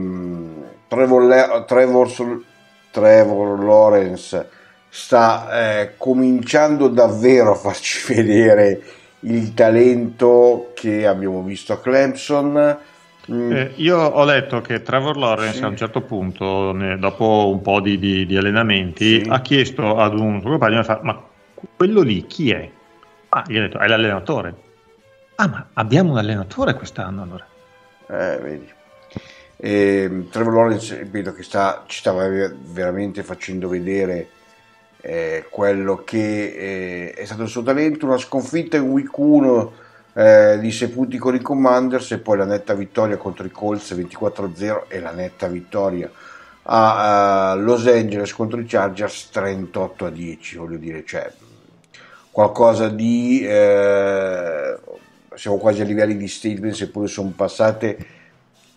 Trevor, 0.86 1.64
Trevor, 1.64 2.42
Trevor 2.90 3.64
Lawrence 3.64 4.48
sta 4.90 5.80
eh, 5.80 5.94
cominciando 5.96 6.88
davvero 6.88 7.52
a 7.52 7.54
farci 7.54 8.12
vedere 8.12 8.82
il 9.20 9.54
talento 9.54 10.72
che 10.74 11.06
abbiamo 11.06 11.42
visto 11.42 11.72
a 11.72 11.80
Clemson. 11.80 12.78
Mm. 13.30 13.52
Eh, 13.52 13.72
io 13.76 13.98
ho 13.98 14.24
letto 14.24 14.60
che 14.60 14.82
Trevor 14.82 15.16
Lawrence 15.16 15.58
sì. 15.58 15.62
a 15.62 15.66
un 15.66 15.76
certo 15.76 16.00
punto, 16.00 16.72
ne, 16.72 16.98
dopo 16.98 17.50
un 17.52 17.60
po' 17.60 17.80
di, 17.80 17.98
di, 17.98 18.24
di 18.24 18.36
allenamenti, 18.36 19.22
sì. 19.22 19.28
ha 19.28 19.40
chiesto 19.40 19.96
ad 19.96 20.18
un 20.18 20.40
suo 20.40 20.50
compagno: 20.50 20.82
Ma 21.02 21.22
quello 21.76 22.00
lì 22.00 22.26
chi 22.26 22.50
è? 22.50 22.70
Ah, 23.28 23.44
gli 23.46 23.56
ha 23.58 23.60
detto: 23.60 23.78
È 23.78 23.86
l'allenatore. 23.86 24.54
Ah, 25.36 25.46
ma 25.46 25.68
abbiamo 25.74 26.12
un 26.12 26.18
allenatore 26.18 26.74
quest'anno 26.74 27.22
allora. 27.22 27.46
Eh, 28.08 28.38
vedi. 28.38 28.68
E, 29.56 30.26
Trevor 30.30 30.54
Lawrence, 30.54 31.04
vedo 31.04 31.32
che 31.32 31.42
sta, 31.42 31.84
ci 31.86 31.98
stava 31.98 32.26
veramente 32.28 33.22
facendo 33.22 33.68
vedere 33.68 34.30
eh, 35.00 35.46
quello 35.50 36.02
che 36.04 37.08
eh, 37.08 37.12
è 37.12 37.24
stato 37.24 37.42
il 37.42 37.48
suo 37.48 37.62
talento, 37.62 38.06
una 38.06 38.16
sconfitta 38.16 38.76
in 38.78 38.84
week 38.84 39.16
1 39.16 39.72
eh, 40.14 40.58
di 40.58 40.70
Sepulti 40.72 41.18
con 41.18 41.34
i 41.34 41.40
Commanders 41.40 42.12
e 42.12 42.18
poi 42.18 42.38
la 42.38 42.44
netta 42.44 42.74
vittoria 42.74 43.16
contro 43.16 43.44
i 43.44 43.50
Colts 43.50 43.92
24-0 43.92 44.84
e 44.88 45.00
la 45.00 45.12
netta 45.12 45.46
vittoria 45.46 46.10
a, 46.70 47.50
a 47.50 47.54
Los 47.54 47.86
Angeles 47.86 48.32
contro 48.32 48.60
i 48.60 48.64
Chargers 48.64 49.30
38-10, 49.32 50.56
voglio 50.56 50.76
dire, 50.76 51.04
cioè 51.04 51.30
qualcosa 52.30 52.88
di... 52.88 53.44
Eh, 53.46 54.78
siamo 55.34 55.56
quasi 55.58 55.80
a 55.80 55.84
livelli 55.84 56.16
di 56.16 56.28
statement, 56.28 56.74
seppure 56.74 57.06
sono 57.06 57.32
passate 57.34 57.96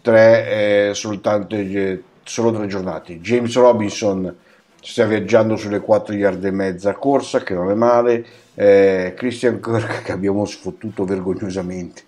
tre, 0.01 0.89
eh, 0.89 0.93
soltanto, 0.93 1.55
eh, 1.55 2.03
solo 2.23 2.51
tre 2.51 2.67
giornate. 2.67 3.19
James 3.19 3.53
Robinson 3.55 4.35
sta 4.81 5.05
viaggiando 5.05 5.55
sulle 5.55 5.79
4 5.79 6.13
yard 6.15 6.43
e 6.43 6.51
mezza 6.51 6.93
corsa, 6.93 7.43
che 7.43 7.53
non 7.53 7.69
è 7.69 7.75
male. 7.75 8.25
Eh, 8.53 9.13
Christian 9.15 9.59
Kirk, 9.59 10.03
che 10.03 10.11
abbiamo 10.11 10.45
sfottuto 10.45 11.05
vergognosamente 11.05 12.03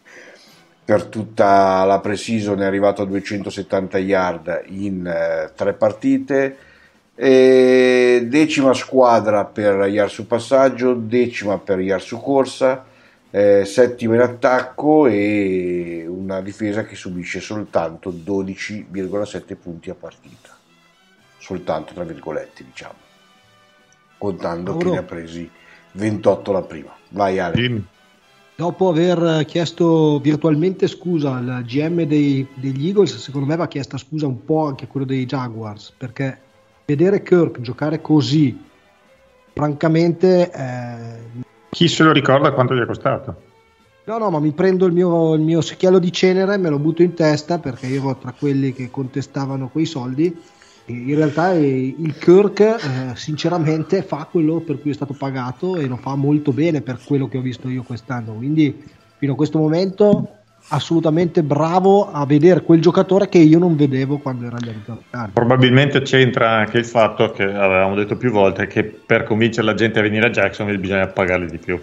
per 0.84 1.06
tutta 1.06 1.86
la 1.86 2.00
pre-season, 2.00 2.62
è 2.62 2.66
arrivato 2.66 3.04
a 3.04 3.06
270 3.06 3.98
yard 4.00 4.64
in 4.68 5.06
eh, 5.06 5.52
tre 5.56 5.74
partite. 5.74 6.58
E 7.16 8.26
decima 8.28 8.74
squadra 8.74 9.46
per 9.46 9.86
yard 9.86 10.10
su 10.10 10.26
passaggio, 10.26 10.94
decima 10.94 11.60
per 11.60 11.80
yard 11.80 12.02
su 12.02 12.20
corsa, 12.20 12.86
eh, 13.30 13.66
settima 13.66 14.16
in 14.16 14.22
attacco 14.22 15.06
e 15.06 16.06
una 16.08 16.42
difesa 16.42 16.84
che 16.84 16.96
subisce 16.96 17.40
soltanto 17.40 18.12
12,7 18.12 19.56
punti 19.56 19.92
a 19.92 19.96
partita. 19.96 20.58
Soltanto 21.44 21.94
tra 21.94 22.06
virgolette, 22.06 22.64
diciamo. 22.64 22.94
Contando 24.18 24.72
Mauro. 24.72 24.86
che 24.86 24.94
ne 24.96 25.02
ha 25.02 25.04
presi 25.04 25.50
28 25.92 26.52
la 26.54 26.62
prima. 26.62 26.96
Vai 27.10 27.38
Ale. 27.38 27.56
Dimmi. 27.56 27.86
Dopo 28.56 28.88
aver 28.88 29.44
chiesto 29.46 30.20
virtualmente 30.20 30.88
scusa 30.88 31.36
al 31.36 31.64
GM 31.66 32.04
dei- 32.04 32.48
degli 32.54 32.88
Eagles, 32.88 33.18
secondo 33.18 33.46
me 33.48 33.58
va 33.58 33.68
chiesta 33.68 33.98
scusa 33.98 34.26
un 34.26 34.46
po' 34.46 34.68
anche 34.68 34.86
a 34.86 34.88
quello 34.88 35.06
dei 35.06 35.26
Jaguars, 35.26 35.92
perché 35.98 36.40
vedere 36.86 37.22
Kirk 37.24 37.60
giocare 37.60 38.00
così, 38.00 38.58
francamente, 39.54 40.50
eh, 40.50 41.42
Chi 41.72 41.90
se 41.90 42.04
lo 42.04 42.14
ricorda 42.14 42.54
quanto 42.54 42.74
gli 42.74 42.82
è 42.82 42.86
costato? 42.86 43.42
no, 44.06 44.18
no, 44.18 44.30
ma 44.30 44.40
mi 44.40 44.52
prendo 44.52 44.86
il 44.86 44.94
mio, 44.94 45.34
il 45.34 45.42
mio 45.42 45.60
secchiello 45.60 46.00
di 46.00 46.12
cenere, 46.12 46.56
me 46.58 46.70
lo 46.70 46.80
butto 46.80 47.02
in 47.02 47.14
testa 47.16 47.58
perché 47.60 47.88
io 47.88 48.02
ero 48.02 48.16
tra 48.16 48.34
quelli 48.38 48.72
che 48.72 48.90
contestavano 48.90 49.68
quei 49.68 49.86
soldi. 49.86 50.40
In 50.86 51.16
realtà 51.16 51.54
eh, 51.54 51.96
il 51.98 52.18
Kirk, 52.18 52.60
eh, 52.60 53.16
sinceramente, 53.16 54.04
fa 54.04 54.28
quello 54.30 54.60
per 54.60 54.82
cui 54.82 54.92
è 54.92 54.94
stato 54.94 55.14
pagato 55.14 55.78
e 55.78 55.86
lo 55.86 55.96
fa 55.96 56.16
molto 56.16 56.52
bene 56.52 56.82
per 56.82 57.00
quello 57.04 57.30
che 57.30 57.38
ho 57.38 57.42
visto 57.42 57.70
io 57.70 57.84
quest'anno. 57.84 58.34
Quindi, 58.34 58.84
fino 59.18 59.34
a 59.34 59.36
questo 59.36 59.60
momento, 59.60 60.44
assolutamente 60.70 61.42
bravo 61.44 62.12
a 62.12 62.26
vedere 62.26 62.62
quel 62.62 62.82
giocatore 62.82 63.30
che 63.30 63.38
io 63.38 63.60
non 63.60 63.76
vedevo 63.76 64.18
quando 64.18 64.46
era 64.46 64.58
agli 64.58 64.70
Arizona. 64.70 65.30
Probabilmente 65.32 66.02
c'entra 66.02 66.52
anche 66.52 66.80
il 66.80 66.86
fatto 66.86 67.32
che 67.32 67.44
avevamo 67.44 67.96
detto 67.96 68.18
più 68.18 68.32
volte 68.32 68.68
che 68.68 68.84
per 68.84 69.24
convincere 69.24 69.66
la 69.66 69.74
gente 69.74 70.00
a 70.00 70.02
venire 70.02 70.28
a 70.28 70.30
Jacksonville 70.30 70.80
bisogna 70.80 71.08
pagarli 71.08 71.48
di 71.48 71.58
più. 71.58 71.80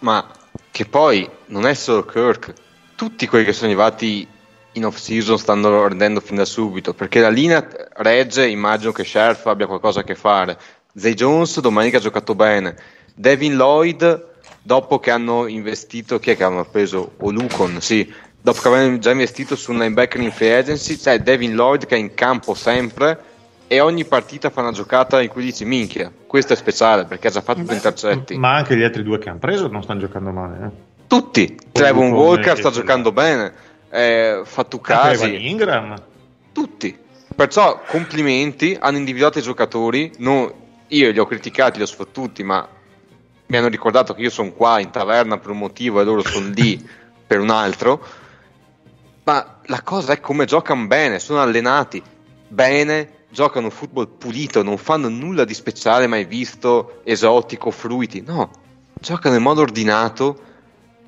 Ma 0.00 0.26
che 0.70 0.84
poi 0.86 1.28
non 1.46 1.66
è 1.66 1.74
solo 1.74 2.04
Kirk, 2.04 2.52
tutti 2.94 3.26
quelli 3.26 3.44
che 3.44 3.52
sono 3.52 3.68
arrivati 3.68 4.26
in 4.72 4.84
off 4.84 4.96
season 4.96 5.38
stanno 5.38 5.88
rendendo 5.88 6.20
fin 6.20 6.36
da 6.36 6.44
subito 6.44 6.94
perché 6.94 7.20
la 7.20 7.28
linea 7.28 7.66
regge. 7.94 8.48
Immagino 8.48 8.92
che 8.92 9.04
Sheriff 9.04 9.46
abbia 9.46 9.66
qualcosa 9.66 10.00
a 10.00 10.04
che 10.04 10.14
fare. 10.14 10.58
Zay 10.94 11.14
Jones 11.14 11.60
domenica 11.60 11.98
ha 11.98 12.00
giocato 12.00 12.34
bene. 12.34 12.76
Devin 13.14 13.56
Lloyd, 13.56 14.28
dopo 14.62 14.98
che 14.98 15.10
hanno 15.10 15.46
investito, 15.46 16.18
chi 16.18 16.30
è 16.30 16.36
che 16.36 16.44
hanno 16.44 16.64
preso? 16.64 17.12
O 17.18 17.30
Lucon, 17.30 17.80
sì. 17.80 18.12
Dopo 18.42 18.60
che 18.60 18.68
avevano 18.68 18.98
già 18.98 19.10
investito 19.10 19.54
su 19.54 19.72
un 19.72 19.78
linebacker 19.78 20.20
in 20.20 20.32
free 20.32 20.56
agency, 20.56 20.96
c'è 20.96 21.20
Devin 21.20 21.54
Lloyd 21.54 21.86
che 21.86 21.96
è 21.96 21.98
in 21.98 22.14
campo 22.14 22.54
sempre 22.54 23.28
e 23.72 23.78
ogni 23.78 24.04
partita 24.04 24.50
fa 24.50 24.62
una 24.62 24.72
giocata 24.72 25.22
in 25.22 25.28
cui 25.28 25.44
dici 25.44 25.64
minchia, 25.64 26.10
questo 26.26 26.54
è 26.54 26.56
speciale 26.56 27.04
perché 27.04 27.28
ha 27.28 27.30
già 27.30 27.40
fatto 27.40 27.60
due 27.62 27.74
intercetti. 27.74 28.36
Ma 28.36 28.56
anche 28.56 28.76
gli 28.76 28.82
altri 28.82 29.04
due 29.04 29.18
che 29.18 29.28
hanno 29.28 29.38
preso 29.38 29.68
non 29.68 29.84
stanno 29.84 30.00
giocando 30.00 30.32
male. 30.32 30.66
Eh. 30.66 30.70
Tutti. 31.06 31.56
Trevon 31.70 32.10
Walker 32.10 32.56
sta 32.56 32.70
giocando 32.70 33.12
bene. 33.12 33.52
Eh, 33.90 34.42
Fatucasi, 34.44 35.48
Ingram. 35.48 36.00
tutti. 36.52 36.96
Perciò 37.34 37.80
complimenti, 37.86 38.76
hanno 38.78 38.98
individuato 38.98 39.38
i 39.38 39.42
giocatori. 39.42 40.12
non- 40.18 40.52
io 40.88 41.10
li 41.10 41.18
ho 41.18 41.26
criticati, 41.26 41.76
li 41.78 41.84
ho 41.84 41.86
sfottuti, 41.86 42.42
ma 42.42 42.66
mi 43.46 43.56
hanno 43.56 43.68
ricordato 43.68 44.12
che 44.14 44.22
io 44.22 44.30
sono 44.30 44.50
qua 44.52 44.80
in 44.80 44.90
taverna 44.90 45.38
per 45.38 45.50
un 45.50 45.58
motivo 45.58 46.00
e 46.00 46.04
loro 46.04 46.22
sono 46.22 46.48
lì 46.48 46.84
per 47.26 47.38
un 47.40 47.50
altro. 47.50 48.04
Ma 49.24 49.60
la 49.66 49.82
cosa 49.82 50.12
è 50.14 50.20
come 50.20 50.44
giocano 50.46 50.86
bene, 50.86 51.18
sono 51.18 51.40
allenati 51.40 52.02
bene, 52.48 53.24
giocano 53.28 53.70
football 53.70 54.08
pulito, 54.18 54.62
non 54.64 54.76
fanno 54.76 55.08
nulla 55.08 55.44
di 55.44 55.54
speciale 55.54 56.08
mai 56.08 56.24
visto, 56.24 57.00
esotico, 57.04 57.70
fruiti. 57.70 58.22
No, 58.26 58.50
giocano 59.00 59.36
in 59.36 59.42
modo 59.42 59.60
ordinato, 59.60 60.40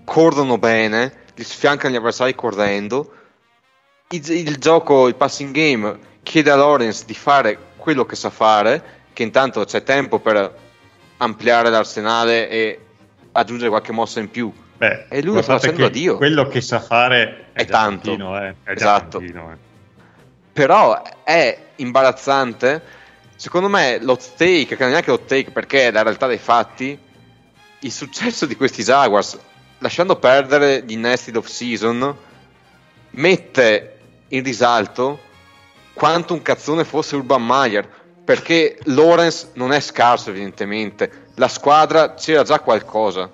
corrono 0.05 0.59
bene, 0.59 1.22
li 1.35 1.45
sfiancano 1.45 1.93
gli 1.93 1.97
avversari 1.97 2.35
correndo. 2.35 3.13
Il, 4.11 4.29
il 4.31 4.57
gioco, 4.59 5.09
il 5.09 5.15
passing 5.15 5.53
game 5.53 5.99
chiede 6.23 6.51
a 6.51 6.57
Lawrence 6.57 7.05
di 7.07 7.15
fare 7.15 7.59
quello 7.77 8.05
che 8.05 8.17
sa 8.17 8.31
fare, 8.31 9.01
che 9.13 9.23
intanto 9.23 9.65
c'è 9.65 9.83
tempo 9.83 10.19
per 10.19 10.55
ampliare 11.19 11.71
l'arsenale 11.71 12.49
e 12.49 12.81
aggiungere 13.33 13.71
qualche 13.71 13.93
mossa 13.93 14.21
in 14.21 14.31
più. 14.31 14.53
Beh, 14.77 15.07
E 15.09 15.23
lui 15.23 15.37
lo 15.37 15.43
sta 15.43 15.59
facendo 15.59 15.87
a 15.87 15.89
Dio. 15.89 16.17
Quello 16.17 16.47
che 16.49 16.61
sa 16.61 16.81
fare 16.81 17.51
è, 17.53 17.63
È 17.63 17.67
tanto. 17.67 18.09
tantino, 18.09 18.37
eh. 18.43 18.55
È 18.65 18.73
Esatto. 18.73 19.19
tantino, 19.19 19.53
eh. 19.53 19.57
Però 20.53 21.03
è 21.25 21.59
imbarazzante. 21.77 22.83
Secondo 23.37 23.69
me 23.69 23.99
l'hot 24.01 24.35
take, 24.37 24.67
che 24.67 24.77
non 24.79 24.89
è 24.89 24.91
neanche 24.91 25.11
l'hot 25.11 25.25
take 25.25 25.51
perché 25.51 25.89
è 25.89 25.91
la 25.91 26.03
realtà 26.03 26.27
dei 26.27 26.39
fatti, 26.39 26.99
il 27.81 27.93
successo 27.93 28.45
di 28.47 28.55
questi 28.57 28.83
Jaguars, 28.83 29.39
lasciando 29.83 30.17
perdere 30.17 30.83
gli 30.87 30.93
innesti 30.93 31.31
off 31.37 31.47
season, 31.47 32.17
mette 33.11 33.99
in 34.29 34.43
risalto 34.43 35.21
quanto 35.93 36.33
un 36.33 36.41
cazzone 36.41 36.85
fosse 36.85 37.17
Urban 37.17 37.45
Meyer. 37.45 38.01
Perché 38.25 38.79
Lawrence 38.85 39.51
non 39.55 39.73
è 39.73 39.81
scarso, 39.81 40.31
evidentemente. 40.31 41.31
La 41.35 41.49
squadra 41.49 42.15
c'era 42.15 42.45
già 42.45 42.61
qualcosa. 42.61 43.31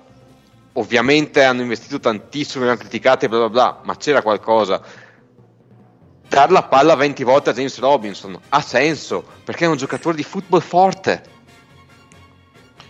Ovviamente 0.73 1.43
hanno 1.43 1.61
investito 1.61 1.99
tantissimo, 1.99 2.63
li 2.63 2.71
hanno 2.71 2.79
criticati, 2.79 3.27
bla 3.27 3.37
bla 3.37 3.49
bla, 3.49 3.81
ma 3.83 3.95
c'era 3.95 4.21
qualcosa 4.21 4.81
dar 6.29 6.51
la 6.51 6.63
palla 6.63 6.95
20 6.95 7.23
volte 7.23 7.49
a 7.49 7.53
James 7.53 7.79
Robinson 7.79 8.39
ha 8.49 8.61
senso 8.61 9.25
perché 9.43 9.65
è 9.65 9.67
un 9.67 9.77
giocatore 9.77 10.15
di 10.15 10.23
football 10.23 10.61
forte. 10.61 11.23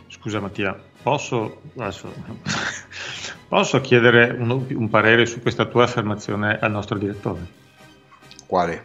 Scusa 0.08 0.42
Mattia, 0.42 0.78
posso, 1.02 1.62
adesso, 1.78 2.12
posso 3.48 3.82
chiedere 3.82 4.36
un, 4.38 4.66
un 4.70 4.90
parere 4.90 5.26
su 5.26 5.42
questa 5.42 5.66
tua 5.66 5.84
affermazione 5.84 6.58
al 6.60 6.72
nostro 6.72 6.98
direttore? 6.98 7.58
Quale? 8.46 8.84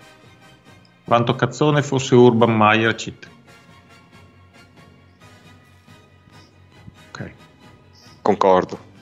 Quanto 1.05 1.35
cazzone 1.35 1.83
fosse 1.83 2.15
Urban 2.15 2.57
Meyer 2.57 2.95
cheat? 2.95 3.29
Ok. 7.11 7.33
Concordo. 8.23 8.93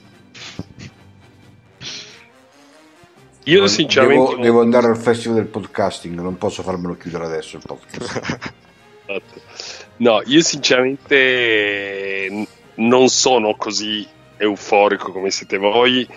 Io 3.45 3.55
Devo- 3.55 3.67
sinceramente 3.67 4.29
devo, 4.31 4.41
devo 4.41 4.61
andare 4.61 4.87
al 4.87 4.97
festival 4.97 5.37
del 5.37 5.47
podcasting, 5.47 6.17
non 6.19 6.37
posso 6.37 6.63
farmelo 6.63 6.95
chiudere 6.95 7.25
adesso 7.25 7.57
il 7.57 7.63
podcast. 7.65 8.51
Esatto. 9.05 9.41
No, 9.97 10.21
io 10.25 10.41
sinceramente 10.41 12.47
non 12.75 13.07
sono 13.09 13.55
così 13.55 14.07
euforico 14.37 15.11
come 15.11 15.29
siete 15.29 15.57
voi 15.57 16.07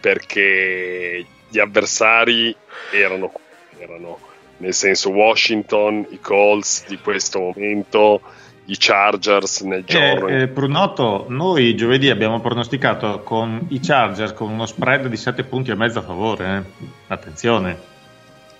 perché 0.00 1.24
gli 1.48 1.58
avversari 1.58 2.54
erano, 2.92 3.32
erano 3.78 4.18
nel 4.58 4.74
senso 4.74 5.10
Washington, 5.10 6.06
i 6.10 6.20
Colts 6.20 6.86
di 6.86 6.98
questo 6.98 7.40
momento, 7.40 8.20
i 8.66 8.76
Chargers 8.78 9.60
nel 9.62 9.84
giorno. 9.84 10.28
Eh, 10.28 10.42
eh, 10.42 10.48
Brunotto, 10.48 11.26
noi 11.28 11.74
giovedì 11.76 12.10
abbiamo 12.10 12.40
pronosticato 12.40 13.20
con 13.20 13.66
i 13.68 13.80
Chargers 13.80 14.32
con 14.32 14.50
uno 14.50 14.66
spread 14.66 15.06
di 15.08 15.16
7 15.16 15.44
punti 15.44 15.70
e 15.70 15.74
mezzo 15.74 15.98
a 15.98 16.02
favore. 16.02 16.64
eh. 16.80 16.86
Attenzione, 17.08 17.78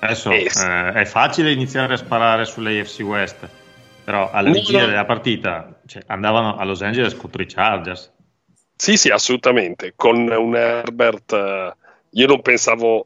adesso 0.01 0.31
Eh, 0.31 0.51
eh, 0.55 0.93
è 0.93 1.05
facile 1.05 1.53
iniziare 1.53 1.95
a 1.95 1.97
sparare 1.97 2.45
sull'AFC 2.45 3.01
West, 3.01 3.49
però 4.07 4.31
alla 4.31 4.49
No, 4.49 4.55
vigilia 4.55 4.83
no. 4.83 4.87
della 4.87 5.05
partita 5.05 5.81
cioè, 5.85 6.03
andavano 6.07 6.57
a 6.57 6.65
Los 6.65 6.81
Angeles 6.81 7.17
contro 7.17 7.43
i 7.43 7.47
Chargers. 7.47 8.13
Sì, 8.77 8.97
sì, 8.97 9.11
assolutamente. 9.11 9.95
Con 9.97 10.29
un 10.29 10.55
Herbert, 10.55 11.33
eh, 11.33 11.75
io 12.11 12.27
non 12.29 12.41
pensavo 12.41 13.05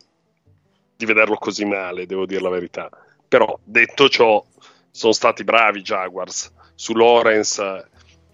di 0.97 1.07
vederlo 1.07 1.37
così 1.37 1.65
male, 1.65 2.05
devo 2.07 2.27
dire 2.27 2.43
la 2.43 2.51
verità. 2.51 2.91
Però, 3.27 3.59
detto 3.65 4.09
ciò, 4.11 4.45
sono 4.91 5.13
stati 5.13 5.43
bravi 5.43 5.79
i 5.79 5.83
Jaguars. 5.83 6.53
Su 6.75 6.93
Lawrence, 6.95 7.63
eh, 7.63 7.85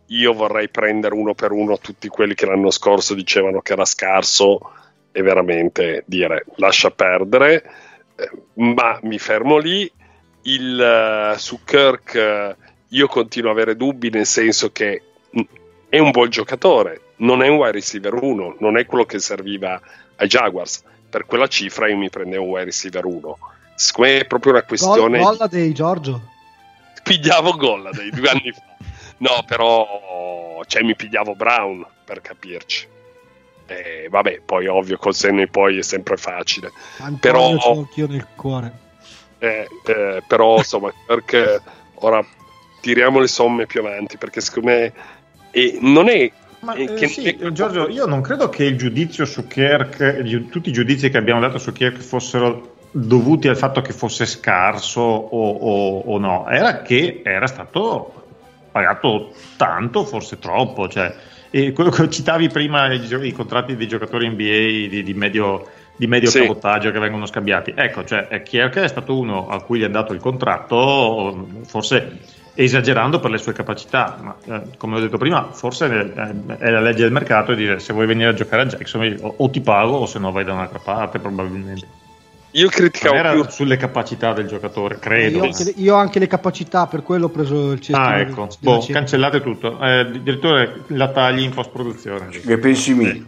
io 0.06 0.32
vorrei 0.32 0.68
prendere 0.68 1.14
uno 1.14 1.34
per 1.34 1.52
uno 1.52 1.78
tutti 1.78 2.08
quelli 2.08 2.34
che 2.34 2.46
l'anno 2.46 2.70
scorso 2.70 3.14
dicevano 3.14 3.60
che 3.60 3.74
era 3.74 3.84
scarso 3.84 4.72
e 5.12 5.22
veramente 5.22 6.02
dire 6.06 6.44
lascia 6.56 6.90
perdere. 6.90 7.62
Eh, 8.16 8.30
ma 8.54 8.98
mi 9.02 9.18
fermo 9.20 9.58
lì. 9.58 9.88
Il, 10.46 10.80
eh, 10.80 11.38
su 11.38 11.60
Kirk, 11.64 12.14
eh, 12.14 12.56
io 12.88 13.06
continuo 13.08 13.50
a 13.50 13.52
avere 13.52 13.76
dubbi, 13.76 14.10
nel 14.10 14.26
senso 14.26 14.70
che 14.70 15.02
mh, 15.30 15.40
è 15.88 15.98
un 15.98 16.10
buon 16.10 16.28
giocatore, 16.30 17.00
non 17.16 17.42
è 17.42 17.48
un 17.48 17.56
wide 17.56 17.72
receiver 17.72 18.14
1, 18.14 18.56
non 18.60 18.76
è 18.78 18.86
quello 18.86 19.04
che 19.04 19.18
serviva 19.18 19.80
ai 20.16 20.28
Jaguars. 20.28 20.82
Per 21.08 21.24
quella 21.26 21.46
cifra 21.46 21.88
io 21.88 21.96
mi 21.96 22.10
prendevo 22.10 22.44
un 22.44 22.50
wide 22.50 22.64
receiver 22.66 23.04
1. 23.04 23.38
Secondo 23.74 24.10
me 24.10 24.18
è 24.20 24.26
proprio 24.26 24.52
una 24.52 24.62
questione. 24.62 25.18
Gol, 25.18 25.46
dei 25.50 25.72
Giorgio. 25.72 26.20
Pigliavo 27.02 27.52
Golla 27.56 27.90
dei 27.90 28.10
due 28.14 28.28
anni 28.28 28.52
fa. 28.52 28.62
No, 29.18 29.44
però 29.46 30.62
cioè, 30.66 30.82
mi 30.82 30.94
pigliavo 30.94 31.34
Brown 31.34 31.84
per 32.04 32.20
capirci. 32.20 32.86
E 33.66 34.06
vabbè, 34.08 34.42
poi 34.44 34.66
ovvio, 34.68 34.96
col 34.96 35.14
senno 35.14 35.40
di 35.40 35.48
poi 35.48 35.78
è 35.78 35.82
sempre 35.82 36.16
facile. 36.16 36.70
Antonio 36.98 37.18
Però- 37.18 37.58
ce 37.58 37.68
l'ho 37.68 37.78
anch'io 37.78 38.06
nel 38.06 38.26
cuore. 38.36 38.84
Eh, 39.38 39.68
eh, 39.84 40.22
però 40.26 40.56
insomma, 40.56 40.92
perché 41.06 41.60
Ora 42.00 42.24
tiriamo 42.80 43.20
le 43.20 43.28
somme 43.28 43.66
più 43.66 43.80
avanti 43.80 44.18
perché 44.18 44.40
secondo 44.40 44.70
me 44.70 44.92
e 45.50 45.78
non 45.80 46.08
è 46.08 46.30
ma 46.60 46.74
eh, 46.74 46.94
eh, 46.98 47.06
sì, 47.06 47.36
Giorgio, 47.52 47.88
io 47.88 48.06
non 48.06 48.22
credo 48.22 48.48
che 48.48 48.64
il 48.64 48.76
giudizio 48.76 49.24
su 49.24 49.46
Kirk, 49.46 50.48
tutti 50.50 50.70
i 50.70 50.72
giudizi 50.72 51.10
che 51.10 51.18
abbiamo 51.18 51.40
dato 51.40 51.58
su 51.58 51.70
Kirk 51.70 51.98
fossero 51.98 52.74
dovuti 52.90 53.46
al 53.46 53.56
fatto 53.56 53.82
che 53.82 53.92
fosse 53.92 54.26
scarso 54.26 55.00
o, 55.00 55.50
o, 55.50 55.98
o 56.00 56.18
no, 56.18 56.48
era 56.48 56.82
che 56.82 57.20
era 57.22 57.46
stato 57.46 58.24
pagato 58.72 59.32
tanto, 59.56 60.04
forse 60.04 60.40
troppo. 60.40 60.88
Cioè, 60.88 61.14
e 61.50 61.72
quello 61.72 61.90
che 61.90 62.10
citavi 62.10 62.48
prima, 62.48 62.92
i, 62.92 63.06
i 63.22 63.32
contratti 63.32 63.76
dei 63.76 63.86
giocatori 63.86 64.28
NBA 64.28 64.88
di, 64.88 65.02
di 65.04 65.14
medio, 65.14 65.68
di 65.96 66.06
medio 66.06 66.28
sì. 66.28 66.40
cabotaggio 66.40 66.90
che 66.90 66.98
vengono 66.98 67.26
scambiati. 67.26 67.72
Ecco, 67.74 68.04
cioè, 68.04 68.42
Kirk 68.42 68.78
è 68.78 68.88
stato 68.88 69.18
uno 69.18 69.48
a 69.48 69.62
cui 69.62 69.80
gli 69.80 69.84
è 69.84 69.90
dato 69.90 70.12
il 70.12 70.20
contratto, 70.20 71.46
forse 71.64 72.18
esagerando 72.54 73.20
per 73.20 73.30
le 73.30 73.38
sue 73.38 73.52
capacità, 73.52 74.18
ma 74.20 74.36
eh, 74.56 74.62
come 74.78 74.96
ho 74.96 75.00
detto 75.00 75.18
prima, 75.18 75.50
forse 75.52 76.12
è, 76.14 76.56
è, 76.56 76.70
la 76.70 76.80
legge 76.80 77.02
del 77.02 77.12
mercato 77.12 77.52
e 77.52 77.56
dire 77.56 77.78
se 77.78 77.92
vuoi 77.92 78.06
venire 78.06 78.30
a 78.30 78.34
giocare 78.34 78.62
a 78.62 78.66
Jackson 78.66 79.16
o, 79.20 79.34
o 79.36 79.50
ti 79.50 79.60
pago 79.60 79.96
o 79.96 80.06
se 80.06 80.18
no 80.18 80.32
vai 80.32 80.44
da 80.44 80.54
un'altra 80.54 80.78
parte 80.78 81.18
probabilmente. 81.18 81.86
Io 82.52 82.68
criticavo 82.68 83.20
non 83.20 83.32
più 83.42 83.50
sulle 83.50 83.76
capacità 83.76 84.32
del 84.32 84.46
giocatore, 84.46 84.98
credo. 84.98 85.36
Io 85.36 85.42
ho, 85.42 85.46
anche, 85.46 85.74
io 85.76 85.94
ho 85.94 85.98
anche 85.98 86.18
le 86.18 86.26
capacità, 86.26 86.86
per 86.86 87.02
quello 87.02 87.26
ho 87.26 87.28
preso 87.28 87.72
il 87.72 87.80
cestino. 87.80 87.98
Ah, 87.98 88.18
ecco, 88.18 88.48
boh, 88.60 88.86
cancellate 88.88 89.42
tutto. 89.42 89.78
Eh, 89.78 90.20
direttore, 90.22 90.84
la 90.88 91.10
tagli 91.10 91.42
in 91.42 91.50
post-produzione. 91.50 92.28
Che 92.28 92.58
pensi 92.58 92.94
mi? 92.94 93.26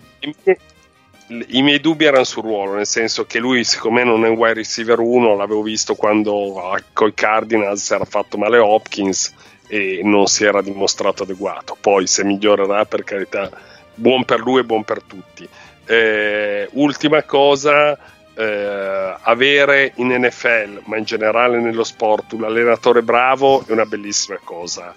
I 1.29 1.62
miei 1.62 1.81
dubbi 1.81 2.07
erano 2.07 2.24
sul 2.24 2.43
ruolo, 2.43 2.74
nel 2.74 2.87
senso 2.87 3.26
che 3.26 3.39
lui, 3.39 3.62
secondo 3.64 3.99
me, 3.99 4.05
non 4.05 4.24
è 4.24 4.29
un 4.29 4.37
wide 4.37 4.55
receiver 4.55 4.99
1. 4.99 5.37
L'avevo 5.37 5.62
visto 5.62 5.95
quando 5.95 6.70
ah, 6.70 6.83
col 6.93 7.12
Cardinals 7.12 7.85
si 7.85 7.93
era 7.93 8.07
fatto 8.07 8.39
male 8.39 8.57
Hopkins 8.57 9.35
e 9.66 10.01
non 10.03 10.26
si 10.26 10.45
era 10.45 10.62
dimostrato 10.62 11.24
adeguato. 11.24 11.76
Poi, 11.79 12.07
se 12.07 12.24
migliorerà, 12.24 12.87
per 12.87 13.05
carità, 13.05 13.51
buon 13.95 14.24
per 14.24 14.41
lui 14.41 14.61
e 14.61 14.64
buon 14.64 14.85
per 14.85 15.03
tutti. 15.03 15.47
Eh, 15.85 16.68
ultima 16.72 17.22
cosa 17.24 17.99
eh, 18.35 19.14
avere 19.20 19.93
in 19.97 20.14
NFL, 20.14 20.83
ma 20.85 20.97
in 20.97 21.05
generale 21.05 21.59
nello 21.59 21.85
sport, 21.85 22.33
un 22.33 22.45
allenatore 22.45 23.03
bravo 23.03 23.66
è 23.66 23.72
una 23.72 23.85
bellissima 23.85 24.39
cosa, 24.43 24.95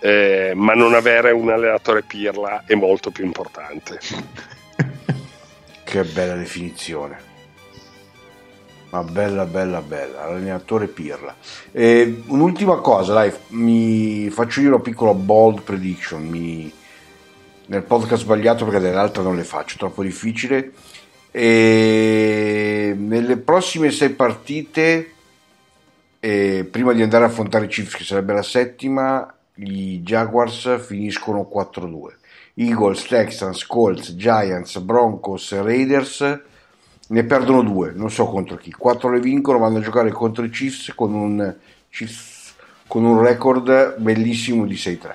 eh, 0.00 0.52
ma 0.54 0.72
non 0.72 0.94
avere 0.94 1.30
un 1.30 1.50
allenatore 1.50 2.02
pirla 2.02 2.62
è 2.66 2.74
molto 2.74 3.10
più 3.10 3.24
importante. 3.24 3.98
che 5.88 6.04
bella 6.04 6.34
definizione. 6.34 7.26
Ma 8.90 9.02
bella, 9.02 9.44
bella, 9.46 9.80
bella, 9.80 10.24
allenatore 10.24 10.86
pirla. 10.86 11.34
Eh, 11.72 12.22
un'ultima 12.26 12.76
cosa, 12.76 13.14
dai, 13.14 13.32
mi 13.48 14.28
faccio 14.30 14.60
io 14.60 14.68
una 14.68 14.80
piccola 14.80 15.14
bold 15.14 15.62
prediction. 15.62 16.26
Mi... 16.26 16.70
Nel 17.66 17.82
podcast 17.82 18.22
sbagliato 18.22 18.64
perché 18.64 18.80
nell'altra 18.80 19.22
non 19.22 19.36
le 19.36 19.44
faccio, 19.44 19.76
troppo 19.76 20.02
difficile 20.02 20.72
e 21.30 22.94
nelle 22.96 23.36
prossime 23.36 23.90
sei 23.90 24.10
partite, 24.10 25.12
eh, 26.20 26.66
prima 26.70 26.92
di 26.94 27.02
andare 27.02 27.24
a 27.24 27.28
affrontare 27.28 27.66
i 27.66 27.68
Chiefs, 27.68 27.94
che 27.94 28.04
sarebbe 28.04 28.32
la 28.32 28.42
settima, 28.42 29.34
i 29.56 30.00
Jaguars 30.00 30.80
finiscono 30.82 31.48
4-2. 31.52 32.16
Eagles, 32.58 33.06
Texans, 33.06 33.64
Colts, 33.64 34.16
Giants, 34.16 34.78
Broncos, 34.78 35.52
Raiders 35.60 36.40
ne 37.10 37.24
perdono 37.24 37.62
due, 37.62 37.92
non 37.94 38.10
so 38.10 38.26
contro 38.26 38.56
chi. 38.56 38.72
Quattro 38.72 39.10
le 39.10 39.20
vincono, 39.20 39.58
vanno 39.58 39.78
a 39.78 39.82
giocare 39.82 40.10
contro 40.10 40.44
i 40.44 40.50
Chiefs 40.50 40.92
con 40.94 41.14
un, 41.14 41.54
Chiefs, 41.88 42.54
con 42.86 43.04
un 43.04 43.22
record 43.22 43.96
bellissimo 43.98 44.66
di 44.66 44.74
6-3 44.74 45.14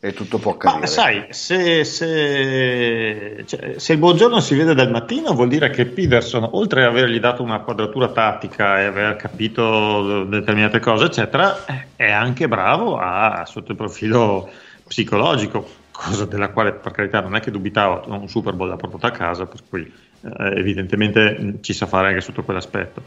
e 0.00 0.12
tutto 0.12 0.38
può 0.38 0.52
accadere. 0.52 0.80
Ma 0.82 0.86
sai, 0.86 1.26
se, 1.30 1.82
se, 1.82 3.42
cioè, 3.46 3.74
se, 3.78 3.92
il 3.92 3.98
buongiorno 3.98 4.38
si 4.38 4.54
vede 4.54 4.74
dal 4.74 4.90
mattino, 4.90 5.34
vuol 5.34 5.48
dire 5.48 5.70
che 5.70 5.86
Peterson, 5.86 6.48
oltre 6.52 6.84
ad 6.84 6.90
avergli 6.90 7.18
dato 7.18 7.42
una 7.42 7.60
quadratura 7.60 8.08
tattica 8.08 8.80
e 8.80 8.84
aver 8.84 9.16
capito 9.16 10.24
determinate 10.24 10.78
cose, 10.78 11.06
eccetera, 11.06 11.64
è 11.96 12.10
anche 12.10 12.46
bravo 12.46 12.96
a, 12.96 13.44
sotto 13.44 13.72
il 13.72 13.76
profilo 13.76 14.48
psicologico, 14.88 15.68
cosa 15.92 16.24
della 16.24 16.48
quale 16.48 16.72
per 16.72 16.92
carità 16.92 17.20
non 17.20 17.36
è 17.36 17.40
che 17.40 17.50
dubitavo, 17.50 18.04
un 18.12 18.28
Super 18.28 18.54
Bowl 18.54 18.68
l'ha 18.68 18.76
portato 18.76 19.06
a 19.06 19.10
casa, 19.10 19.46
per 19.46 19.60
cui 19.68 19.82
eh, 19.82 20.58
evidentemente 20.58 21.58
ci 21.60 21.72
sa 21.72 21.86
fare 21.86 22.08
anche 22.08 22.20
sotto 22.20 22.42
quell'aspetto. 22.42 23.02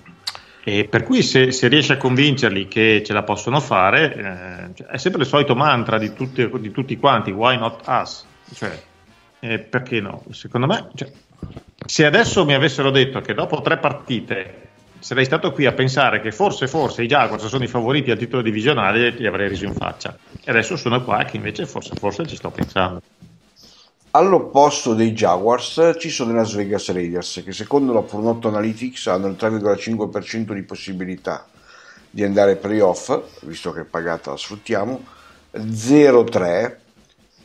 E 0.64 0.86
per 0.86 1.04
cui 1.04 1.24
se, 1.24 1.52
se, 1.52 1.68
riesce 1.68 1.94
a 1.94 1.98
convincerli 1.98 2.68
che 2.68 3.02
ce 3.04 3.14
la 3.14 3.24
possono 3.24 3.60
fare, 3.60 4.14
eh, 4.14 4.76
cioè, 4.76 4.88
è 4.88 4.98
sempre 4.98 5.24
il 5.24 5.28
solito 5.28 5.56
mantra 5.56 5.98
di 5.98 6.14
tutti, 6.14 6.48
di 6.60 6.72
tutti 6.72 6.98
quanti, 6.98 7.32
why 7.32 7.58
not 7.58 7.82
us? 7.88 8.26
Cioè, 8.54 8.80
eh, 9.40 9.58
perché 9.58 10.00
no? 10.02 10.24
Secondo 10.30 10.68
me, 10.68 10.90
cioè, 10.94 11.12
se 11.84 12.06
adesso 12.06 12.46
mi 12.46 12.54
avessero 12.54 12.92
detto 12.92 13.22
che 13.22 13.34
dopo 13.34 13.62
tre 13.62 13.78
partite 13.78 14.70
sarei 15.02 15.26
stato 15.26 15.52
qui 15.52 15.66
a 15.66 15.72
pensare 15.74 16.22
che 16.22 16.32
forse, 16.32 16.68
forse 16.68 17.04
i 17.04 17.08
Jaguars 17.08 17.48
sono 17.48 17.64
i 17.64 17.68
favoriti 17.68 18.12
al 18.12 18.20
titolo 18.20 18.44
divisionale, 18.44 19.10
li 19.10 19.26
avrei 19.26 19.50
riso 19.50 19.66
in 19.66 19.74
faccia. 19.74 20.16
E 20.44 20.50
adesso 20.52 20.78
sono 20.78 21.04
qua 21.04 21.24
che 21.24 21.38
invece 21.38 21.66
forse, 21.66 21.96
forse 21.96 22.28
ci 22.28 22.36
sto 22.36 22.52
pensando. 22.52 23.02
All'opposto 24.12 24.94
dei 24.94 25.14
Jaguars 25.14 25.96
ci 25.98 26.10
sono 26.10 26.32
i 26.32 26.36
Las 26.36 26.54
Vegas 26.54 26.92
Raiders 26.92 27.42
che 27.44 27.52
secondo 27.52 27.94
la 27.94 28.02
Pronotto 28.02 28.50
Analytics 28.50 29.08
hanno 29.08 29.28
il 29.28 29.38
3,5% 29.40 30.54
di 30.54 30.64
possibilità 30.64 31.48
di 32.10 32.24
andare 32.24 32.58
playoff, 32.58 33.18
visto 33.42 33.72
che 33.72 33.82
è 33.82 33.86
pagata 33.86 34.32
la 34.32 34.38
sfruttiamo, 34.38 35.04
0-3. 35.56 36.76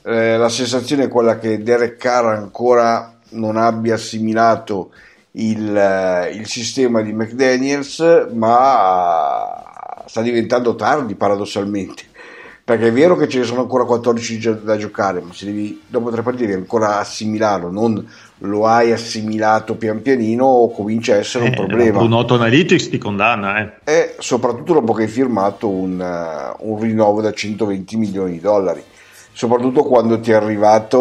Eh, 0.03 0.37
la 0.37 0.49
sensazione 0.49 1.05
è 1.05 1.09
quella 1.09 1.39
che 1.39 1.63
Derek 1.63 1.97
Carr 1.97 2.27
ancora 2.27 3.17
non 3.31 3.57
abbia 3.57 3.95
assimilato 3.95 4.91
il, 5.37 5.77
eh, 5.77 6.31
il 6.35 6.47
sistema 6.47 7.01
di 7.01 7.13
McDaniels, 7.13 8.29
ma 8.33 10.03
sta 10.07 10.23
diventando 10.23 10.75
tardi 10.75 11.15
paradossalmente 11.15 12.15
perché 12.67 12.89
è 12.89 12.93
vero 12.93 13.15
che 13.17 13.29
ce 13.29 13.39
ne 13.39 13.45
sono 13.45 13.61
ancora 13.61 13.85
14 13.85 14.65
da 14.65 14.77
giocare, 14.77 15.21
ma 15.21 15.33
se 15.33 15.47
devi 15.47 15.83
dopo 15.87 16.11
tre 16.11 16.23
partite 16.23 16.53
ancora 16.53 16.99
assimilarlo, 16.99 17.71
non 17.71 18.05
lo 18.39 18.67
hai 18.67 18.91
assimilato 18.91 19.77
pian 19.77 20.03
pianino, 20.03 20.73
comincia 20.75 21.13
a 21.13 21.19
essere 21.19 21.45
eh, 21.45 21.49
un 21.51 21.55
problema. 21.55 22.03
Un 22.03 22.13
Auto 22.13 22.35
Analytics 22.35 22.89
ti 22.89 22.99
condanna, 22.99 23.61
eh. 23.61 23.71
E 23.85 24.17
soprattutto 24.19 24.73
dopo 24.73 24.95
che 24.95 25.05
hai 25.05 25.09
firmato 25.09 25.69
un, 25.69 26.01
uh, 26.01 26.57
un 26.69 26.81
rinnovo 26.81 27.21
da 27.21 27.33
120 27.33 27.97
milioni 27.99 28.33
di 28.33 28.41
dollari, 28.41 28.83
soprattutto 29.31 29.85
quando 29.85 30.19
ti 30.19 30.33
è 30.33 30.35
arrivato 30.35 30.99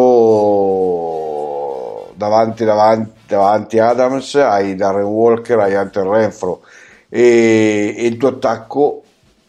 davanti, 2.15 2.63
davanti, 2.63 3.11
davanti 3.27 3.79
Adams, 3.79 4.35
hai 4.35 4.75
Darren 4.75 5.05
Walker, 5.05 5.59
hai 5.59 5.75
Hunter 5.75 6.05
Renfro 6.05 6.61
e, 7.09 7.93
e 7.97 8.05
il 8.05 8.17
tuo 8.17 8.29
attacco 8.29 9.03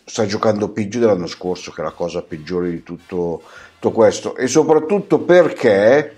sta 0.04 0.26
giocando 0.26 0.68
peggio 0.68 0.98
dell'anno 0.98 1.26
scorso, 1.26 1.72
che 1.72 1.80
è 1.80 1.84
la 1.84 1.90
cosa 1.90 2.22
peggiore 2.22 2.70
di 2.70 2.82
tutto, 2.82 3.42
tutto 3.74 3.90
questo, 3.90 4.36
e 4.36 4.46
soprattutto 4.46 5.20
perché 5.20 6.14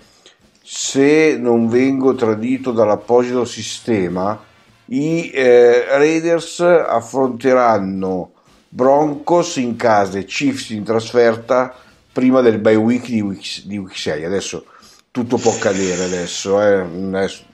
se 0.61 1.37
non 1.39 1.67
vengo 1.67 2.13
tradito 2.13 2.71
dall'apposito 2.71 3.45
sistema, 3.45 4.39
i 4.85 5.31
eh, 5.31 5.85
Raiders 5.97 6.59
affronteranno 6.59 8.31
Broncos 8.69 9.55
in 9.55 9.75
casa 9.75 10.19
e 10.19 10.25
Chiefs 10.25 10.69
in 10.69 10.83
trasferta 10.83 11.75
prima 12.11 12.41
del 12.41 12.59
bye 12.59 12.75
week 12.75 13.07
di 13.07 13.21
week, 13.21 13.63
di 13.65 13.77
week 13.77 13.97
6. 13.97 14.23
Adesso 14.23 14.65
tutto 15.11 15.37
può 15.37 15.51
accadere 15.51 16.03
adesso, 16.03 16.61
eh, 16.61 16.85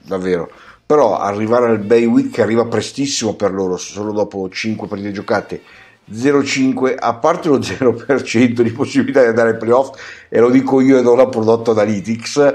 davvero. 0.02 0.50
Però 0.84 1.18
arrivare 1.18 1.66
al 1.66 1.80
bye 1.80 2.04
week 2.04 2.38
arriva 2.38 2.66
prestissimo 2.66 3.34
per 3.34 3.52
loro, 3.52 3.76
solo 3.76 4.12
dopo 4.12 4.48
5 4.48 4.86
partite 4.86 5.12
giocate 5.12 5.62
0,5 6.12 6.94
a 6.96 7.14
parte 7.14 7.48
lo 7.48 7.58
0% 7.58 8.60
di 8.60 8.70
possibilità 8.70 9.22
di 9.22 9.28
andare 9.28 9.50
ai 9.50 9.56
playoff 9.56 9.98
e 10.28 10.38
lo 10.38 10.50
dico 10.50 10.80
io 10.80 10.98
e 10.98 11.02
non 11.02 11.16
la 11.16 11.26
prodotto 11.26 11.72
analytics 11.72 12.54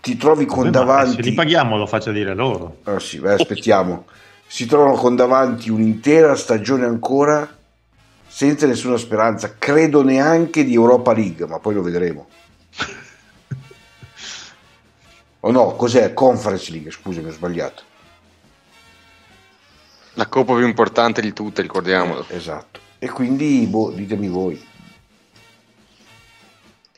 ti 0.00 0.16
trovi 0.16 0.44
con 0.46 0.64
Vabbè, 0.64 0.70
davanti 0.70 1.22
se 1.22 1.30
li 1.30 1.34
paghiamo 1.34 1.76
lo 1.76 1.86
faccia 1.86 2.10
dire 2.10 2.34
loro. 2.34 2.78
Ah, 2.84 2.98
sì, 2.98 3.18
beh, 3.18 3.34
aspettiamo. 3.34 4.06
Si 4.46 4.66
trovano 4.66 4.94
con 4.94 5.16
davanti 5.16 5.70
un'intera 5.70 6.34
stagione 6.36 6.84
ancora 6.84 7.48
senza 8.28 8.66
nessuna 8.66 8.96
speranza 8.96 9.54
credo 9.58 10.02
neanche 10.02 10.64
di 10.64 10.74
Europa 10.74 11.12
League 11.12 11.46
ma 11.46 11.58
poi 11.58 11.74
lo 11.74 11.82
vedremo 11.82 12.26
o 15.46 15.50
no 15.50 15.74
cos'è 15.76 16.12
Conference 16.12 16.70
League 16.70 16.90
scusami 16.90 17.28
ho 17.28 17.32
sbagliato 17.32 17.94
la 20.16 20.26
coppa 20.28 20.54
più 20.54 20.66
importante 20.66 21.20
di 21.20 21.34
tutte, 21.34 21.60
ricordiamolo. 21.60 22.24
Eh, 22.28 22.36
esatto. 22.36 22.80
E 22.98 23.08
quindi, 23.10 23.66
boh, 23.66 23.90
ditemi 23.90 24.28
voi. 24.28 24.66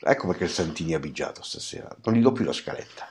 Ecco 0.01 0.27
perché 0.27 0.45
il 0.45 0.49
Santini 0.49 0.93
è 0.93 0.95
abigiato 0.95 1.43
stasera. 1.43 1.89
Non 2.05 2.15
gli 2.15 2.21
do 2.21 2.31
più 2.31 2.45
la 2.45 2.53
scaletta. 2.53 3.09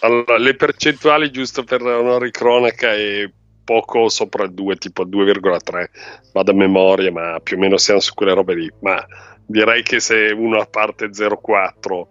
Allora, 0.00 0.36
le 0.38 0.56
percentuali, 0.56 1.30
giusto 1.30 1.62
per 1.62 1.82
una 1.82 2.18
ricronaca, 2.18 2.92
è 2.92 3.30
poco 3.62 4.08
sopra 4.08 4.42
il 4.42 4.52
2, 4.52 4.76
tipo 4.76 5.06
2,3. 5.06 5.90
Vado 6.32 6.50
a 6.50 6.54
memoria, 6.54 7.12
ma 7.12 7.38
più 7.40 7.56
o 7.56 7.60
meno 7.60 7.76
siamo 7.76 8.00
su 8.00 8.12
quelle 8.12 8.34
robe 8.34 8.56
lì. 8.56 8.72
Ma 8.80 9.06
direi 9.46 9.82
che 9.82 10.00
se 10.00 10.32
uno 10.36 10.58
a 10.58 10.66
parte 10.66 11.06
0,4, 11.06 12.06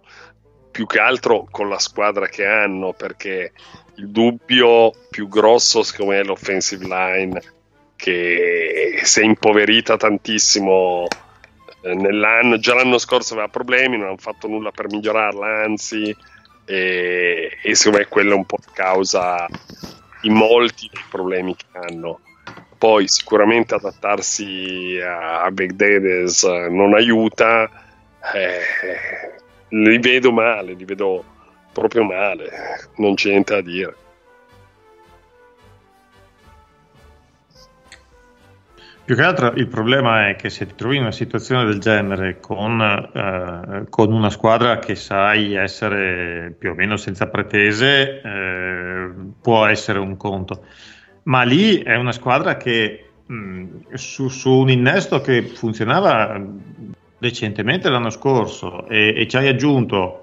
più 0.70 0.86
che 0.86 0.98
altro 0.98 1.46
con 1.50 1.68
la 1.68 1.78
squadra 1.78 2.28
che 2.28 2.46
hanno, 2.46 2.92
perché 2.92 3.52
il 3.96 4.08
dubbio 4.08 4.92
più 5.10 5.28
grosso, 5.28 5.82
secondo 5.82 6.12
me, 6.12 6.20
è 6.20 6.24
l'offensive 6.24 6.86
line, 6.86 7.42
che 7.96 9.00
si 9.02 9.20
è 9.20 9.24
impoverita 9.24 9.96
tantissimo 9.96 11.06
eh, 11.82 11.94
nell'anno. 11.94 12.58
Già 12.58 12.74
l'anno 12.74 12.98
scorso 12.98 13.34
aveva 13.34 13.48
problemi, 13.48 13.96
non 13.96 14.08
hanno 14.08 14.16
fatto 14.16 14.48
nulla 14.48 14.70
per 14.70 14.88
migliorarla, 14.88 15.62
anzi 15.64 16.14
e, 16.64 17.58
e 17.62 17.74
secondo 17.74 17.98
me 17.98 18.06
quello 18.06 18.32
è 18.32 18.36
un 18.36 18.46
po' 18.46 18.58
causa 18.72 19.46
di 20.20 20.30
molti 20.30 20.88
dei 20.92 21.02
problemi 21.10 21.54
che 21.54 21.66
hanno. 21.72 22.20
Poi 22.82 23.06
sicuramente 23.06 23.76
adattarsi 23.76 24.98
a, 25.00 25.44
a 25.44 25.50
Begdedes 25.52 26.42
non 26.42 26.94
aiuta, 26.94 27.70
eh, 28.34 29.38
li 29.68 29.98
vedo 29.98 30.32
male, 30.32 30.72
li 30.72 30.84
vedo 30.84 31.24
proprio 31.72 32.02
male, 32.02 32.50
non 32.96 33.14
c'è 33.14 33.28
niente 33.28 33.54
da 33.54 33.60
dire. 33.60 33.96
Più 39.04 39.14
che 39.14 39.22
altro 39.22 39.52
il 39.52 39.68
problema 39.68 40.30
è 40.30 40.34
che 40.34 40.50
se 40.50 40.66
ti 40.66 40.74
trovi 40.74 40.96
in 40.96 41.02
una 41.02 41.12
situazione 41.12 41.64
del 41.64 41.78
genere 41.78 42.40
con, 42.40 42.80
eh, 42.80 43.86
con 43.90 44.12
una 44.12 44.30
squadra 44.30 44.80
che 44.80 44.96
sai 44.96 45.54
essere 45.54 46.52
più 46.58 46.70
o 46.70 46.74
meno 46.74 46.96
senza 46.96 47.28
pretese, 47.28 48.20
eh, 48.20 49.10
può 49.40 49.66
essere 49.66 50.00
un 50.00 50.16
conto. 50.16 50.64
Ma 51.24 51.42
lì 51.42 51.78
è 51.82 51.96
una 51.96 52.12
squadra 52.12 52.56
che 52.56 53.10
mh, 53.26 53.94
su, 53.94 54.28
su, 54.28 54.50
un 54.50 54.70
innesto 54.70 55.20
che 55.20 55.42
funzionava 55.42 56.40
decentemente 57.18 57.88
l'anno 57.88 58.10
scorso 58.10 58.88
e, 58.88 59.14
e 59.16 59.28
ci 59.28 59.36
hai 59.36 59.48
aggiunto 59.48 60.22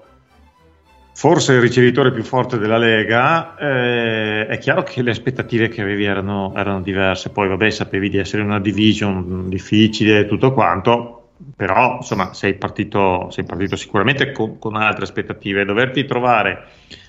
forse 1.20 1.52
il 1.52 1.60
ricevitore 1.60 2.12
più 2.12 2.22
forte 2.22 2.56
della 2.56 2.78
Lega, 2.78 3.54
eh, 3.56 4.46
è 4.46 4.56
chiaro 4.56 4.82
che 4.82 5.02
le 5.02 5.10
aspettative 5.10 5.68
che 5.68 5.82
avevi 5.82 6.04
erano, 6.04 6.54
erano, 6.56 6.80
diverse, 6.80 7.28
poi 7.28 7.46
vabbè 7.48 7.68
sapevi 7.68 8.08
di 8.08 8.16
essere 8.16 8.42
una 8.42 8.58
division 8.58 9.46
difficile 9.50 10.20
e 10.20 10.26
tutto 10.26 10.54
quanto, 10.54 11.32
però 11.54 11.96
insomma 11.96 12.32
sei 12.32 12.54
partito, 12.54 13.28
sei 13.30 13.44
partito 13.44 13.76
sicuramente 13.76 14.32
con, 14.32 14.58
con, 14.58 14.76
altre 14.76 15.04
aspettative, 15.04 15.66
doverti 15.66 16.06
trovare 16.06 16.68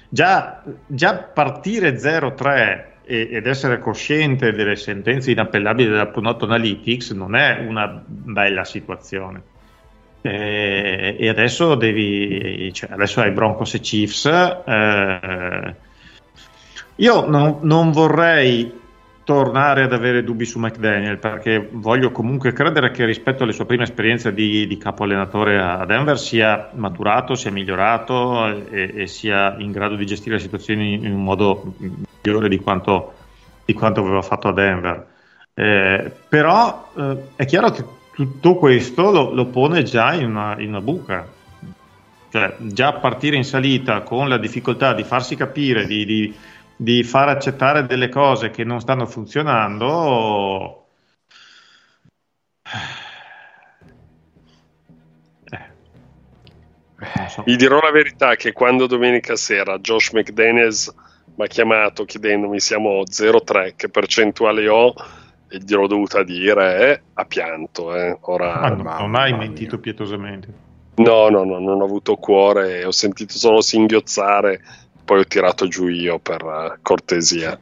già, 0.09 0.61
già 0.87 1.15
partire 1.15 1.95
0-3 1.95 2.90
ed 3.03 3.45
essere 3.45 3.79
cosciente 3.79 4.53
delle 4.53 4.75
sentenze 4.75 5.31
inappellabili 5.31 5.89
della 5.89 6.07
Punot 6.07 6.43
Analytics 6.43 7.11
non 7.11 7.35
è 7.35 7.59
una 7.67 8.01
bella 8.05 8.63
situazione. 8.63 9.41
Eh, 10.21 11.15
e 11.19 11.29
adesso 11.29 11.75
devi, 11.75 12.71
cioè 12.73 12.91
adesso 12.91 13.21
hai 13.21 13.31
Broncos 13.31 13.73
e 13.73 13.79
Chiefs. 13.79 14.25
Eh, 14.25 15.75
io 16.95 17.27
non, 17.27 17.57
non, 17.61 17.91
vorrei 17.91 18.79
tornare 19.23 19.83
ad 19.83 19.93
avere 19.93 20.23
dubbi 20.23 20.45
su 20.45 20.59
McDaniel 20.59 21.17
perché 21.17 21.67
voglio 21.71 22.11
comunque 22.11 22.53
credere 22.53 22.91
che 22.91 23.05
rispetto 23.05 23.43
alle 23.43 23.53
sue 23.53 23.65
prime 23.65 23.83
esperienze 23.83 24.33
di, 24.33 24.67
di 24.67 24.77
capo 24.77 25.03
allenatore 25.03 25.59
a 25.59 25.85
Denver 25.85 26.19
sia 26.19 26.69
maturato, 26.73 27.33
sia 27.33 27.51
migliorato 27.51 28.47
e, 28.69 28.93
e, 28.95 29.07
sia 29.07 29.55
in 29.57 29.71
grado 29.71 29.95
di 29.95 30.05
gestire 30.05 30.35
le 30.35 30.41
situazioni 30.41 30.93
in 30.93 31.13
un 31.13 31.23
modo 31.23 31.73
migliore 32.21 32.47
di 32.47 32.59
quanto, 32.59 33.13
di 33.65 33.73
quanto 33.73 34.01
aveva 34.01 34.21
fatto 34.21 34.47
a 34.47 34.53
Denver. 34.53 35.07
Eh, 35.53 36.11
però 36.29 36.91
eh, 36.95 37.17
è 37.35 37.45
chiaro 37.45 37.71
che 37.71 37.83
tutto 38.13 38.55
questo 38.55 39.11
lo, 39.11 39.33
lo 39.33 39.47
pone 39.47 39.83
già 39.83 40.13
in 40.13 40.25
una, 40.25 40.59
in 40.59 40.69
una, 40.69 40.81
buca. 40.81 41.27
Cioè, 42.29 42.55
già 42.59 42.93
partire 42.93 43.35
in 43.35 43.43
salita 43.43 44.01
con 44.01 44.29
la 44.29 44.37
difficoltà 44.37 44.93
di 44.93 45.03
farsi 45.03 45.35
capire, 45.35 45.85
di, 45.85 46.05
di, 46.05 46.33
di 46.75 47.03
far 47.03 47.27
accettare 47.29 47.85
delle 47.85 48.09
cose 48.09 48.51
che 48.51 48.63
non 48.63 48.79
stanno 48.79 49.05
funzionando. 49.05 50.85
Eh. 55.49 55.69
Vi 57.43 57.55
dirò 57.57 57.81
la 57.81 57.91
verità 57.91 58.35
che 58.35 58.53
quando 58.53 58.87
domenica 58.87 59.35
sera 59.35 59.79
Josh 59.79 60.11
McDaniels 60.11 60.93
mi 61.35 61.45
ha 61.45 61.47
chiamato 61.47 62.05
chiedendomi 62.05 62.59
siamo 62.59 63.01
0-3, 63.03 63.73
che 63.75 63.89
percentuale 63.89 64.67
ho? 64.67 64.93
e 65.53 65.59
gliel'ho 65.59 65.85
dovuta 65.85 66.23
dire 66.23 66.91
eh, 66.91 67.01
a 67.13 67.25
pianto. 67.25 67.93
Eh. 67.93 68.17
Ora, 68.21 68.61
ah, 68.61 68.69
no, 68.69 68.83
non 68.83 69.15
hai 69.15 69.33
mentito 69.33 69.73
mia. 69.73 69.81
pietosamente. 69.81 70.53
No, 70.95 71.27
no, 71.29 71.43
no, 71.43 71.59
non 71.59 71.81
ho 71.81 71.83
avuto 71.83 72.15
cuore, 72.15 72.85
ho 72.85 72.91
sentito 72.91 73.37
solo 73.37 73.59
singhiozzare, 73.59 74.61
poi 75.03 75.19
ho 75.19 75.25
tirato 75.25 75.67
giù 75.67 75.87
io 75.87 76.19
per 76.19 76.43
uh, 76.43 76.77
cortesia. 76.81 77.59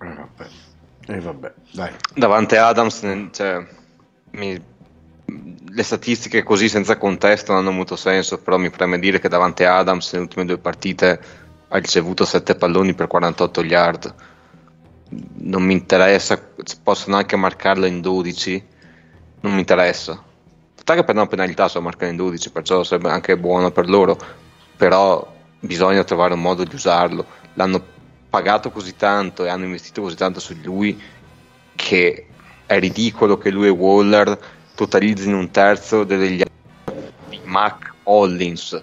Eh 0.00 0.14
vabbè. 0.14 0.46
Eh, 1.08 1.20
vabbè, 1.20 1.52
dai. 1.72 1.92
Davanti 2.14 2.56
a 2.56 2.68
Adams, 2.68 3.28
cioè, 3.32 3.66
mi... 4.30 4.70
le 5.24 5.82
statistiche 5.82 6.42
così 6.42 6.68
senza 6.68 6.98
contesto 6.98 7.52
non 7.52 7.62
hanno 7.62 7.72
molto 7.72 7.96
senso, 7.96 8.38
però 8.38 8.58
mi 8.58 8.70
preme 8.70 8.98
dire 8.98 9.20
che 9.20 9.28
davanti 9.28 9.64
a 9.64 9.78
Adams 9.78 10.12
nelle 10.12 10.24
ultime 10.24 10.44
due 10.44 10.58
partite 10.58 11.20
ha 11.68 11.78
ricevuto 11.78 12.24
7 12.24 12.54
palloni 12.56 12.94
per 12.94 13.06
48 13.06 13.64
yard. 13.64 14.14
Non 15.38 15.62
mi 15.62 15.72
interessa, 15.72 16.40
possono 16.82 17.16
anche 17.16 17.36
marcarlo 17.36 17.86
in 17.86 18.00
12, 18.00 18.64
non 19.40 19.52
mi 19.52 19.60
interessa. 19.60 20.22
che 20.84 21.04
per 21.04 21.14
una 21.14 21.26
penalità 21.26 21.68
so 21.68 21.80
marcare 21.80 22.10
in 22.10 22.16
12, 22.16 22.50
perciò 22.50 22.82
sarebbe 22.82 23.10
anche 23.10 23.38
buono 23.38 23.70
per 23.70 23.88
loro, 23.88 24.18
però 24.76 25.32
bisogna 25.60 26.04
trovare 26.04 26.34
un 26.34 26.40
modo 26.40 26.64
di 26.64 26.74
usarlo. 26.74 27.24
L'hanno 27.54 27.82
pagato 28.28 28.70
così 28.70 28.96
tanto 28.96 29.44
e 29.44 29.48
hanno 29.48 29.64
investito 29.64 30.02
così 30.02 30.16
tanto 30.16 30.40
su 30.40 30.54
lui 30.62 31.00
che 31.74 32.26
è 32.66 32.78
ridicolo 32.78 33.38
che 33.38 33.50
lui 33.50 33.66
e 33.66 33.70
Waller 33.70 34.38
totalizzino 34.84 35.38
un 35.38 35.50
terzo 35.50 36.04
degli 36.04 36.42
di 37.28 37.40
Mac 37.44 37.94
Hollins 38.04 38.82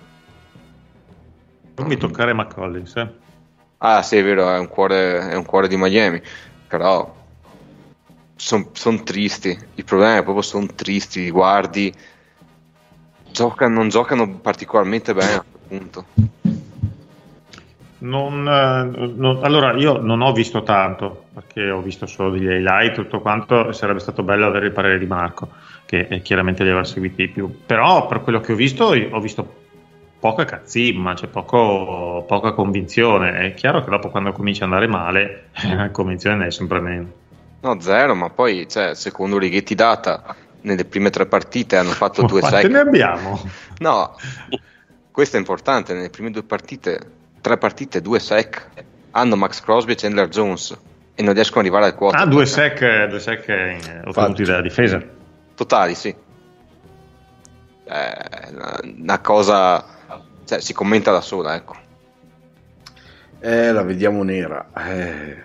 non 1.80 1.88
mi 1.88 1.97
toccare 1.97 2.34
McCollins. 2.34 2.95
Eh. 2.97 3.08
Ah, 3.78 4.02
sì, 4.04 4.18
è 4.18 4.24
vero, 4.24 4.54
è 4.54 4.60
un 4.60 4.68
cuore, 4.68 5.30
è 5.30 5.36
un 5.36 5.45
cuore 5.45 5.70
di 5.70 5.78
Miami, 5.78 6.22
però 6.68 7.16
sono 8.36 8.70
son 8.74 9.04
tristi. 9.06 9.58
Il 9.76 9.86
problema 9.86 10.18
è 10.18 10.24
proprio 10.24 10.43
sono 10.43 10.68
tristi. 10.76 11.24
Li 11.24 11.32
guardi, 11.32 11.93
giocano, 13.32 13.76
non 13.76 13.88
giocano 13.88 14.30
particolarmente 14.39 15.14
bene 15.14 15.34
a 15.34 15.43
questo 15.50 15.60
punto. 15.68 16.06
Non, 18.02 18.47
eh, 18.47 19.08
non, 19.16 19.39
allora, 19.43 19.74
io 19.74 20.00
non 20.00 20.22
ho 20.22 20.32
visto 20.32 20.64
tanto 20.64 21.26
perché 21.34 21.70
ho 21.70 21.82
visto 21.82 22.06
solo 22.06 22.32
degli 22.32 22.43
highlight, 22.43 22.95
tutto 22.95 23.22
quanto. 23.22 23.72
Sarebbe 23.72 24.00
stato 24.00 24.24
bello 24.24 24.47
avere 24.47 24.66
il 24.68 24.74
parere 24.74 25.00
di 25.00 25.06
Marco, 25.06 25.50
che 25.89 26.21
chiaramente 26.21 26.61
li 26.61 26.69
aveva 26.69 26.83
seguiti 26.83 27.15
di 27.25 27.29
più. 27.29 27.61
Però, 27.65 28.05
per 28.05 28.21
quello 28.21 28.39
che 28.41 28.51
ho 28.51 28.55
visto, 28.55 28.85
ho 28.85 29.19
visto 29.19 29.55
poca 30.19 30.45
cazzimma, 30.45 31.15
c'è 31.15 31.25
poco, 31.25 32.23
poca 32.27 32.51
convinzione. 32.51 33.39
È 33.39 33.53
chiaro 33.55 33.83
che 33.83 33.89
dopo 33.89 34.09
quando 34.09 34.31
comincia 34.31 34.65
ad 34.65 34.71
andare 34.71 34.87
male, 34.87 35.45
la 35.75 35.89
convinzione 35.89 36.35
ne 36.35 36.45
è 36.45 36.51
sempre 36.51 36.79
meno. 36.79 37.11
No, 37.61 37.79
zero, 37.79 38.13
ma 38.13 38.29
poi, 38.29 38.67
cioè, 38.69 38.93
secondo 38.93 39.39
Righetti 39.39 39.73
Data, 39.73 40.35
nelle 40.61 40.85
prime 40.85 41.09
tre 41.09 41.25
partite 41.25 41.77
hanno 41.77 41.89
fatto 41.89 42.21
ma 42.21 42.27
due 42.27 42.41
sack. 42.41 42.65
ne 42.65 42.79
abbiamo? 42.79 43.41
No, 43.79 44.15
questo 45.09 45.37
è 45.37 45.39
importante, 45.39 45.95
nelle 45.95 46.11
prime 46.11 46.29
due 46.29 46.43
partite, 46.43 46.99
tre 47.41 47.57
partite, 47.57 47.99
due 47.99 48.19
sec, 48.19 48.63
hanno 49.09 49.35
Max 49.35 49.59
Crosby 49.61 49.93
e 49.93 49.95
Chandler 49.95 50.27
Jones 50.27 50.79
e 51.15 51.23
non 51.23 51.33
riescono 51.33 51.61
ad 51.61 51.65
arrivare 51.65 51.91
al 51.91 51.97
quota. 51.97 52.17
Ah, 52.17 52.27
due 52.27 52.45
sec, 52.45 53.07
due 53.07 53.19
sec 53.19 54.03
ottenuti 54.05 54.43
dalla 54.43 54.61
difesa. 54.61 55.17
Totali, 55.60 55.93
sì. 55.93 56.16
È 57.84 58.49
una 58.97 59.20
cosa 59.20 59.84
cioè, 60.49 60.62
si 60.62 60.72
commenta 60.74 61.12
da 61.12 61.20
sola, 61.20 61.53
ecco. 61.53 61.76
Eh, 63.41 63.74
la 63.74 63.84
vediamo 63.84 64.24
nera. 64.24 64.70
Eh, 64.74 65.36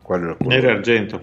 quello, 0.00 0.36
quello. 0.36 0.50
Nera 0.50 0.68
e 0.68 0.70
argento. 0.70 1.20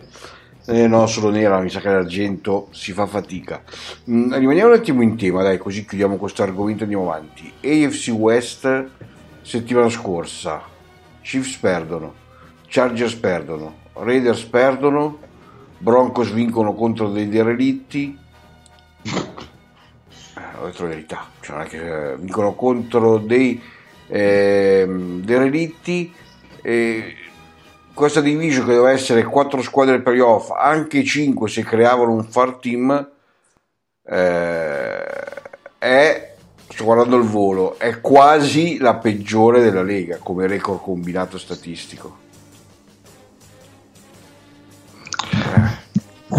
Eh, 0.67 0.87
no, 0.87 1.07
solo 1.07 1.31
nera, 1.31 1.59
mi 1.59 1.71
sa 1.71 1.79
che 1.79 1.89
l'argento 1.89 2.67
si 2.69 2.93
fa 2.93 3.07
fatica. 3.07 3.63
Mm, 4.11 4.35
rimaniamo 4.35 4.69
un 4.69 4.77
attimo 4.77 5.01
in 5.01 5.17
tema, 5.17 5.41
dai, 5.41 5.57
così 5.57 5.83
chiudiamo 5.85 6.17
questo 6.17 6.43
argomento 6.43 6.81
e 6.81 6.83
andiamo 6.83 7.11
avanti. 7.11 7.51
AFC 7.61 8.09
West, 8.09 8.89
settimana 9.41 9.89
scorsa, 9.89 10.61
Chiefs 11.21 11.57
perdono, 11.57 12.13
Chargers 12.67 13.15
perdono, 13.15 13.75
Raiders 13.93 14.43
perdono, 14.43 15.17
Broncos 15.79 16.31
vincono 16.31 16.75
contro 16.75 17.09
dei 17.09 17.27
derelitti, 17.27 18.23
ho 20.59 20.65
detto 20.65 20.83
la 20.83 20.89
verità, 20.89 21.29
cioè, 21.41 21.55
non 21.55 21.65
è 21.65 21.69
che 21.69 22.11
eh, 22.11 22.15
dicono 22.19 22.53
contro 22.53 23.17
dei, 23.17 23.61
eh, 24.07 24.85
dei 24.87 25.37
relitti. 25.37 26.13
Eh, 26.61 27.15
questa 27.93 28.21
division 28.21 28.65
che 28.65 28.73
doveva 28.73 28.91
essere 28.91 29.23
quattro 29.23 29.61
squadre 29.61 30.01
playoff, 30.01 30.49
anche 30.51 31.03
5 31.03 31.49
se 31.49 31.63
creavano 31.63 32.11
un 32.11 32.23
far 32.25 32.55
team, 32.55 33.09
eh, 34.07 35.03
è 35.77 36.33
sto 36.67 36.83
guardando 36.83 37.15
il 37.15 37.23
volo, 37.23 37.77
è 37.79 38.01
quasi 38.01 38.77
la 38.79 38.95
peggiore 38.95 39.61
della 39.61 39.81
Lega 39.81 40.17
come 40.17 40.45
record 40.47 40.81
combinato 40.81 41.37
statistico. 41.37 42.23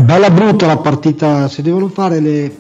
Bella 0.07 0.31
brutta 0.31 0.67
la 0.67 0.77
partita, 0.77 1.49
se 1.49 1.63
devono 1.63 1.89
fare 1.89 2.21
le 2.21 2.57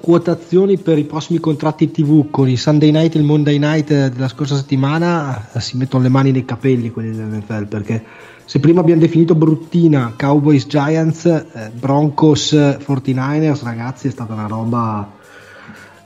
quotazioni 0.00 0.78
per 0.78 0.98
i 0.98 1.02
prossimi 1.02 1.40
contratti 1.40 1.90
TV 1.90 2.30
con 2.30 2.48
i 2.48 2.56
Sunday 2.56 2.92
night 2.92 3.16
e 3.16 3.18
il 3.18 3.24
Monday 3.24 3.58
night 3.58 3.88
della 3.88 4.28
scorsa 4.28 4.54
settimana 4.54 5.48
si 5.58 5.76
mettono 5.76 6.04
le 6.04 6.10
mani 6.10 6.30
nei 6.30 6.44
capelli 6.44 6.92
quelli 6.92 7.10
dell'NFL 7.10 7.66
perché 7.66 8.04
se 8.44 8.60
prima 8.60 8.82
abbiamo 8.82 9.00
definito 9.00 9.34
bruttina 9.34 10.14
Cowboys 10.16 10.68
Giants 10.68 11.24
eh, 11.24 11.72
Broncos 11.74 12.52
49ers 12.52 13.64
ragazzi 13.64 14.06
è 14.06 14.12
stata 14.12 14.32
una 14.32 14.46
roba 14.46 15.10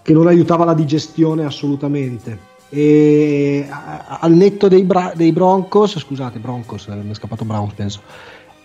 che 0.01 0.15
non 0.15 0.29
aiutava 0.29 0.65
la 0.65 0.75
digestione 0.75 1.45
assolutamente. 1.45 2.53
E 2.71 3.69
al 3.69 4.33
netto 4.33 4.69
dei, 4.69 4.85
Bra- 4.85 5.13
dei 5.15 5.31
Broncos 5.31 5.99
scusate 5.99 6.39
Broncos 6.39 6.87
mi 6.87 7.11
è 7.11 7.15
scappato 7.15 7.45
Browns 7.45 7.75
penso 7.75 8.01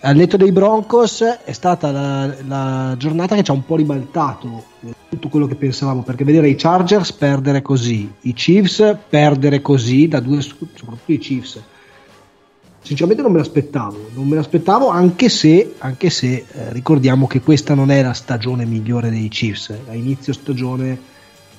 al 0.02 0.16
netto 0.16 0.38
dei 0.38 0.52
Broncos 0.52 1.22
è 1.22 1.52
stata 1.52 1.91
la, 1.91 2.34
la, 2.47 2.95
giornata 2.97 3.36
che 3.36 3.43
ci 3.43 3.52
ha 3.52 3.54
un 3.54 3.66
po' 3.66 3.76
ribaltato 3.76 4.64
tutto 5.10 5.28
quello 5.28 5.45
che 5.45 5.56
pensavamo 5.56 6.04
perché 6.04 6.24
vedere 6.24 6.47
i 6.47 6.56
Chargers 6.56 7.12
perdere 7.12 7.62
così 7.62 8.10
i 8.22 8.34
Chiefs 8.34 8.95
perdere 9.10 9.62
così 9.62 10.08
da 10.08 10.22
due 10.22 10.39
soprattutto 10.41 11.12
i 11.12 11.18
Chiefs 11.18 11.62
sinceramente 12.82 13.22
non 13.22 13.34
me 13.34 13.39
l'aspettavo 13.39 14.12
non 14.14 14.28
me 14.28 14.36
l'aspettavo 14.38 14.88
anche 14.88 15.28
se, 15.28 15.76
anche 15.80 16.10
se 16.10 16.34
eh, 16.34 16.45
ricordiamo 16.72 17.28
che 17.28 17.41
questa 17.41 17.74
non 17.74 17.91
è 17.91 18.02
la 18.02 18.14
stagione 18.14 18.66
migliore 18.66 19.10
dei 19.10 19.28
Chiefs. 19.28 19.74
A 19.89 19.93
inizio 19.93 20.32
stagione 20.32 20.97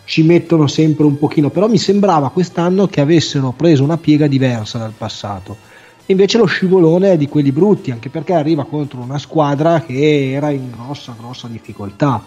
ci 0.05 0.22
mettono 0.22 0.66
sempre 0.66 1.05
un 1.05 1.18
pochino 1.18 1.51
però 1.51 1.68
mi 1.68 1.78
sembrava 1.78 2.30
quest'anno 2.30 2.86
che 2.86 3.03
avessero 3.03 3.53
preso 3.53 3.84
una 3.84 3.99
piega 3.99 4.26
diversa 4.26 4.78
dal 4.78 4.95
passato 4.97 5.69
invece 6.11 6.38
lo 6.38 6.46
scivolone 6.46 7.12
è 7.12 7.16
di 7.16 7.28
quelli 7.28 7.52
brutti, 7.52 7.90
anche 7.90 8.08
perché 8.08 8.34
arriva 8.34 8.64
contro 8.64 9.00
una 9.00 9.18
squadra 9.18 9.80
che 9.80 10.32
era 10.32 10.50
in 10.50 10.70
grossa, 10.70 11.14
grossa 11.18 11.48
difficoltà. 11.48 12.22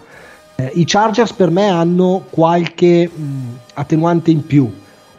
Eh, 0.56 0.72
I 0.76 0.86
Chargers 0.86 1.34
per 1.34 1.50
me 1.50 1.68
hanno 1.70 2.26
qualche 2.30 3.10
mh, 3.14 3.58
attenuante 3.74 4.32
in 4.32 4.46
più. 4.46 4.72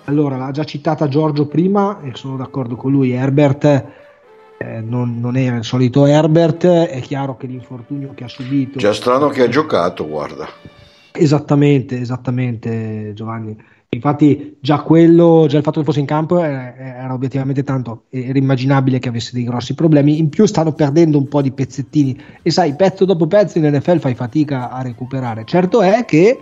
Allora, 0.04 0.36
l'ha 0.36 0.50
già 0.50 0.64
citata 0.64 1.08
Giorgio 1.08 1.46
prima 1.46 2.00
e 2.02 2.10
sono 2.14 2.36
d'accordo 2.36 2.76
con 2.76 2.92
lui, 2.92 3.12
Herbert 3.12 3.64
eh, 4.58 4.80
non, 4.80 5.18
non, 5.20 5.36
era 5.36 5.56
il 5.56 5.64
solito 5.64 6.06
Herbert, 6.06 6.66
è 6.66 7.00
chiaro 7.00 7.36
che 7.36 7.46
l'infortunio 7.46 8.12
che 8.14 8.24
ha 8.24 8.28
subito... 8.28 8.78
Già 8.78 8.92
strano 8.92 9.28
che 9.28 9.42
ha 9.42 9.48
giocato, 9.48 10.06
guarda. 10.06 10.46
Esattamente, 11.12 12.00
esattamente 12.00 13.12
Giovanni 13.14 13.56
Infatti 13.94 14.56
già 14.60 14.80
quello, 14.80 15.46
già 15.48 15.58
il 15.58 15.62
fatto 15.62 15.80
che 15.80 15.86
fosse 15.86 16.00
in 16.00 16.06
campo 16.06 16.42
era, 16.42 16.76
era, 16.76 17.12
obiettivamente 17.12 17.62
tanto, 17.62 18.04
era 18.10 18.38
immaginabile 18.38 18.98
che 18.98 19.08
avesse 19.08 19.30
dei 19.32 19.44
grossi 19.44 19.74
problemi, 19.74 20.18
in 20.18 20.28
più 20.28 20.46
stanno 20.46 20.72
perdendo 20.72 21.18
un 21.18 21.28
po' 21.28 21.42
di 21.42 21.52
pezzettini 21.52 22.18
e 22.42 22.50
sai, 22.50 22.74
pezzo 22.74 23.04
dopo 23.04 23.26
pezzo 23.26 23.58
in 23.58 23.66
NFL 23.66 23.98
fai 23.98 24.14
fatica 24.14 24.70
a 24.70 24.82
recuperare. 24.82 25.44
Certo 25.44 25.80
è 25.80 26.04
che 26.04 26.38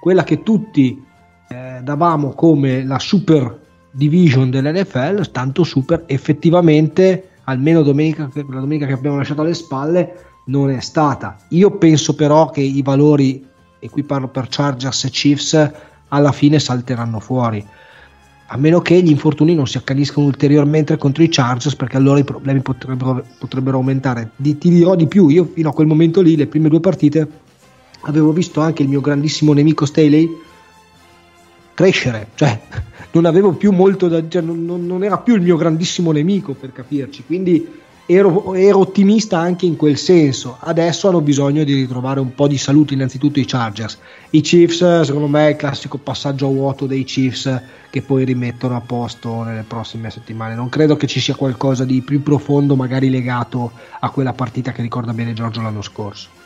quella 0.00 0.24
che 0.24 0.42
tutti 0.42 1.00
eh, 1.48 1.80
davamo 1.82 2.30
come 2.30 2.84
la 2.84 2.98
super 2.98 3.60
division 3.92 4.50
dell'NFL, 4.50 5.30
tanto 5.30 5.64
super, 5.64 6.04
effettivamente, 6.06 7.28
almeno 7.44 7.82
domenica, 7.82 8.28
la 8.32 8.60
domenica 8.60 8.86
che 8.86 8.94
abbiamo 8.94 9.16
lasciato 9.16 9.42
alle 9.42 9.54
spalle, 9.54 10.14
non 10.46 10.70
è 10.70 10.80
stata. 10.80 11.36
Io 11.50 11.76
penso 11.76 12.14
però 12.14 12.50
che 12.50 12.62
i 12.62 12.82
valori, 12.82 13.46
e 13.78 13.90
qui 13.90 14.02
parlo 14.02 14.28
per 14.28 14.46
Chargers 14.48 15.04
e 15.04 15.10
Chiefs, 15.10 15.72
alla 16.12 16.32
fine 16.32 16.58
salteranno 16.58 17.20
fuori. 17.20 17.64
A 18.46 18.56
meno 18.58 18.80
che 18.80 19.00
gli 19.00 19.10
infortuni 19.10 19.54
non 19.54 19.66
si 19.66 19.78
accaniscano 19.78 20.26
ulteriormente 20.26 20.98
contro 20.98 21.22
i 21.22 21.28
Chargers, 21.28 21.74
perché 21.74 21.96
allora 21.96 22.18
i 22.18 22.24
problemi 22.24 22.60
potrebbero, 22.60 23.24
potrebbero 23.38 23.78
aumentare. 23.78 24.32
Di, 24.36 24.58
ti 24.58 24.68
dirò 24.68 24.94
di 24.94 25.06
più: 25.06 25.28
io 25.28 25.50
fino 25.54 25.70
a 25.70 25.72
quel 25.72 25.86
momento 25.86 26.20
lì, 26.20 26.36
le 26.36 26.46
prime 26.46 26.68
due 26.68 26.80
partite, 26.80 27.26
avevo 28.02 28.32
visto 28.32 28.60
anche 28.60 28.82
il 28.82 28.88
mio 28.88 29.00
grandissimo 29.00 29.54
nemico 29.54 29.86
Staley 29.86 30.28
crescere, 31.72 32.28
cioè 32.34 32.60
non 33.12 33.24
avevo 33.24 33.52
più 33.52 33.72
molto 33.72 34.08
da. 34.08 34.28
Cioè, 34.28 34.42
non, 34.42 34.66
non, 34.66 35.02
era 35.02 35.16
più 35.16 35.34
il 35.34 35.40
mio 35.40 35.56
grandissimo 35.56 36.12
nemico 36.12 36.52
per 36.52 36.72
capirci. 36.72 37.24
Quindi 37.24 37.66
ero, 38.06 38.54
ero, 38.54 38.78
ottimista 38.78 39.38
anche 39.38 39.66
in 39.66 39.76
quel 39.76 39.96
senso. 39.96 40.56
Adesso 40.60 41.08
hanno 41.08 41.20
bisogno 41.20 41.64
di 41.64 41.74
ritrovare 41.74 42.20
un 42.20 42.34
po' 42.34 42.48
di 42.48 42.58
salute, 42.58 42.94
innanzitutto 42.94 43.38
i 43.38 43.44
Chargers. 43.44 43.98
I 44.30 44.40
Chiefs, 44.40 45.02
secondo 45.02 45.28
me, 45.28 45.46
è 45.46 45.50
il 45.50 45.56
classico 45.56 45.98
passaggio 45.98 46.46
a 46.46 46.50
vuoto 46.50 46.86
dei 46.86 47.04
Chiefs 47.04 47.60
che 47.90 48.02
poi 48.02 48.24
rimettono 48.24 48.76
a 48.76 48.80
posto 48.80 49.42
nelle 49.42 49.64
prossime 49.66 50.10
settimane. 50.10 50.54
Non 50.54 50.68
credo 50.68 50.96
che 50.96 51.06
ci 51.06 51.20
sia 51.20 51.34
qualcosa 51.34 51.84
di 51.84 52.00
più 52.00 52.22
profondo, 52.22 52.74
magari 52.74 53.10
legato 53.10 53.72
a 54.00 54.10
quella 54.10 54.32
partita 54.32 54.72
che 54.72 54.82
ricorda 54.82 55.12
bene 55.12 55.32
Giorgio 55.34 55.60
l'anno 55.60 55.82
scorso. 55.82 56.40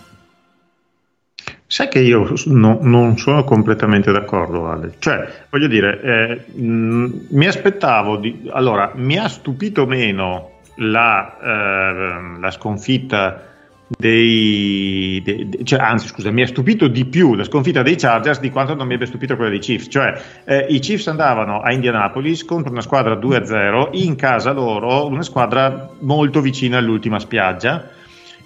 Sai 1.69 1.89
che 1.89 1.99
io 1.99 2.33
no, 2.47 2.79
non 2.83 3.19
sono 3.19 3.43
completamente 3.43 4.13
d'accordo, 4.13 4.69
Ale. 4.69 4.95
Cioè, 4.99 5.47
voglio 5.51 5.67
dire, 5.67 6.01
eh, 6.01 6.61
mh, 6.61 7.27
mi 7.31 7.47
aspettavo 7.47 8.17
di. 8.19 8.49
Allora, 8.53 8.93
mi 8.95 9.19
ha 9.19 9.29
stupito 9.29 9.85
meno 9.85 10.56
la, 10.77 11.37
eh, 11.39 12.39
la 12.41 12.51
sconfitta 12.51 13.55
dei, 13.87 15.22
dei, 15.22 15.49
dei 15.49 15.64
cioè, 15.64 15.79
anzi 15.79 16.09
scusa 16.09 16.31
mi 16.31 16.43
ha 16.43 16.47
stupito 16.47 16.89
di 16.89 17.05
più 17.05 17.35
la 17.35 17.45
sconfitta 17.45 17.83
dei 17.83 17.95
Chargers 17.95 18.41
di 18.41 18.51
quanto 18.51 18.74
non 18.74 18.87
mi 18.87 18.95
abbia 18.95 19.07
stupito 19.07 19.37
quella 19.37 19.51
dei 19.51 19.61
Chiefs. 19.61 19.87
Cioè 19.89 20.20
eh, 20.45 20.66
i 20.68 20.79
Chiefs 20.81 21.07
andavano 21.07 21.61
a 21.61 21.72
Indianapolis 21.72 22.45
contro 22.45 22.72
una 22.72 22.81
squadra 22.81 23.14
2-0 23.14 23.91
in 23.93 24.16
casa 24.16 24.53
loro 24.53 25.07
una 25.07 25.22
squadra 25.22 25.91
molto 26.01 26.41
vicina 26.41 26.79
all'ultima 26.79 27.18
spiaggia 27.18 27.91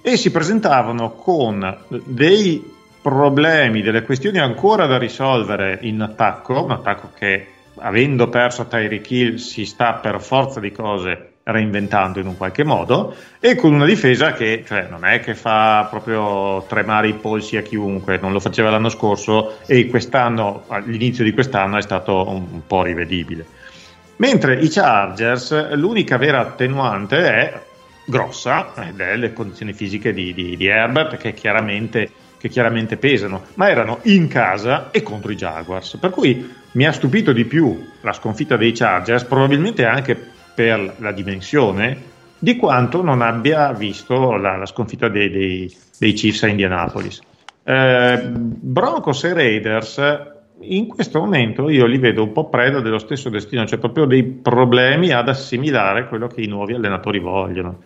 e 0.03 0.17
si 0.17 0.31
presentavano 0.31 1.13
con 1.13 1.77
dei 1.89 2.79
problemi 3.03 3.81
delle 3.81 4.03
questioni 4.03 4.39
ancora 4.39 4.87
da 4.87 4.99
risolvere 4.99 5.79
in 5.83 6.01
attacco 6.03 6.65
un 6.65 6.71
attacco 6.71 7.11
che 7.17 7.47
avendo 7.77 8.29
perso 8.29 8.67
Tyreek 8.67 9.11
Hill 9.11 9.35
si 9.37 9.65
sta 9.65 9.95
per 9.95 10.21
forza 10.21 10.61
di 10.61 10.71
cose 10.71 11.30
reinventando 11.51 12.21
in 12.21 12.27
un 12.27 12.37
qualche 12.37 12.65
modo 12.65 13.15
e 13.39 13.55
con 13.55 13.73
una 13.73 13.85
difesa 13.85 14.33
che 14.33 14.65
cioè, 14.67 14.87
non 14.91 15.05
è 15.05 15.21
che 15.21 15.35
fa 15.35 15.87
proprio 15.91 16.65
tremare 16.69 17.09
i 17.09 17.15
polsi 17.15 17.57
a 17.57 17.63
chiunque, 17.63 18.19
non 18.19 18.33
lo 18.33 18.41
faceva 18.41 18.71
l'anno 18.71 18.89
scorso 18.89 19.59
e 19.67 19.87
quest'anno, 19.87 20.65
all'inizio 20.69 21.25
di 21.25 21.33
quest'anno 21.33 21.77
è 21.79 21.83
stato 21.83 22.29
un, 22.29 22.67
po' 22.67 22.83
rivedibile. 22.83 23.45
Mentre 24.17 24.61
i 24.61 24.69
Chargers, 24.69 25.75
l'unica 25.75 26.19
vera 26.19 26.41
attenuante 26.41 27.17
è 27.17 27.63
grossa 28.05 28.73
ed 28.87 29.01
è 29.01 29.17
le 29.17 29.33
condizioni 29.33 29.73
fisiche 29.73 30.13
di, 30.13 30.35
di, 30.35 30.57
di 30.57 30.67
Herbert 30.67 31.17
che 31.17 31.33
chiaramente, 31.33 32.11
che 32.39 32.49
chiaramente 32.49 32.97
pesano, 32.97 33.45
ma 33.55 33.71
erano 33.71 34.01
in 34.03 34.29
casa 34.29 34.91
e 34.91 35.03
contro 35.03 35.33
i 35.33 35.37
Jaguars. 35.37 35.97
Per 35.99 36.11
cui 36.11 36.59
mi 36.73 36.87
ha 36.87 36.93
stupito 36.93 37.33
di 37.33 37.45
più 37.45 37.89
la 38.03 38.13
sconfitta 38.13 38.57
dei 38.57 38.73
Chargers, 38.73 39.25
probabilmente 39.25 39.85
anche 39.85 40.39
per 40.55 40.95
la 40.99 41.13
dimensione 41.13 42.09
di 42.39 42.57
quanto 42.57 43.03
non 43.03 43.21
abbia 43.21 43.73
visto 43.73 44.37
la, 44.37 44.57
la 44.57 44.67
sconfitta 44.67 45.09
dei, 45.09 45.31
dei, 45.31 45.77
dei, 45.99 46.13
Chiefs 46.13 46.45
a 46.45 46.49
Indianapolis. 46.49 47.21
Eh, 47.63 48.31
Broncos 48.33 49.25
e 49.25 49.33
Raiders 49.35 50.01
in 50.63 50.89
questo 50.89 51.21
momento 51.21 51.69
io 51.71 51.87
li 51.87 51.99
vedo 51.99 52.23
un 52.23 52.33
po' 52.33 52.49
preda 52.49 52.81
dello 52.81 52.99
stesso 52.99 53.29
destino, 53.29 53.67
cioè 53.67 53.79
proprio 53.79 54.05
dei 54.05 54.25
problemi 54.25 55.11
ad 55.11 55.29
assimilare 55.29 56.09
quello 56.09 56.27
che 56.27 56.43
i 56.43 56.47
nuovi 56.47 56.75
allenatori 56.75 57.19
vogliono. 57.19 57.79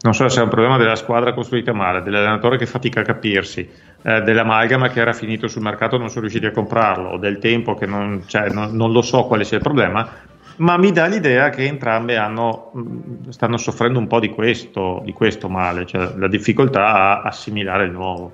Non 0.00 0.14
so 0.14 0.28
se 0.28 0.40
è 0.40 0.42
un 0.42 0.48
problema 0.48 0.76
della 0.76 0.94
squadra 0.94 1.32
costruita 1.32 1.72
male, 1.72 2.02
dell'allenatore 2.02 2.56
che 2.56 2.66
fatica 2.66 3.00
a 3.00 3.04
capirsi, 3.04 3.68
eh, 4.02 4.20
dell'amalgama 4.20 4.90
che 4.90 5.00
era 5.00 5.12
finito 5.12 5.48
sul 5.48 5.62
mercato 5.62 5.96
e 5.96 5.98
non 5.98 6.08
sono 6.08 6.20
riusciti 6.20 6.46
a 6.46 6.52
comprarlo, 6.52 7.18
del 7.18 7.38
tempo 7.38 7.74
che 7.74 7.86
non, 7.86 8.22
cioè, 8.26 8.48
non, 8.50 8.76
non 8.76 8.92
lo 8.92 9.02
so 9.02 9.24
quale 9.24 9.42
sia 9.42 9.56
il 9.56 9.62
problema, 9.62 10.08
ma 10.58 10.76
mi 10.76 10.92
dà 10.92 11.06
l'idea 11.06 11.50
che 11.50 11.64
entrambe 11.66 12.16
hanno, 12.16 12.72
stanno 13.28 13.56
soffrendo 13.56 13.98
un 13.98 14.06
po' 14.06 14.20
di 14.20 14.30
questo, 14.30 15.02
di 15.04 15.12
questo 15.12 15.48
male, 15.48 15.86
cioè 15.86 16.12
la 16.16 16.28
difficoltà 16.28 16.92
a 16.92 17.22
assimilare 17.22 17.84
il 17.84 17.92
nuovo. 17.92 18.32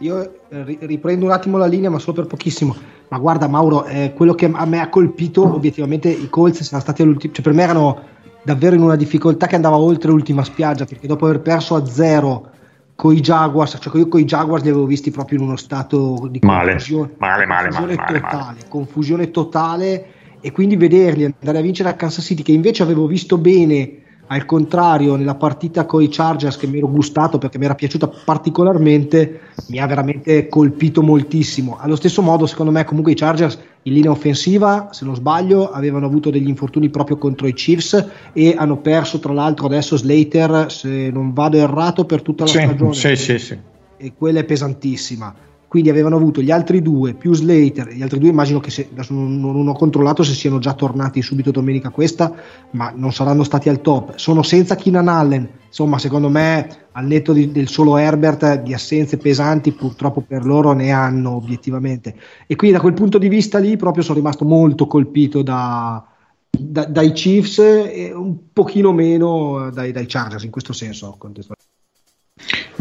Io 0.00 0.20
eh, 0.48 0.78
riprendo 0.80 1.26
un 1.26 1.30
attimo 1.30 1.58
la 1.58 1.66
linea, 1.66 1.88
ma 1.88 1.98
solo 1.98 2.16
per 2.16 2.26
pochissimo. 2.26 2.74
Ma 3.08 3.18
guarda, 3.18 3.46
Mauro, 3.46 3.84
eh, 3.84 4.12
quello 4.14 4.34
che 4.34 4.50
a 4.52 4.66
me 4.66 4.80
ha 4.80 4.88
colpito, 4.88 5.42
obiettivamente, 5.42 6.08
i 6.08 6.28
Colts 6.28 6.62
sono 6.62 6.80
stati 6.80 7.02
all'ultimo, 7.02 7.32
cioè 7.32 7.44
per 7.44 7.52
me 7.52 7.62
erano 7.62 8.00
davvero 8.42 8.74
in 8.74 8.82
una 8.82 8.96
difficoltà 8.96 9.46
che 9.46 9.54
andava 9.54 9.76
oltre 9.76 10.10
l'ultima 10.10 10.42
spiaggia, 10.44 10.84
perché 10.84 11.06
dopo 11.06 11.26
aver 11.26 11.40
perso 11.40 11.76
a 11.76 11.86
zero 11.86 12.50
con 12.96 13.14
i 13.14 13.20
Jaguars, 13.20 13.78
cioè 13.80 13.96
io 13.96 14.08
con 14.08 14.20
i 14.20 14.24
Jaguars 14.24 14.62
li 14.64 14.70
avevo 14.70 14.86
visti 14.86 15.10
proprio 15.10 15.38
in 15.38 15.44
uno 15.44 15.56
stato 15.56 16.26
di 16.30 16.40
male, 16.42 16.72
confusione, 16.72 17.14
male, 17.18 17.46
male, 17.46 17.68
confusione 17.68 17.94
male, 17.94 18.20
totale, 18.20 18.36
male. 18.36 18.58
confusione 18.68 19.30
totale 19.30 20.06
e 20.42 20.50
quindi 20.52 20.76
vederli 20.76 21.24
andare 21.24 21.58
a 21.58 21.62
vincere 21.62 21.88
a 21.88 21.94
Kansas 21.94 22.24
City 22.24 22.42
che 22.42 22.52
invece 22.52 22.82
avevo 22.82 23.06
visto 23.06 23.38
bene 23.38 23.96
al 24.26 24.44
contrario 24.44 25.16
nella 25.16 25.34
partita 25.34 25.84
con 25.84 26.02
i 26.02 26.08
Chargers 26.08 26.56
che 26.56 26.66
mi 26.66 26.78
ero 26.78 26.88
gustato 26.88 27.38
perché 27.38 27.58
mi 27.58 27.64
era 27.64 27.74
piaciuta 27.74 28.10
particolarmente 28.24 29.40
mi 29.66 29.78
ha 29.78 29.86
veramente 29.86 30.48
colpito 30.48 31.02
moltissimo 31.02 31.76
allo 31.80 31.96
stesso 31.96 32.22
modo 32.22 32.46
secondo 32.46 32.72
me 32.72 32.84
comunque 32.84 33.12
i 33.12 33.14
Chargers 33.16 33.58
in 33.82 33.92
linea 33.94 34.10
offensiva 34.10 34.88
se 34.92 35.04
non 35.04 35.14
sbaglio 35.14 35.70
avevano 35.70 36.06
avuto 36.06 36.30
degli 36.30 36.48
infortuni 36.48 36.88
proprio 36.88 37.18
contro 37.18 37.46
i 37.46 37.52
Chiefs 37.52 38.04
e 38.32 38.54
hanno 38.56 38.78
perso 38.78 39.18
tra 39.18 39.32
l'altro 39.32 39.66
adesso 39.66 39.96
Slater 39.96 40.70
se 40.70 41.10
non 41.10 41.32
vado 41.32 41.58
errato 41.58 42.04
per 42.04 42.22
tutta 42.22 42.44
la 42.44 42.50
Sì, 42.50 42.60
stagione 42.60 42.94
sì, 42.94 43.16
sì, 43.16 43.38
sì. 43.38 43.58
e 43.96 44.12
quella 44.16 44.40
è 44.40 44.44
pesantissima. 44.44 45.34
Quindi 45.72 45.88
avevano 45.88 46.16
avuto 46.16 46.42
gli 46.42 46.50
altri 46.50 46.82
due 46.82 47.14
più 47.14 47.32
Slater, 47.32 47.94
gli 47.94 48.02
altri 48.02 48.18
due 48.18 48.28
immagino 48.28 48.60
che 48.60 48.70
se, 48.70 48.90
non, 49.08 49.40
non 49.40 49.66
ho 49.68 49.72
controllato 49.72 50.22
se 50.22 50.34
siano 50.34 50.58
già 50.58 50.74
tornati 50.74 51.22
subito 51.22 51.50
domenica 51.50 51.88
questa, 51.88 52.30
ma 52.72 52.92
non 52.94 53.10
saranno 53.10 53.42
stati 53.42 53.70
al 53.70 53.80
top. 53.80 54.14
Sono 54.16 54.42
senza 54.42 54.74
Keenan 54.74 55.08
Allen, 55.08 55.48
insomma 55.66 55.98
secondo 55.98 56.28
me 56.28 56.88
al 56.92 57.06
netto 57.06 57.32
di- 57.32 57.50
del 57.50 57.68
solo 57.68 57.96
Herbert 57.96 58.60
di 58.60 58.74
assenze 58.74 59.16
pesanti 59.16 59.72
purtroppo 59.72 60.20
per 60.20 60.44
loro 60.44 60.72
ne 60.72 60.90
hanno 60.90 61.30
obiettivamente. 61.36 62.16
E 62.46 62.54
quindi 62.54 62.76
da 62.76 62.82
quel 62.82 62.92
punto 62.92 63.16
di 63.16 63.28
vista 63.28 63.58
lì 63.58 63.74
proprio 63.78 64.02
sono 64.02 64.18
rimasto 64.18 64.44
molto 64.44 64.86
colpito 64.86 65.40
da, 65.40 66.06
da- 66.50 66.84
dai 66.84 67.12
Chiefs 67.12 67.60
e 67.60 68.12
un 68.14 68.52
pochino 68.52 68.92
meno 68.92 69.70
dai, 69.70 69.90
dai 69.90 70.04
Chargers 70.06 70.42
in 70.42 70.50
questo 70.50 70.74
senso 70.74 71.14
contestualmente. 71.16 71.71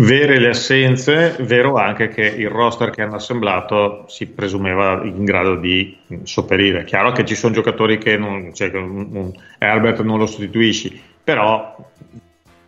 Vere 0.01 0.39
le 0.39 0.49
assenze, 0.49 1.35
vero 1.41 1.75
anche 1.75 2.07
che 2.07 2.23
il 2.23 2.49
roster 2.49 2.89
che 2.89 3.03
hanno 3.03 3.15
assemblato 3.15 4.05
si 4.07 4.25
presumeva 4.25 5.03
in 5.03 5.23
grado 5.23 5.55
di 5.55 5.95
sopperire. 6.23 6.85
Chiaro 6.85 7.11
che 7.11 7.23
ci 7.23 7.35
sono 7.35 7.53
giocatori 7.53 7.99
che 7.99 8.17
non, 8.17 8.51
cioè, 8.53 8.71
Herbert 9.59 10.01
non 10.01 10.17
lo 10.17 10.25
sostituisci, 10.25 10.99
però 11.23 11.75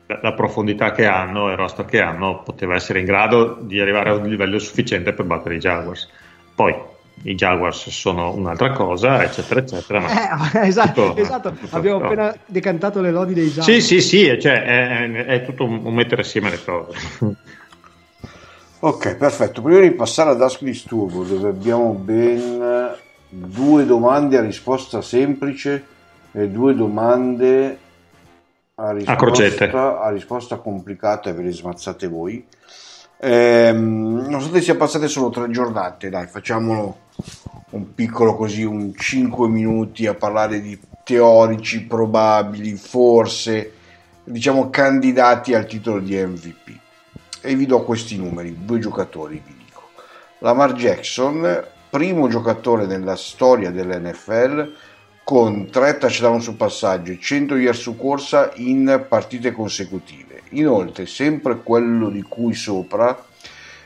la 0.06 0.34
profondità 0.34 0.92
che 0.92 1.08
hanno 1.08 1.50
e 1.50 1.54
il 1.54 1.58
roster 1.58 1.86
che 1.86 2.02
hanno 2.02 2.44
poteva 2.44 2.76
essere 2.76 3.00
in 3.00 3.06
grado 3.06 3.58
di 3.62 3.80
arrivare 3.80 4.12
a 4.12 4.14
un 4.14 4.30
livello 4.30 4.60
sufficiente 4.60 5.14
per 5.14 5.26
battere 5.26 5.56
i 5.56 5.60
Jaguars. 5.60 6.08
Poi 6.54 6.76
i 7.24 7.36
Jaguars 7.36 7.90
sono 7.90 8.34
un'altra 8.34 8.72
cosa, 8.72 9.24
eccetera, 9.24 9.60
eccetera. 9.62 10.00
Ma 10.00 10.52
Eh, 10.62 10.68
esatto, 10.68 11.08
tutto- 11.10 11.22
esatto. 11.22 11.52
tutto- 11.54 11.76
abbiamo 11.76 12.00
no. 12.00 12.06
appena 12.06 12.36
decantato 12.46 13.02
le 13.02 13.12
lodi 13.12 13.34
dei 13.34 13.48
Jaguars. 13.48 13.70
Sì, 13.72 13.82
sì, 13.82 14.02
sì, 14.02 14.40
cioè, 14.40 14.64
è, 14.64 15.26
è 15.26 15.46
tutto 15.46 15.64
un 15.66 15.94
mettere 15.94 16.22
assieme 16.22 16.50
le 16.50 16.64
cose. 16.64 16.98
Ok, 18.86 19.16
perfetto. 19.16 19.62
Prima 19.62 19.80
di 19.80 19.92
passare 19.92 20.32
ad 20.32 20.42
Ask 20.42 20.62
Disturbo, 20.62 21.24
dove 21.24 21.48
abbiamo 21.48 21.94
ben 21.94 22.94
due 23.30 23.86
domande 23.86 24.38
a 24.38 24.42
risposta 24.42 25.02
semplice 25.02 25.86
e 26.34 26.50
due 26.50 26.76
domande 26.76 27.78
a 28.76 28.92
risposta, 28.92 29.16
crocette. 29.16 29.70
a 29.72 30.10
risposta 30.10 30.58
complicata 30.58 31.30
e 31.30 31.34
ve 31.34 31.44
le 31.44 31.54
smazzate 31.54 32.08
voi. 32.08 32.46
Ehm, 33.22 34.26
nonostante 34.28 34.60
sia 34.60 34.76
passate 34.76 35.08
solo 35.08 35.30
tre 35.30 35.50
giornate, 35.50 36.10
dai, 36.10 36.28
facciamolo 36.28 36.98
un 37.72 37.94
piccolo 37.94 38.36
così, 38.36 38.64
un 38.64 38.94
5 38.96 39.48
minuti 39.48 40.06
a 40.08 40.14
parlare 40.14 40.62
di 40.62 40.80
teorici, 41.04 41.84
probabili, 41.84 42.74
forse, 42.76 43.74
diciamo 44.24 44.70
candidati 44.70 45.54
al 45.54 45.66
titolo 45.66 46.00
di 46.00 46.16
MVP 46.16 46.82
e 47.42 47.56
vi 47.56 47.66
do 47.66 47.84
questi 47.84 48.18
numeri, 48.18 48.64
due 48.64 48.80
giocatori 48.80 49.42
vi 49.46 49.54
dico. 49.66 49.90
Lamar 50.40 50.74
Jackson, 50.74 51.66
primo 51.90 52.30
giocatore 52.30 52.86
nella 52.86 53.16
storia 53.16 53.70
dell'NFL 53.70 54.74
con 55.24 55.70
3 55.70 55.98
touchdown 55.98 56.42
su 56.42 56.56
passaggio 56.56 57.12
e 57.12 57.20
100 57.20 57.56
yard 57.56 57.78
su 57.78 57.98
corsa 57.98 58.52
in 58.56 59.06
partite 59.08 59.52
consecutive. 59.52 60.44
Inoltre, 60.50 61.06
sempre 61.06 61.62
quello 61.62 62.10
di 62.10 62.22
cui 62.22 62.54
sopra 62.54 63.26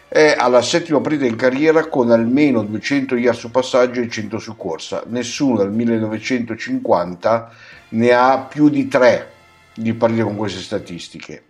è 0.07 0.35
alla 0.37 0.61
settima 0.61 1.01
partita 1.01 1.25
in 1.25 1.35
carriera 1.35 1.87
con 1.87 2.11
almeno 2.11 2.63
200 2.63 3.15
yard 3.15 3.37
su 3.37 3.51
passaggio 3.51 3.99
e 4.01 4.09
100 4.09 4.39
su 4.39 4.55
corsa. 4.55 5.03
Nessuno 5.07 5.57
dal 5.57 5.71
1950 5.71 7.51
ne 7.89 8.11
ha 8.11 8.39
più 8.39 8.69
di 8.69 8.87
3 8.87 9.31
di 9.75 9.93
partite 9.93 10.23
con 10.23 10.35
queste 10.35 10.61
statistiche. 10.61 11.43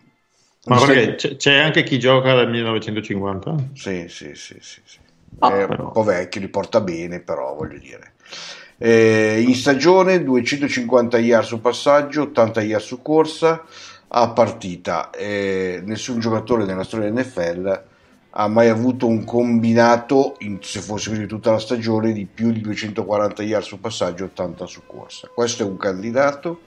Ma 0.65 0.83
perché 0.83 1.15
c'è, 1.15 1.35
c'è 1.37 1.57
anche 1.59 1.83
chi 1.83 1.97
gioca 1.97 2.33
dal 2.33 2.49
1950? 2.49 3.55
Sì, 3.73 4.05
sì, 4.09 4.31
sì, 4.33 4.57
sì, 4.59 4.81
sì. 4.83 4.97
Ah, 5.39 5.59
è 5.59 5.67
però. 5.67 5.85
un 5.85 5.91
po' 5.91 6.03
vecchio, 6.03 6.41
li 6.41 6.49
porta 6.49 6.81
bene, 6.81 7.19
però 7.19 7.53
voglio 7.53 7.77
dire. 7.77 8.13
Eh, 8.77 9.43
in 9.47 9.55
stagione 9.55 10.23
250 10.23 11.19
yard 11.19 11.45
su 11.45 11.61
passaggio, 11.61 12.23
80 12.23 12.61
yard 12.63 12.83
su 12.83 13.01
corsa 13.01 13.63
a 14.09 14.29
partita. 14.29 15.11
Eh, 15.11 15.81
nessun 15.85 16.19
giocatore 16.19 16.65
nella 16.65 16.83
storia 16.83 17.09
NFL 17.09 17.83
ha 18.31 18.47
mai 18.47 18.69
avuto 18.69 19.07
un 19.07 19.23
combinato, 19.23 20.35
in- 20.39 20.59
se 20.61 20.79
fosse 20.79 21.09
così 21.09 21.25
tutta 21.25 21.51
la 21.51 21.59
stagione, 21.59 22.13
di 22.13 22.25
più 22.25 22.51
di 22.51 22.61
240 22.61 23.43
yard 23.43 23.63
su 23.63 23.79
passaggio, 23.79 24.25
80 24.25 24.65
su 24.65 24.81
corsa. 24.85 25.29
Questo 25.33 25.63
è 25.63 25.65
un 25.65 25.77
candidato. 25.77 26.61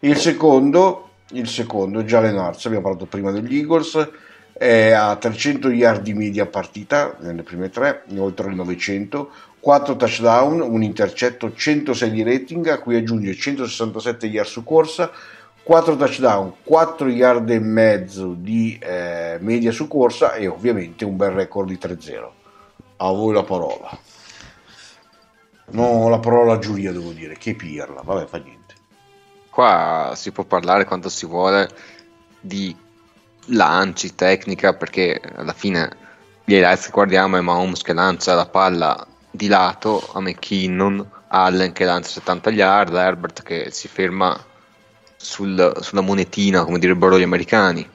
Il 0.00 0.16
secondo, 0.16 1.10
il 1.30 1.48
secondo, 1.48 2.02
Jalen 2.02 2.36
Hurts, 2.36 2.66
abbiamo 2.66 2.84
parlato 2.84 3.06
prima 3.06 3.30
degli 3.30 3.56
Eagles, 3.56 4.08
è 4.52 4.90
a 4.90 5.16
300 5.16 5.70
yard 5.70 6.02
di 6.02 6.14
media 6.14 6.46
partita 6.46 7.16
nelle 7.20 7.42
prime 7.42 7.70
tre, 7.70 8.04
oltre 8.16 8.48
il 8.48 8.54
900, 8.54 9.30
4 9.60 9.96
touchdown, 9.96 10.60
un 10.60 10.82
intercetto, 10.82 11.52
106 11.52 12.10
di 12.10 12.22
rating, 12.22 12.66
a 12.68 12.78
cui 12.78 12.96
aggiunge 12.96 13.34
167 13.34 14.26
yard 14.26 14.48
su 14.48 14.62
corsa, 14.64 15.10
4 15.66 15.96
touchdown, 15.96 16.54
4 16.62 17.08
yard 17.08 17.50
e 17.50 17.58
mezzo 17.58 18.34
di 18.38 18.78
eh, 18.80 19.36
media 19.40 19.72
su 19.72 19.88
corsa 19.88 20.34
e 20.34 20.46
ovviamente 20.46 21.04
un 21.04 21.16
bel 21.16 21.32
record 21.32 21.66
di 21.66 21.76
3-0. 21.76 22.28
A 22.98 23.10
voi 23.10 23.34
la 23.34 23.42
parola. 23.42 23.90
No, 25.70 26.08
la 26.08 26.20
parola 26.20 26.52
a 26.52 26.58
giuria 26.60 26.92
devo 26.92 27.10
dire, 27.10 27.36
che 27.36 27.56
pirla, 27.56 28.00
vabbè 28.00 28.26
fa 28.26 28.38
niente. 28.38 28.74
Qua 29.50 30.12
si 30.14 30.30
può 30.30 30.44
parlare 30.44 30.84
quanto 30.84 31.08
si 31.08 31.26
vuole 31.26 31.68
di 32.38 32.74
lanci, 33.46 34.14
tecnica, 34.14 34.72
perché 34.72 35.20
alla 35.34 35.52
fine 35.52 35.90
gli 36.44 36.52
highlights 36.52 36.92
guardiamo 36.92 37.38
è 37.38 37.40
Mahomes 37.40 37.82
che 37.82 37.92
lancia 37.92 38.34
la 38.34 38.46
palla 38.46 39.04
di 39.28 39.48
lato 39.48 40.10
a 40.12 40.20
McKinnon, 40.20 41.04
Allen 41.26 41.72
che 41.72 41.84
lancia 41.84 42.10
70 42.10 42.50
yard, 42.50 42.94
Herbert 42.94 43.42
che 43.42 43.72
si 43.72 43.88
ferma 43.88 44.54
sul- 45.26 45.76
sulla 45.80 46.00
monetina, 46.00 46.64
come 46.64 46.78
direbbero 46.78 47.18
gli 47.18 47.24
americani, 47.24 47.86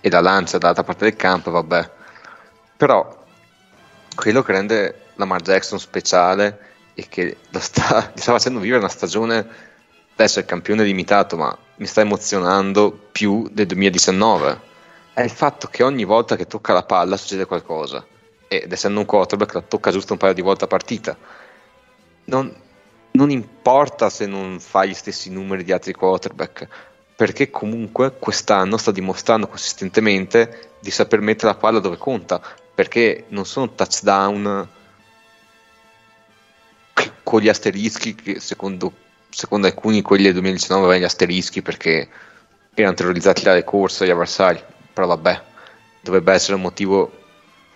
e 0.00 0.10
la 0.10 0.20
lancia 0.20 0.58
dall'altra 0.58 0.84
parte 0.84 1.04
del 1.04 1.16
campo, 1.16 1.50
vabbè. 1.50 1.90
Però 2.76 3.24
quello 4.14 4.42
che 4.42 4.52
rende 4.52 5.02
Lamar 5.16 5.42
Jackson 5.42 5.78
speciale 5.78 6.58
è 6.94 7.06
che 7.08 7.36
sta, 7.58 8.10
gli 8.14 8.20
sta 8.20 8.32
facendo 8.32 8.58
vivere 8.58 8.80
una 8.80 8.88
stagione 8.88 9.66
adesso 10.14 10.40
è 10.40 10.44
campione 10.44 10.82
limitato, 10.82 11.36
ma 11.36 11.56
mi 11.76 11.86
sta 11.86 12.00
emozionando 12.00 12.90
più 13.12 13.48
del 13.52 13.66
2019. 13.66 14.60
È 15.12 15.22
il 15.22 15.30
fatto 15.30 15.68
che 15.68 15.84
ogni 15.84 16.04
volta 16.04 16.34
che 16.34 16.46
tocca 16.46 16.72
la 16.72 16.82
palla 16.82 17.16
succede 17.16 17.44
qualcosa. 17.44 18.04
Ed 18.48 18.72
essendo 18.72 18.98
un 18.98 19.06
quarterback 19.06 19.54
la 19.54 19.60
tocca 19.60 19.92
giusto 19.92 20.14
un 20.14 20.18
paio 20.18 20.32
di 20.32 20.40
volte 20.40 20.64
a 20.64 20.68
partita. 20.68 21.16
Non, 22.24 22.52
non 23.12 23.30
importa 23.30 24.10
se 24.10 24.26
non 24.26 24.60
fa 24.60 24.84
gli 24.84 24.94
stessi 24.94 25.30
numeri 25.30 25.64
di 25.64 25.72
altri 25.72 25.92
quarterback, 25.92 26.68
perché 27.16 27.50
comunque 27.50 28.16
quest'anno 28.18 28.76
sta 28.76 28.92
dimostrando 28.92 29.48
consistentemente 29.48 30.76
di 30.80 30.90
saper 30.90 31.20
mettere 31.20 31.52
la 31.52 31.58
palla 31.58 31.80
dove 31.80 31.96
conta, 31.96 32.40
perché 32.74 33.24
non 33.28 33.44
sono 33.44 33.70
touchdown 33.70 34.68
con 37.28 37.40
gli 37.40 37.48
asterischi 37.48 38.14
che 38.14 38.40
secondo, 38.40 38.92
secondo 39.28 39.66
alcuni 39.66 40.00
quelli 40.00 40.24
del 40.24 40.32
2019 40.32 40.84
avevano 40.84 41.04
gli 41.04 41.06
asterischi 41.06 41.60
perché 41.60 42.08
erano 42.72 42.94
terrorizzati 42.94 43.42
dalle 43.42 43.64
corse 43.64 44.04
agli 44.04 44.10
avversari 44.10 44.62
però 44.92 45.06
vabbè 45.08 45.42
dovrebbe 46.00 46.32
essere 46.32 46.54
un 46.54 46.62
motivo 46.62 47.12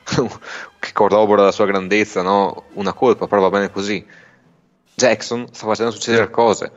che 0.79 0.93
corrobora 0.93 1.43
la 1.43 1.53
sua 1.53 1.67
grandezza 1.67 2.23
no? 2.23 2.65
una 2.75 2.93
colpa 2.93 3.27
però 3.27 3.43
va 3.43 3.51
bene 3.51 3.71
così 3.71 4.05
Jackson 4.95 5.49
sta 5.53 5.67
facendo 5.67 5.93
succedere 5.93 6.31
cose. 6.31 6.71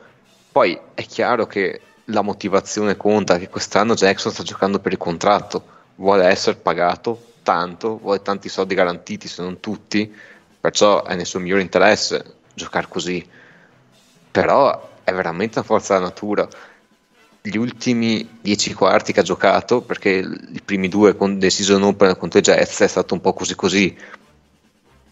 Poi 0.50 0.78
è 0.94 1.04
chiaro 1.04 1.46
che 1.46 1.80
la 2.06 2.22
motivazione 2.22 2.96
conta 2.96 3.38
che 3.38 3.48
quest'anno 3.48 3.94
Jackson 3.94 4.32
sta 4.32 4.42
giocando 4.42 4.78
per 4.78 4.92
il 4.92 4.98
contratto. 4.98 5.74
Vuole 5.96 6.26
essere 6.26 6.56
pagato 6.56 7.34
tanto 7.46 7.98
vuole 7.98 8.22
tanti 8.22 8.48
soldi 8.48 8.74
garantiti 8.74 9.28
se 9.28 9.40
non 9.40 9.60
tutti 9.60 10.12
perciò 10.60 11.04
è 11.04 11.14
nel 11.14 11.26
suo 11.26 11.38
migliore 11.38 11.62
interesse 11.62 12.34
giocare 12.54 12.88
così. 12.88 13.24
Però 14.32 14.94
è 15.04 15.12
veramente 15.12 15.58
una 15.58 15.66
forza 15.66 15.94
della 15.94 16.06
natura. 16.06 16.48
Gli 17.40 17.56
ultimi 17.56 18.38
dieci 18.40 18.74
quarti 18.74 19.12
che 19.12 19.20
ha 19.20 19.22
giocato, 19.22 19.80
perché 19.80 20.10
i 20.10 20.60
primi 20.64 20.88
due 20.88 21.14
con 21.14 21.40
season 21.40 21.84
open 21.84 22.16
contro 22.16 22.40
i 22.40 22.42
Jets 22.42 22.80
è 22.80 22.88
stato 22.88 23.14
un 23.14 23.20
po' 23.20 23.32
così 23.32 23.54
così, 23.54 23.96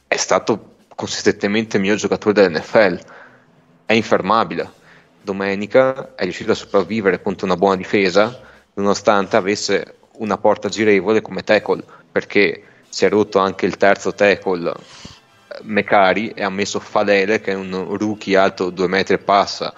è 0.08 0.16
stato 0.16 0.73
consistentemente 0.94 1.76
il 1.76 1.82
miglior 1.82 1.98
giocatore 1.98 2.34
dell'NFL, 2.34 2.98
è 3.86 3.92
infermabile. 3.92 4.70
Domenica 5.22 6.14
è 6.14 6.22
riuscito 6.22 6.52
a 6.52 6.54
sopravvivere 6.54 7.22
contro 7.22 7.46
una 7.46 7.56
buona 7.56 7.76
difesa, 7.76 8.40
nonostante 8.74 9.36
avesse 9.36 9.96
una 10.18 10.38
porta 10.38 10.68
girevole 10.68 11.22
come 11.22 11.42
tackle, 11.42 11.82
perché 12.10 12.62
si 12.88 13.04
è 13.04 13.08
rotto 13.08 13.38
anche 13.38 13.66
il 13.66 13.76
terzo 13.76 14.14
tackle 14.14 14.72
Mecari 15.62 16.30
e 16.30 16.42
ha 16.42 16.50
messo 16.50 16.80
Falele 16.80 17.40
che 17.40 17.52
è 17.52 17.54
un 17.54 17.96
rookie 17.96 18.36
alto 18.36 18.70
2 18.70 18.88
metri 18.88 19.14
e 19.14 19.18
passa 19.18 19.72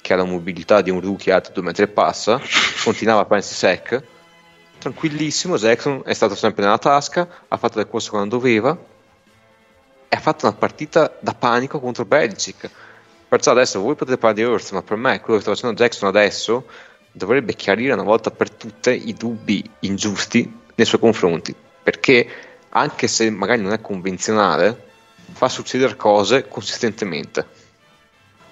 che 0.00 0.12
ha 0.12 0.16
la 0.16 0.24
mobilità 0.24 0.80
di 0.80 0.90
un 0.90 1.00
rookie 1.00 1.32
alto 1.32 1.52
2 1.52 1.62
metri 1.62 1.84
e 1.84 1.88
passa 1.88 2.40
continuava 2.82 3.22
a 3.22 3.24
prendersi 3.24 3.54
sec 3.54 4.02
tranquillissimo 4.78 5.56
Jackson 5.56 6.02
è 6.04 6.12
stato 6.12 6.34
sempre 6.34 6.64
nella 6.64 6.78
tasca 6.78 7.28
ha 7.48 7.56
fatto 7.56 7.78
le 7.78 7.88
corse 7.88 8.10
quando 8.10 8.36
doveva 8.36 8.76
ha 10.16 10.20
fatto 10.20 10.46
una 10.46 10.54
partita 10.54 11.16
da 11.20 11.34
panico 11.34 11.80
contro 11.80 12.04
Belichick 12.04 12.70
perciò 13.28 13.52
adesso 13.52 13.80
voi 13.80 13.94
potete 13.94 14.18
parlare 14.18 14.44
di 14.44 14.50
Earth 14.50 14.72
ma 14.72 14.82
per 14.82 14.96
me 14.96 15.20
quello 15.20 15.36
che 15.36 15.44
sta 15.44 15.54
facendo 15.54 15.76
Jackson 15.76 16.08
adesso 16.08 16.66
dovrebbe 17.10 17.54
chiarire 17.54 17.92
una 17.92 18.02
volta 18.02 18.30
per 18.30 18.50
tutte 18.50 18.92
i 18.92 19.14
dubbi 19.14 19.68
ingiusti 19.80 20.60
nei 20.74 20.86
suoi 20.86 21.00
confronti 21.00 21.54
perché 21.82 22.26
anche 22.70 23.06
se 23.06 23.30
magari 23.30 23.62
non 23.62 23.72
è 23.72 23.80
convenzionale 23.80 24.90
fa 25.32 25.48
succedere 25.48 25.96
cose 25.96 26.46
consistentemente. 26.48 27.46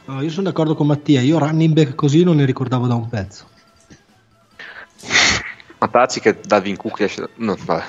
No, 0.06 0.22
io 0.22 0.30
sono 0.30 0.48
d'accordo 0.48 0.74
con 0.74 0.86
Mattia, 0.86 1.20
io 1.20 1.38
running 1.38 1.74
back 1.74 1.94
così 1.94 2.24
non 2.24 2.36
ne 2.36 2.44
ricordavo 2.44 2.86
da 2.86 2.94
un 2.94 3.08
pezzo. 3.08 3.48
Ma 5.78 5.88
taci 5.88 6.20
che 6.20 6.38
Dalvin 6.40 6.76
Cook 6.76 7.00
esce... 7.00 7.28
No, 7.36 7.56
vabbè. 7.64 7.84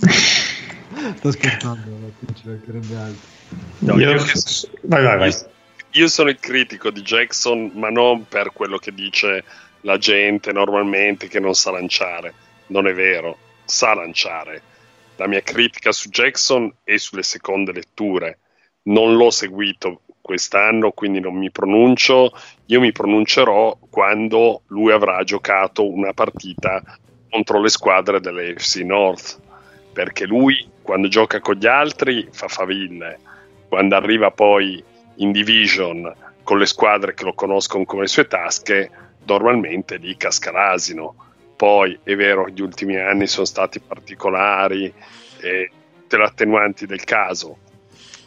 Sto 1.30 1.38
scherzando, 1.38 1.90
Mattia, 1.90 2.34
ci 2.34 2.48
mancherebbe 2.48 2.96
altro. 2.96 3.28
No, 3.78 3.98
Io- 3.98 4.10
io, 4.10 4.24
Vai, 4.82 5.02
vai, 5.02 5.18
vai. 5.18 5.34
io 5.92 6.08
sono 6.08 6.28
il 6.28 6.38
critico 6.38 6.90
di 6.90 7.02
Jackson, 7.02 7.72
ma 7.74 7.90
non 7.90 8.26
per 8.28 8.52
quello 8.52 8.78
che 8.78 8.92
dice 8.92 9.44
la 9.80 9.98
gente 9.98 10.52
normalmente 10.52 11.26
che 11.28 11.40
non 11.40 11.54
sa 11.54 11.70
lanciare. 11.72 12.32
Non 12.68 12.86
è 12.86 12.94
vero, 12.94 13.38
sa 13.64 13.94
lanciare. 13.94 14.62
La 15.16 15.26
mia 15.26 15.40
critica 15.40 15.92
su 15.92 16.10
Jackson 16.10 16.72
è 16.84 16.96
sulle 16.96 17.22
seconde 17.22 17.72
letture. 17.72 18.38
Non 18.82 19.16
l'ho 19.16 19.30
seguito 19.30 20.02
quest'anno, 20.20 20.92
quindi 20.92 21.18
non 21.20 21.34
mi 21.36 21.50
pronuncio. 21.50 22.32
Io 22.66 22.80
mi 22.80 22.92
pronuncerò 22.92 23.78
quando 23.90 24.62
lui 24.68 24.92
avrà 24.92 25.22
giocato 25.24 25.88
una 25.90 26.12
partita 26.12 26.82
contro 27.30 27.60
le 27.60 27.68
squadre 27.68 28.20
dell'AFC 28.20 28.76
North. 28.84 29.40
Perché 29.96 30.26
lui, 30.26 30.68
quando 30.82 31.08
gioca 31.08 31.40
con 31.40 31.54
gli 31.54 31.66
altri, 31.66 32.28
fa 32.30 32.48
faville. 32.48 33.18
Quando 33.66 33.96
arriva 33.96 34.30
poi 34.30 34.84
in 35.16 35.32
division 35.32 36.14
con 36.42 36.58
le 36.58 36.66
squadre 36.66 37.14
che 37.14 37.24
lo 37.24 37.32
conoscono 37.32 37.86
come 37.86 38.06
sue 38.06 38.26
tasche, 38.26 38.90
normalmente 39.24 39.96
lì 39.96 40.14
casca 40.18 40.52
l'asino. 40.52 41.14
Poi 41.56 41.98
è 42.02 42.14
vero 42.14 42.46
gli 42.50 42.60
ultimi 42.60 42.98
anni 42.98 43.26
sono 43.26 43.46
stati 43.46 43.80
particolari 43.80 44.92
e 45.40 45.70
tutte 46.02 46.18
le 46.18 46.24
attenuanti 46.24 46.84
del 46.84 47.02
caso, 47.02 47.56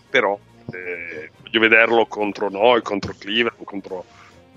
però 0.09 0.39
eh, 0.73 1.29
voglio 1.39 1.59
vederlo 1.59 2.07
contro 2.07 2.49
noi, 2.49 2.81
contro 2.81 3.13
Cleveland, 3.15 3.63
contro 3.63 4.05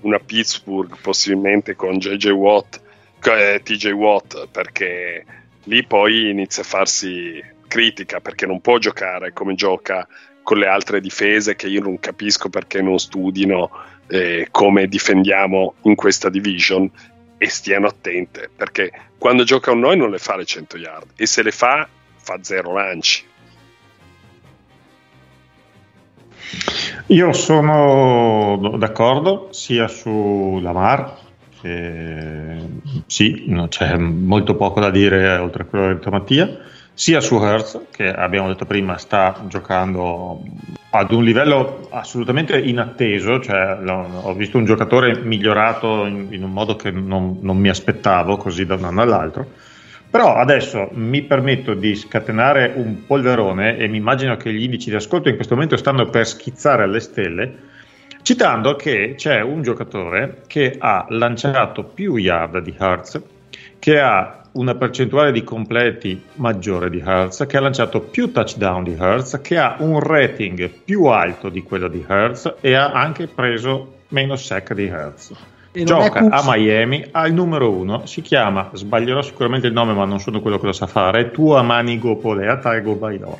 una 0.01 0.19
Pittsburgh, 0.19 0.97
possibilmente 0.99 1.77
con 1.77 1.99
JJ 1.99 2.31
Watt, 2.31 2.81
eh, 3.23 3.61
TJ 3.63 3.91
Watt, 3.91 4.49
perché 4.49 5.42
lì 5.65 5.85
poi 5.85 6.31
inizia 6.31 6.63
a 6.63 6.67
farsi 6.67 7.43
critica 7.69 8.21
perché 8.21 8.47
non 8.47 8.61
può 8.61 8.79
giocare 8.79 9.33
come 9.33 9.55
gioca 9.55 10.07
con 10.43 10.59
le 10.59 10.67
altre 10.67 11.01
difese 11.01 11.55
che 11.55 11.69
io 11.69 11.81
non 11.81 11.99
capisco 12.01 12.49
perché 12.49 12.83
non 12.83 12.99
studino 12.99 13.71
eh, 14.09 14.49
come 14.51 14.87
difendiamo 14.87 15.75
in 15.83 15.95
questa 15.95 16.29
division 16.29 16.91
e 17.39 17.49
stiano 17.49 17.87
attente 17.87 18.51
perché 18.55 18.93
quando 19.19 19.45
gioca 19.45 19.71
con 19.71 19.81
noi 19.81 19.97
non 19.97 20.11
le 20.11 20.19
fa 20.19 20.37
le 20.37 20.45
100 20.45 20.77
yard 20.77 21.11
e 21.17 21.27
se 21.27 21.43
le 21.43 21.53
fa 21.53 21.89
fa 22.17 22.39
zero 22.43 22.73
lanci. 22.75 23.31
Io 27.07 27.33
sono 27.33 28.77
d'accordo 28.79 29.49
sia 29.51 29.89
su 29.89 30.59
Lamar, 30.63 31.22
che 31.63 32.57
sì, 33.07 33.45
non 33.47 33.69
c'è 33.69 33.97
molto 33.97 34.57
poco 34.57 34.81
da 34.81 34.91
dire 34.91 35.37
oltre 35.37 35.63
a 35.63 35.67
quello 35.67 35.85
che 35.85 35.91
ha 35.91 35.95
detto 35.95 36.11
Mattia, 36.11 36.59
sia 36.93 37.21
su 37.21 37.37
Hertz, 37.37 37.87
che 37.91 38.13
abbiamo 38.13 38.49
detto 38.49 38.67
prima 38.67 38.99
sta 38.99 39.45
giocando 39.47 40.43
ad 40.91 41.13
un 41.13 41.25
livello 41.25 41.89
assolutamente 41.91 42.59
inatteso, 42.59 43.41
cioè 43.41 43.79
ho 43.87 44.35
visto 44.35 44.59
un 44.59 44.65
giocatore 44.65 45.19
migliorato 45.23 46.05
in, 46.05 46.27
in 46.31 46.43
un 46.43 46.53
modo 46.53 46.77
che 46.77 46.91
non, 46.91 47.39
non 47.41 47.57
mi 47.57 47.69
aspettavo 47.69 48.37
così 48.37 48.67
da 48.67 48.75
un 48.75 48.85
anno 48.85 49.01
all'altro. 49.01 49.47
Però 50.11 50.35
adesso 50.35 50.91
mi 50.93 51.23
permetto 51.23 51.73
di 51.73 51.95
scatenare 51.95 52.75
un 52.77 53.07
polverone 53.07 53.79
e 53.79 53.89
mi 53.89 53.97
immagino 53.97 54.37
che 54.37 54.53
gli 54.53 54.65
indici 54.65 54.91
di 54.91 54.97
ascolto 54.97 55.31
in 55.31 55.37
questo 55.37 55.55
momento 55.55 55.79
stanno 55.79 56.11
per 56.11 56.27
schizzare 56.27 56.83
alle 56.83 57.01
stelle, 57.01 57.55
citando 58.23 58.77
che 58.77 59.15
c'è 59.17 59.41
un 59.41 59.63
giocatore 59.63 60.43
che 60.47 60.77
ha 60.79 61.07
lanciato 61.11 61.85
più 61.85 62.17
yard 62.17 62.59
di 62.59 62.75
Hertz, 62.79 63.21
che 63.79 64.01
ha 64.01 64.43
una 64.53 64.75
percentuale 64.75 65.33
di 65.33 65.43
completi 65.45 66.23
maggiore 66.35 66.91
di 66.91 67.03
Hertz, 67.05 67.47
che 67.47 67.57
ha 67.57 67.61
lanciato 67.61 68.01
più 68.01 68.31
touchdown 68.33 68.85
di 68.85 68.97
Hertz, 68.99 69.41
che 69.43 69.59
ha 69.59 69.77
un 69.79 69.99
rating 70.01 70.69
più 70.69 71.05
alto 71.07 71.49
di 71.49 71.63
quello 71.63 71.89
di 71.89 72.05
Hertz 72.07 72.55
e 72.61 72.75
ha 72.75 72.93
anche 72.93 73.27
preso 73.27 74.01
meno 74.09 74.37
sec 74.37 74.73
di 74.75 74.87
Hertz. 74.87 75.33
Gioca 75.73 76.21
a 76.29 76.43
Miami, 76.45 77.07
ha 77.13 77.27
il 77.27 77.33
numero 77.33 77.71
uno, 77.71 78.05
si 78.05 78.21
chiama, 78.21 78.69
sbaglierò 78.75 79.23
sicuramente 79.23 79.67
il 79.69 79.73
nome 79.73 79.95
ma 79.95 80.05
non 80.05 80.21
sono 80.21 80.43
quello 80.43 80.59
che 80.59 80.67
lo 80.67 80.73
sa 80.73 80.87
fare, 80.87 81.31
Tua 81.31 81.63
Manigo 81.63 82.17
Polea 82.17 82.59
Taigo 82.59 82.95
Bailor. 82.95 83.39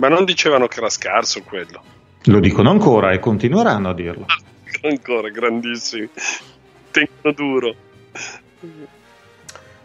Ma 0.00 0.08
non 0.08 0.24
dicevano 0.24 0.66
che 0.66 0.78
era 0.78 0.90
scarso 0.90 1.42
quello 1.42 1.82
Lo 2.24 2.40
dicono 2.40 2.70
ancora 2.70 3.12
e 3.12 3.18
continueranno 3.18 3.90
a 3.90 3.94
dirlo. 3.94 4.26
ancora 4.82 5.28
grandissimi 5.28 6.08
tengono 6.90 7.32
duro 7.34 7.74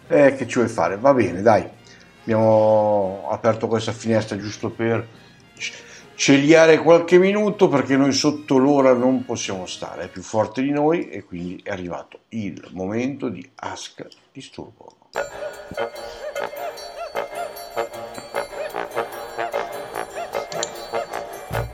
Eh, 0.07 0.36
che 0.36 0.47
ci 0.47 0.55
vuoi 0.59 0.70
fare? 0.70 0.97
Va 0.97 1.13
bene, 1.13 1.41
dai. 1.41 1.68
Abbiamo 2.22 3.28
aperto 3.30 3.68
questa 3.68 3.91
finestra 3.91 4.38
giusto 4.38 4.70
per 4.70 5.07
cegliare 6.16 6.78
qualche 6.78 7.18
minuto 7.18 7.68
perché 7.68 7.97
noi 7.97 8.13
sotto 8.13 8.57
l'ora 8.57 8.93
non 8.93 9.26
possiamo 9.26 9.66
stare, 9.66 10.03
è 10.03 10.07
più 10.07 10.22
forte 10.22 10.61
di 10.61 10.72
noi 10.72 11.09
e 11.09 11.24
quindi 11.24 11.59
è 11.63 11.72
arrivato 11.72 12.22
il 12.30 12.68
momento 12.72 13.30
di 13.30 13.47
Ask 13.55 14.07
Disturbo. 14.32 14.95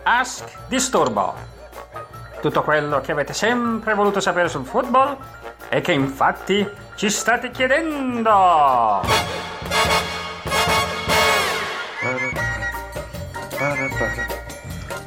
Ask 0.03 0.45
Disturbo. 0.67 1.33
Tutto 2.41 2.63
quello 2.63 3.01
che 3.01 3.11
avete 3.11 3.33
sempre 3.33 3.93
voluto 3.93 4.19
sapere 4.19 4.49
sul 4.49 4.65
football 4.65 5.15
e 5.69 5.81
che 5.81 5.91
infatti 5.91 6.67
ci 6.95 7.09
state 7.09 7.51
chiedendo. 7.51 9.01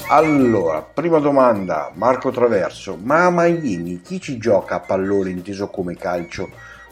Allora, 0.08 0.82
prima 0.82 1.18
domanda, 1.18 1.90
Marco 1.94 2.30
Traverso, 2.30 2.96
ma 3.02 3.24
a 3.24 3.30
Miami 3.30 4.00
chi 4.00 4.20
ci 4.20 4.38
gioca 4.38 4.76
a 4.76 4.80
pallone 4.80 5.30
inteso 5.30 5.68
come 5.68 5.96
calcio? 5.96 6.50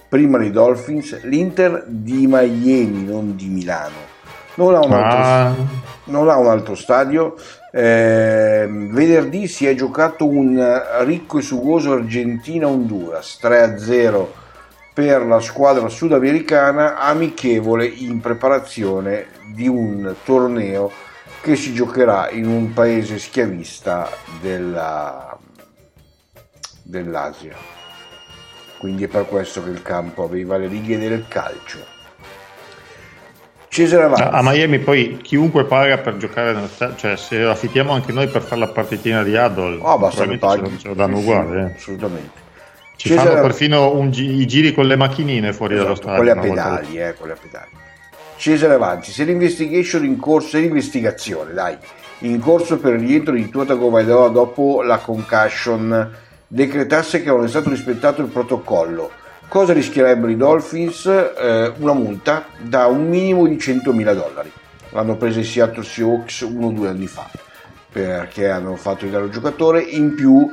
Prima 0.08 0.42
i 0.42 0.50
Dolphins, 0.50 1.22
l'Inter 1.22 1.84
di 1.86 2.26
Miami, 2.26 3.04
non 3.04 3.36
di 3.36 3.48
Milano. 3.48 4.10
Non 4.54 4.74
ha 4.74 4.80
un 4.80 4.92
altro, 4.92 5.18
Ah, 5.18 5.54
non 6.04 6.28
ha 6.28 6.36
un 6.36 6.48
altro 6.48 6.74
stadio. 6.74 7.34
Eh, 7.74 8.68
venerdì 8.68 9.48
si 9.48 9.66
è 9.66 9.74
giocato 9.74 10.28
un 10.28 10.60
ricco 11.04 11.38
e 11.38 11.42
sugoso 11.42 11.92
Argentina-Honduras 11.92 13.38
3-0 13.40 14.30
per 14.92 15.24
la 15.24 15.40
squadra 15.40 15.88
sudamericana, 15.88 16.98
amichevole 16.98 17.86
in 17.86 18.20
preparazione 18.20 19.28
di 19.54 19.68
un 19.68 20.14
torneo 20.22 20.92
che 21.40 21.56
si 21.56 21.72
giocherà 21.72 22.28
in 22.28 22.46
un 22.46 22.74
paese 22.74 23.18
schiavista 23.18 24.06
della- 24.42 25.38
dell'Asia. 26.82 27.56
Quindi 28.76 29.04
è 29.04 29.08
per 29.08 29.26
questo 29.26 29.64
che 29.64 29.70
il 29.70 29.80
campo 29.80 30.24
aveva 30.24 30.58
le 30.58 30.66
righe 30.66 30.98
del 30.98 31.24
calcio. 31.26 32.01
Cesare 33.72 34.04
Avanzi. 34.04 34.22
A 34.22 34.40
Miami 34.42 34.78
poi 34.80 35.16
chiunque 35.22 35.64
paga 35.64 35.96
per 35.96 36.18
giocare 36.18 36.52
nel 36.52 36.68
sta- 36.68 36.94
cioè 36.94 37.16
se 37.16 37.42
affittiamo 37.42 37.92
anche 37.92 38.12
noi 38.12 38.26
per 38.26 38.42
fare 38.42 38.60
la 38.60 38.66
partitina 38.68 39.22
di 39.22 39.34
Adol, 39.34 39.80
Ah, 39.82 39.96
basta 39.96 40.26
che 40.26 40.36
paghi. 40.36 40.78
ce 40.78 40.88
lo- 40.88 40.94
danno 40.94 41.16
uguale. 41.20 41.60
eh. 41.70 41.74
Assolutamente. 41.76 42.40
Ci 42.96 43.08
Cesare- 43.08 43.30
fanno 43.30 43.40
perfino 43.40 44.08
gi- 44.10 44.40
i 44.42 44.46
giri 44.46 44.74
con 44.74 44.86
le 44.86 44.96
macchinine 44.96 45.54
fuori 45.54 45.74
dallo 45.76 45.92
Esatto, 45.92 46.02
stadio. 46.08 46.16
quelle 46.18 46.30
a 46.30 46.34
una 46.34 46.46
volta 46.46 46.62
pedali, 46.80 47.00
eh, 47.00 47.14
quelle 47.14 47.32
a 47.32 47.36
pedali. 47.40 47.66
Cesare 48.36 48.74
Avanti, 48.74 49.10
se 49.10 49.24
l'investigation 49.24 50.04
in 50.04 50.18
corso, 50.18 50.48
se 50.48 50.58
l'investigazione, 50.58 51.54
dai, 51.54 51.74
in 52.18 52.40
corso 52.40 52.76
per 52.78 52.92
il 52.92 53.00
rientro 53.00 53.32
di 53.32 53.48
Tua 53.48 53.64
Tagovailoa 53.64 54.28
dopo 54.28 54.82
la 54.82 54.98
concussion 54.98 56.10
decretasse 56.46 57.22
che 57.22 57.30
non 57.30 57.42
è 57.44 57.48
stato 57.48 57.70
rispettato 57.70 58.20
il 58.20 58.28
protocollo, 58.28 59.10
cosa 59.52 59.74
rischierebbero 59.74 60.32
i 60.32 60.36
Dolphins? 60.38 61.04
Eh, 61.04 61.74
una 61.76 61.92
multa 61.92 62.46
da 62.58 62.86
un 62.86 63.06
minimo 63.06 63.46
di 63.46 63.56
100.000 63.56 64.14
dollari. 64.14 64.50
L'hanno 64.92 65.16
presa 65.16 65.40
i 65.40 65.44
Seattle 65.44 65.84
Seahawks 65.84 66.40
uno 66.40 66.68
o 66.68 66.70
due 66.70 66.88
anni 66.88 67.06
fa 67.06 67.28
perché 67.92 68.48
hanno 68.48 68.76
fatto 68.76 69.04
il 69.04 69.28
giocatore. 69.30 69.82
In 69.82 70.14
più, 70.14 70.48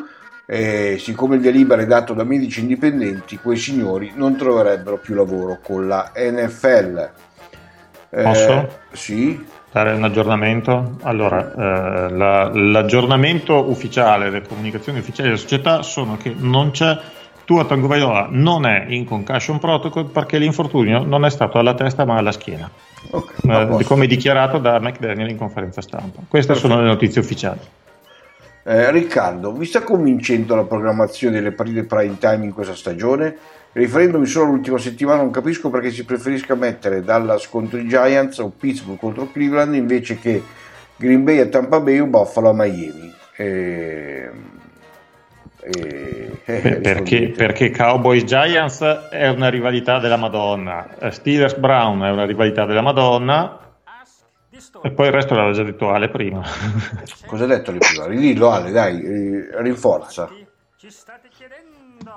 eh, 0.45 0.97
siccome 0.99 1.35
il 1.35 1.41
via 1.41 1.51
libera 1.51 1.81
è 1.81 1.85
dato 1.85 2.13
da 2.13 2.25
medici 2.25 2.59
indipendenti, 2.59 3.37
quei 3.37 3.55
signori 3.55 4.11
non 4.15 4.35
troverebbero 4.35 4.97
più 4.97 5.15
lavoro 5.15 5.59
con 5.63 5.87
la 5.87 6.11
NFL. 6.13 7.11
Eh, 8.09 8.21
Posso? 8.21 8.79
Sì. 8.91 9.45
Dare 9.71 9.93
un 9.93 10.03
aggiornamento? 10.03 10.97
Allora, 11.03 11.53
eh, 11.53 12.09
la- 12.11 12.51
l'aggiornamento 12.53 13.69
ufficiale, 13.69 14.29
le 14.29 14.41
comunicazioni 14.41 14.99
ufficiali 14.99 15.29
della 15.29 15.39
società 15.39 15.83
sono 15.83 16.17
che 16.17 16.35
non 16.37 16.71
c'è 16.71 16.99
Tua 17.49 17.65
Tagovailoa 17.65 18.27
non 18.29 18.67
è 18.67 18.85
in 18.89 19.05
concussion 19.05 19.57
protocol 19.57 20.11
perché 20.11 20.37
l'infortunio 20.37 21.03
non 21.03 21.25
è 21.25 21.31
stato 21.31 21.57
alla 21.57 21.73
testa 21.73 22.05
ma 22.05 22.15
alla 22.15 22.31
schiena, 22.31 22.69
Ok, 23.09 23.43
eh, 23.43 23.83
come 23.85 24.05
dichiarato 24.05 24.59
da 24.59 24.79
McDaniel 24.79 25.31
in 25.31 25.35
conferenza 25.35 25.81
stampa. 25.81 26.21
Queste 26.27 26.53
sono 26.53 26.79
le 26.79 26.85
notizie 26.85 27.21
ufficiali. 27.21 27.59
Eh, 28.65 28.91
Riccardo, 28.91 29.51
vi 29.51 29.65
sta 29.65 29.81
convincendo 29.81 30.53
la 30.55 30.65
programmazione 30.65 31.37
delle 31.37 31.51
partite 31.51 31.85
prime 31.85 32.19
time 32.19 32.45
in 32.45 32.53
questa 32.53 32.75
stagione? 32.75 33.35
Riferendomi 33.71 34.27
solo 34.27 34.45
all'ultima 34.45 34.77
settimana, 34.77 35.23
non 35.23 35.31
capisco 35.31 35.71
perché 35.71 35.89
si 35.89 36.05
preferisca 36.05 36.53
mettere 36.53 37.01
Dallas 37.01 37.49
contro 37.49 37.79
i 37.79 37.87
Giants 37.87 38.37
o 38.37 38.53
Pittsburgh 38.55 38.99
contro 38.99 39.27
Cleveland 39.31 39.73
invece 39.73 40.19
che 40.19 40.39
Green 40.95 41.23
Bay 41.23 41.39
a 41.39 41.47
Tampa 41.47 41.79
Bay 41.79 41.97
o 41.97 42.05
Buffalo 42.05 42.49
a 42.49 42.53
Miami. 42.53 43.11
Eh, 43.37 44.29
eh, 45.73 46.39
eh, 46.45 46.59
Per- 46.59 46.81
perché, 46.81 47.29
perché 47.29 47.71
Cowboys 47.71 48.23
Giants 48.23 48.81
è 49.11 49.27
una 49.29 49.49
rivalità 49.49 49.99
della 49.99 50.17
Madonna, 50.17 50.97
eh, 50.97 51.11
Steelers 51.11 51.55
Brown 51.55 52.01
è 52.03 52.09
una 52.09 52.25
rivalità 52.25 52.65
della 52.65 52.81
Madonna 52.81 53.57
e 54.81 54.91
poi 54.91 55.07
il 55.07 55.11
resto 55.13 55.35
l'aveva 55.35 55.53
già 55.53 55.63
detto 55.63 55.89
Ale 55.89 56.09
prima. 56.09 56.41
Cosa 57.25 57.43
ha 57.43 57.47
detto 57.47 57.69
Ale 57.71 57.79
prima? 57.79 58.05
Ridillo 58.07 58.49
Ale, 58.49 58.71
dai, 58.71 59.01
eh, 59.01 59.61
rinforza. 59.61 60.29
Ci 60.77 60.89
state 60.89 61.27
chiedendo? 61.35 62.11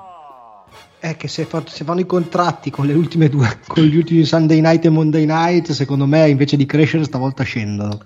È 0.99 1.17
che 1.17 1.29
se, 1.29 1.45
fa- 1.45 1.63
se 1.67 1.85
fanno 1.85 2.01
i 2.01 2.07
contratti 2.07 2.71
con 2.71 2.87
le 2.87 2.95
ultime 2.95 3.29
due, 3.29 3.59
con 3.67 3.83
gli 3.85 3.97
ultimi 3.97 4.25
Sunday 4.25 4.61
night 4.61 4.85
e 4.85 4.89
Monday 4.89 5.25
night, 5.27 5.71
secondo 5.73 6.07
me 6.07 6.29
invece 6.29 6.57
di 6.57 6.65
crescere 6.65 7.05
stavolta 7.05 7.43
scendono. 7.43 7.99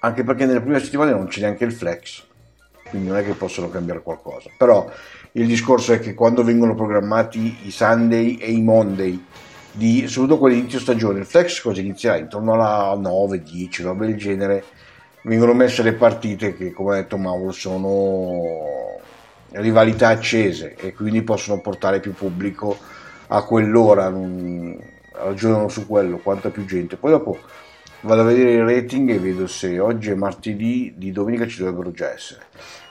anche 0.00 0.22
perché 0.24 0.44
nelle 0.44 0.60
prime 0.60 0.78
settimane 0.80 1.10
non 1.12 1.26
c'è 1.26 1.40
neanche 1.40 1.64
il 1.64 1.72
flex, 1.72 2.22
quindi 2.94 3.10
non 3.10 3.18
è 3.18 3.24
che 3.24 3.32
possono 3.32 3.68
cambiare 3.68 4.02
qualcosa. 4.02 4.50
Però 4.56 4.88
il 5.32 5.46
discorso 5.48 5.92
è 5.92 5.98
che 5.98 6.14
quando 6.14 6.44
vengono 6.44 6.76
programmati 6.76 7.58
i 7.64 7.72
Sunday 7.72 8.36
e 8.36 8.52
i 8.52 8.62
Monday, 8.62 9.20
di, 9.72 10.06
soprattutto 10.06 10.38
quelli 10.38 10.54
di 10.54 10.60
inizio 10.60 10.78
stagione, 10.78 11.18
il 11.18 11.26
flex 11.26 11.60
cosa 11.60 11.80
inizierà? 11.80 12.18
Intorno 12.18 12.52
alla 12.52 12.96
9, 12.96 13.42
10, 13.42 13.82
roba 13.82 14.06
del 14.06 14.16
genere, 14.16 14.64
vengono 15.24 15.54
messe 15.54 15.82
le 15.82 15.94
partite 15.94 16.54
che, 16.54 16.70
come 16.72 16.92
ha 16.92 17.00
detto 17.00 17.16
Mauro, 17.16 17.50
sono 17.50 19.00
rivalità 19.50 20.08
accese 20.08 20.76
e 20.76 20.92
quindi 20.92 21.22
possono 21.22 21.60
portare 21.60 21.98
più 21.98 22.14
pubblico 22.14 22.76
a 23.26 23.42
quell'ora. 23.42 24.08
non- 24.08 24.92
ragionano 25.16 25.68
su 25.68 25.86
quello, 25.86 26.18
quanta 26.18 26.50
più 26.50 26.64
gente. 26.64 26.96
Poi 26.96 27.12
dopo 27.12 27.38
vado 28.00 28.22
a 28.22 28.24
vedere 28.24 28.52
il 28.52 28.64
rating 28.64 29.10
e 29.10 29.18
vedo 29.18 29.46
se 29.46 29.78
oggi 29.78 30.10
è 30.10 30.14
martedì, 30.14 30.94
di 30.96 31.12
domenica 31.12 31.46
ci 31.46 31.58
dovrebbero 31.58 31.90
già 31.90 32.12
essere. 32.12 32.46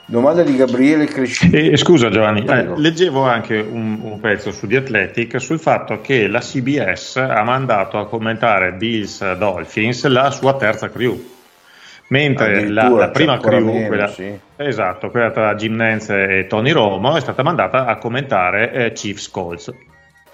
Domanda 0.05 0.43
di 0.43 0.55
Gabriele 0.55 1.05
Crescini. 1.05 1.69
E, 1.69 1.77
scusa 1.77 2.09
Giovanni, 2.09 2.43
eh, 2.45 2.77
leggevo 2.77 3.23
anche 3.23 3.57
un, 3.57 3.99
un 4.01 4.19
pezzo 4.19 4.51
su 4.51 4.67
The 4.67 4.77
Athletic 4.77 5.39
sul 5.39 5.59
fatto 5.59 6.01
che 6.01 6.27
la 6.27 6.39
CBS 6.39 7.15
ha 7.15 7.43
mandato 7.43 7.97
a 7.97 8.05
commentare 8.05 8.73
Bills 8.73 9.33
Dolphins 9.35 10.05
la 10.07 10.29
sua 10.31 10.55
terza 10.55 10.89
crew. 10.89 11.31
Mentre 12.07 12.67
la, 12.67 12.89
la 12.89 13.09
prima 13.09 13.39
crew, 13.39 13.65
meno, 13.65 13.87
quella, 13.87 14.07
sì. 14.07 14.37
esatto, 14.57 15.09
quella 15.09 15.31
tra 15.31 15.55
Jim 15.55 15.73
Nance 15.75 16.39
e 16.39 16.47
Tony 16.47 16.71
Romo, 16.71 17.15
è 17.15 17.21
stata 17.21 17.41
mandata 17.41 17.85
a 17.85 17.95
commentare 17.97 18.71
eh, 18.71 18.91
Chiefs 18.91 19.29
Colts. 19.31 19.73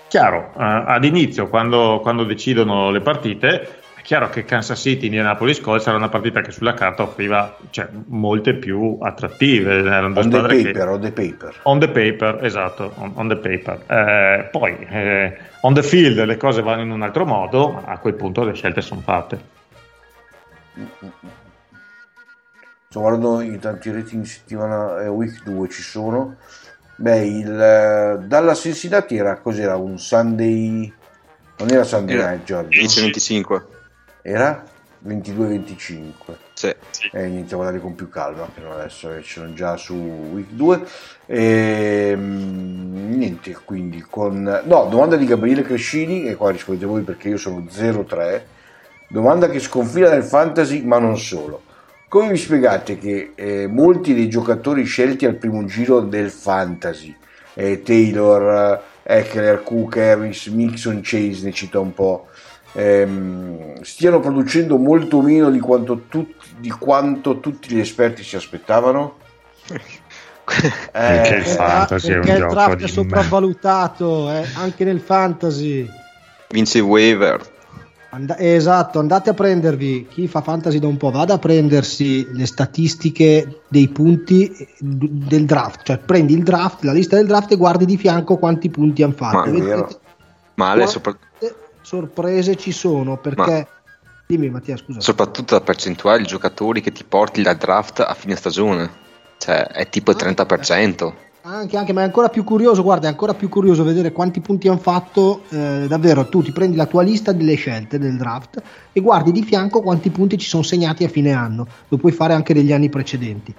Chiaro, 0.10 0.52
eh, 0.58 0.84
ad 0.88 1.04
inizio, 1.06 1.48
quando, 1.48 2.00
quando 2.02 2.24
decidono 2.24 2.90
le 2.90 3.02
partite, 3.02 3.78
chiaro 4.10 4.30
che 4.30 4.44
Kansas 4.44 4.80
City 4.80 5.06
Indianapolis 5.06 5.61
Colts 5.61 5.86
era 5.86 5.95
una 5.95 6.10
partita 6.10 6.41
che 6.41 6.49
sulla 6.49 6.73
carta 6.73 7.03
offriva 7.03 7.56
cioè, 7.69 7.88
molte 8.07 8.56
più 8.56 8.98
attrattive. 8.99 9.88
On 9.88 10.14
the 10.15 10.23
squadre 10.23 10.56
che- 10.56 10.64
paper, 10.64 10.88
on 10.88 10.99
the 10.99 11.11
paper. 11.11 11.60
On 11.61 11.80
the 11.80 11.90
paper, 11.90 12.44
esatto, 12.44 12.91
on, 12.95 13.11
on 13.14 13.27
the 13.27 13.38
paper. 13.38 13.84
Eh, 13.86 14.48
poi 14.49 14.77
eh, 14.90 15.38
on 15.61 15.76
the 15.76 15.84
field 15.84 16.26
le 16.26 16.38
cose 16.38 16.64
vanno 16.64 16.81
in 16.81 16.90
un 16.90 17.03
altro 17.03 17.23
modo, 17.23 17.69
ma 17.69 17.84
a 17.86 17.99
quel 17.99 18.15
punto 18.15 18.44
le 18.44 18.53
scelte 18.53 18.81
sono 18.81 19.02
fatte. 19.02 19.40
Sto 22.90 22.99
guardando 23.02 23.41
i 23.41 23.60
tanti 23.60 23.91
rating 23.91 24.23
settimana 24.23 25.03
eh, 25.03 25.07
week 25.07 25.44
2 25.44 25.69
ci 25.69 25.84
sono. 25.84 26.38
Beh, 26.95 27.26
il 27.27 27.61
eh, 27.61 28.26
dalla 28.26 28.56
Cincinnati 28.56 29.15
era 29.18 29.38
cos'era 29.38 29.76
un 29.76 29.99
Sunday 29.99 30.91
non 31.60 31.69
era 31.69 31.84
Sunday 31.84 32.15
Era 32.15 32.30
night 32.30 32.44
Giorgio? 32.45 32.81
10-25. 32.81 33.77
Era 34.22 34.64
22-25. 35.06 36.12
Sì. 36.54 36.76
Eh, 37.14 37.26
inizio 37.28 37.56
a 37.56 37.60
guardare 37.60 37.82
con 37.82 37.96
più 37.96 38.10
calma 38.10 38.50
non 38.62 38.72
adesso 38.74 39.08
che 39.10 39.22
sono 39.24 39.54
già 39.54 39.78
su 39.78 39.94
week 39.96 40.50
2 40.50 40.82
Ehm, 41.32 43.16
niente 43.16 43.56
quindi 43.64 44.04
con 44.10 44.41
no 44.41 44.88
domanda 44.90 45.16
di 45.16 45.26
Gabriele 45.26 45.62
Crescini 45.62 46.26
e 46.26 46.36
qua 46.36 46.50
rispondete 46.52 46.88
voi 46.88 47.04
perché 47.04 47.30
io 47.30 47.38
sono 47.38 47.66
0-3 47.70 48.41
domanda 49.08 49.48
che 49.48 49.60
sconfina 49.60 50.10
nel 50.10 50.24
fantasy 50.24 50.84
ma 50.84 50.98
non 50.98 51.18
solo 51.18 51.62
come 52.08 52.32
vi 52.32 52.38
spiegate 52.38 52.98
che 52.98 53.34
eh, 53.36 53.68
molti 53.68 54.16
dei 54.16 54.28
giocatori 54.28 54.84
scelti 54.84 55.26
al 55.26 55.36
primo 55.36 55.64
giro 55.66 56.02
del 56.02 56.32
fantasy 56.32 57.16
eh, 57.54 57.84
Taylor, 57.84 58.82
Eckler, 59.04 59.62
Cook, 59.64 59.98
Harris, 59.98 60.48
Mixon, 60.48 61.02
Chase 61.04 61.44
ne 61.44 61.52
cito 61.52 61.80
un 61.80 61.94
po' 61.94 62.28
ehm, 62.74 63.82
stiano 63.82 64.20
producendo 64.20 64.78
molto 64.78 65.22
meno 65.22 65.50
di 65.50 65.60
quanto, 65.60 66.04
tutti, 66.08 66.48
di 66.58 66.70
quanto 66.70 67.40
tutti 67.40 67.74
gli 67.74 67.80
esperti 67.80 68.24
si 68.24 68.36
aspettavano? 68.36 69.18
Perché 70.50 71.36
il 71.36 71.41
Eh, 71.41 71.46
fantasy 71.46 72.12
è 72.12 72.16
un 72.16 72.22
perché 72.22 72.32
il 72.32 72.40
gioco 72.40 72.54
draft 72.54 72.78
di 72.78 72.84
è 72.84 72.88
sopravvalutato 72.88 74.32
eh, 74.32 74.46
anche 74.56 74.84
nel 74.84 75.00
fantasy. 75.00 75.88
Vince 76.50 76.80
il 76.80 76.84
waiver. 76.86 77.58
And- 78.12 78.36
esatto, 78.40 78.98
andate 78.98 79.30
a 79.30 79.34
prendervi 79.36 80.08
chi 80.10 80.28
fa 80.28 80.41
fantasy 80.41 80.80
da 80.80 80.88
un 80.88 80.98
po', 80.98 81.12
vada 81.12 81.36
a 81.36 81.38
prendersi 81.38 82.28
le 82.32 82.48
statistiche 82.48 83.62
dei 83.68 83.88
punti 83.90 84.52
d- 84.80 85.28
del 85.28 85.46
draft, 85.46 85.84
cioè 85.84 86.00
prendi 86.00 86.34
il 86.34 86.41
draft, 86.41 86.84
la 86.84 86.94
lista 86.94 87.16
del 87.18 87.28
draft 87.28 87.52
e 87.52 87.56
guardi 87.56 87.86
di 87.86 87.98
fianco 87.98 88.38
quanti 88.38 88.70
punti 88.72 89.04
hanno 89.04 89.14
fatto. 89.14 89.38
Ma 89.38 89.46
è 89.46 89.52
Vedete 89.52 89.88
sorprese 91.90 92.56
ci 92.56 92.72
sono 92.72 93.18
perché 93.18 93.68
dimmi 94.28 94.52
Mattia, 94.52 94.78
scusa. 94.78 94.99
soprattutto 94.99 95.56
la 95.56 95.61
percentuale 95.61 96.20
di 96.20 96.28
giocatori 96.28 96.82
che 96.82 96.91
ti 96.91 97.03
porti 97.03 97.41
dal 97.41 97.57
draft 97.57 98.02
a 98.02 98.14
fine 98.14 98.36
stagione. 98.36 99.07
Cioè, 99.40 99.66
è 99.70 99.90
tipo 99.90 100.11
il 100.11 100.18
30%. 100.18 101.14
Anche, 101.41 101.78
anche, 101.78 101.94
ma 101.94 102.02
è 102.02 102.03
ancora 102.03 102.30
più 102.30 102.44
curioso, 102.44 102.84
guarda, 102.84 103.07
è 103.07 103.10
ancora 103.10 103.34
più 103.34 103.49
curioso 103.49 103.84
vedere 103.84 104.11
quanti 104.11 104.40
punti 104.40 104.68
hanno 104.68 104.78
fatto. 104.78 105.41
eh, 105.49 105.88
davvero, 105.88 106.30
tu 106.30 106.44
ti 106.44 106.52
prendi 106.52 106.76
la 106.76 106.86
tua 106.86 107.02
lista 107.02 107.32
delle 107.32 107.56
scelte 107.56 107.98
del 107.98 108.18
draft 108.18 108.61
e 108.91 109.02
guardi 109.02 109.32
di 109.32 109.41
fianco 109.41 109.82
quanti 109.82 110.11
punti 110.11 110.38
ci 110.38 110.48
sono 110.48 110.61
segnati 110.61 111.06
a 111.06 111.10
fine 111.10 111.32
anno. 111.32 111.66
Lo 111.88 111.98
puoi 111.98 112.11
fare 112.11 112.34
anche 112.34 112.53
degli 112.53 112.72
anni 112.72 112.90
precedenti. 112.90 113.52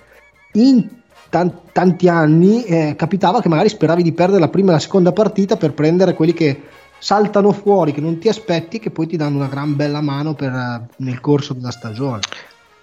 In 0.53 0.89
tan- 1.31 1.63
tanti 1.73 2.09
anni 2.09 2.63
eh, 2.63 2.95
capitava 2.97 3.41
che 3.41 3.49
magari 3.49 3.71
speravi 3.71 4.05
di 4.05 4.13
perdere 4.13 4.41
la 4.41 4.49
prima 4.49 4.71
e 4.71 4.75
la 4.75 4.79
seconda 4.79 5.11
partita 5.11 5.57
per 5.57 5.73
prendere 5.73 6.15
quelli 6.15 6.33
che 6.33 6.61
saltano 7.01 7.51
fuori, 7.51 7.93
che 7.93 8.01
non 8.01 8.19
ti 8.19 8.29
aspetti 8.29 8.79
che 8.79 8.91
poi 8.91 9.09
ti 9.09 9.17
danno 9.17 9.39
una 9.39 9.49
gran 9.49 9.75
bella 9.75 10.01
mano 10.01 10.35
per, 10.35 10.53
eh, 10.53 10.95
nel 10.99 11.21
corso 11.21 11.55
della 11.55 11.73
stagione. 11.73 12.21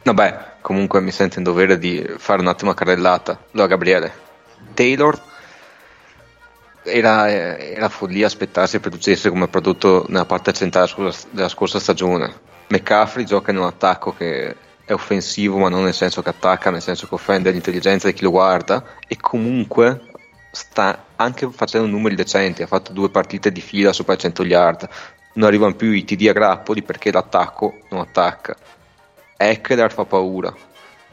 Vabbè, 0.04 0.56
comunque 0.62 1.00
mi 1.00 1.12
sento 1.12 1.38
in 1.38 1.44
dovere 1.44 1.78
di 1.78 2.06
fare 2.18 2.42
un 2.42 2.48
attimo 2.48 2.72
una 2.72 2.80
carrellata. 2.80 3.40
Allora, 3.54 3.68
Gabriele, 3.68 4.12
Taylor 4.74 5.22
era, 6.84 7.30
era 7.30 7.90
follia 7.90 8.26
aspettarsi 8.26 8.80
producesse 8.80 9.30
come 9.30 9.48
prodotto 9.48 10.06
nella 10.08 10.26
parte 10.26 10.54
centrale 10.54 10.90
della 11.32 11.50
scorsa 11.50 11.80
stagione. 11.80 12.34
McCaffrey 12.68 13.26
gioca 13.26 13.52
in 13.52 13.58
un 13.58 13.66
attacco 13.66 14.14
che 14.14 14.56
è 14.86 14.94
offensivo, 14.94 15.58
ma 15.58 15.68
non 15.68 15.84
nel 15.84 15.94
senso 15.94 16.22
che 16.22 16.30
attacca, 16.30 16.70
nel 16.70 16.82
senso 16.82 17.08
che 17.08 17.14
offende 17.14 17.52
l'intelligenza 17.52 18.08
di 18.08 18.14
chi 18.14 18.24
lo 18.24 18.32
guarda, 18.32 18.82
e 19.06 19.18
comunque 19.18 20.07
sta 20.58 21.06
anche 21.16 21.48
facendo 21.52 21.88
numeri 21.88 22.16
decenti. 22.16 22.64
Ha 22.64 22.68
fatto 22.68 22.92
due 22.92 23.12
partite 23.12 23.52
di 23.52 23.62
fila 23.62 23.94
sopra 23.94 24.16
i 24.16 24.18
100 24.18 24.44
yard. 24.44 24.90
Non 25.34 25.48
arrivano 25.48 25.76
più 25.76 25.92
i 25.92 26.04
TD 26.04 26.28
a 26.28 26.34
grappoli 26.34 26.82
perché 26.82 27.12
l'attacco 27.12 27.82
non 27.92 28.00
attacca. 28.00 28.56
Eckler 29.38 29.92
fa 29.92 30.06
paura. 30.06 30.52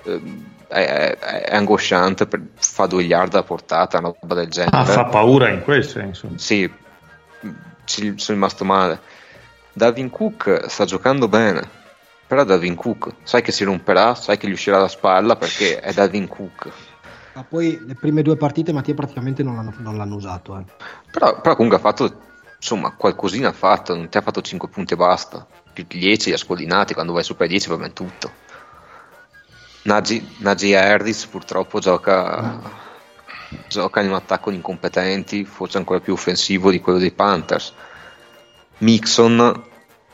Ehm, 0.04 0.52
è, 0.66 1.16
è, 1.18 1.18
è 1.18 1.54
angosciante, 1.54 2.26
per, 2.26 2.40
fa 2.54 2.86
due 2.86 3.02
yard 3.02 3.34
a 3.34 3.42
portata, 3.42 3.98
una 3.98 4.14
roba 4.18 4.34
del 4.34 4.48
genere. 4.48 4.76
Ah, 4.76 4.84
fa 4.86 5.04
paura 5.04 5.50
in 5.50 5.62
quel 5.62 5.84
senso. 5.84 6.30
Sì, 6.36 6.70
ci 7.84 8.14
sono 8.16 8.38
rimasto 8.38 8.64
male. 8.64 8.98
Davin 9.74 10.08
Cook 10.08 10.68
sta 10.68 10.86
giocando 10.86 11.28
bene, 11.28 11.68
però 12.26 12.44
Davin 12.44 12.76
Cook 12.76 13.12
sai 13.24 13.42
che 13.42 13.52
si 13.52 13.64
romperà, 13.64 14.14
sai 14.14 14.38
che 14.38 14.48
gli 14.48 14.52
uscirà 14.52 14.78
la 14.78 14.88
spalla 14.88 15.36
perché 15.36 15.80
è 15.80 15.92
Davin 15.92 16.28
Cook. 16.28 16.72
Ma 17.35 17.43
poi 17.43 17.82
le 17.85 17.94
prime 17.94 18.23
due 18.23 18.36
partite 18.36 18.73
Mattia 18.73 18.94
praticamente 18.94 19.43
non 19.43 19.56
l'hanno, 19.56 19.74
non 19.78 19.97
l'hanno 19.97 20.15
usato. 20.15 20.56
Eh. 20.59 20.65
Però, 21.11 21.40
però, 21.40 21.56
comunque 21.56 21.78
ha 21.78 21.82
fatto, 21.82 22.20
insomma, 22.56 22.93
qualcosina 22.93 23.48
ha 23.48 23.52
fatto, 23.52 23.94
non 23.94 24.09
ti 24.09 24.16
ha 24.16 24.23
fatto 24.23 24.40
5 24.40 24.69
punti 24.69 24.94
e 24.94 24.97
basta. 24.97 25.44
Più 25.73 25.85
10 25.86 26.28
li 26.28 26.35
ha 26.35 26.39
scollinati, 26.39 26.94
quando 26.94 27.12
vai 27.12 27.24
sopra 27.24 27.44
i 27.47 27.48
10 27.48 27.69
va 27.69 27.77
bene 27.77 27.93
tutto. 27.93 28.31
Nagy, 29.82 30.36
Nagy 30.39 30.74
Harris 30.74 31.27
purtroppo 31.27 31.81
gioca, 31.81 32.61
gioca 33.69 34.01
in 34.01 34.09
un 34.09 34.15
attacco 34.15 34.51
di 34.51 34.56
incompetenti, 34.56 35.44
forse 35.44 35.77
ancora 35.77 36.01
più 36.01 36.12
offensivo 36.12 36.70
di 36.70 36.81
quello 36.81 36.98
dei 36.98 37.11
Panthers. 37.11 37.73
Mixon, 38.78 39.65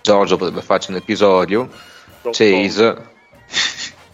Giorgio 0.00 0.36
potrebbe 0.38 0.62
farci 0.62 0.90
un 0.90 0.96
episodio, 0.96 1.68
Chase 2.30 3.08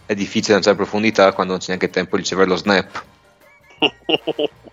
è 0.07 0.15
difficile 0.15 0.53
lanciare 0.53 0.75
profondità 0.75 1.33
quando 1.33 1.51
non 1.53 1.61
c'è 1.61 1.67
neanche 1.67 1.89
tempo 1.89 2.15
di 2.15 2.23
ricevere 2.23 2.49
lo 2.49 2.55
snap. 2.55 3.03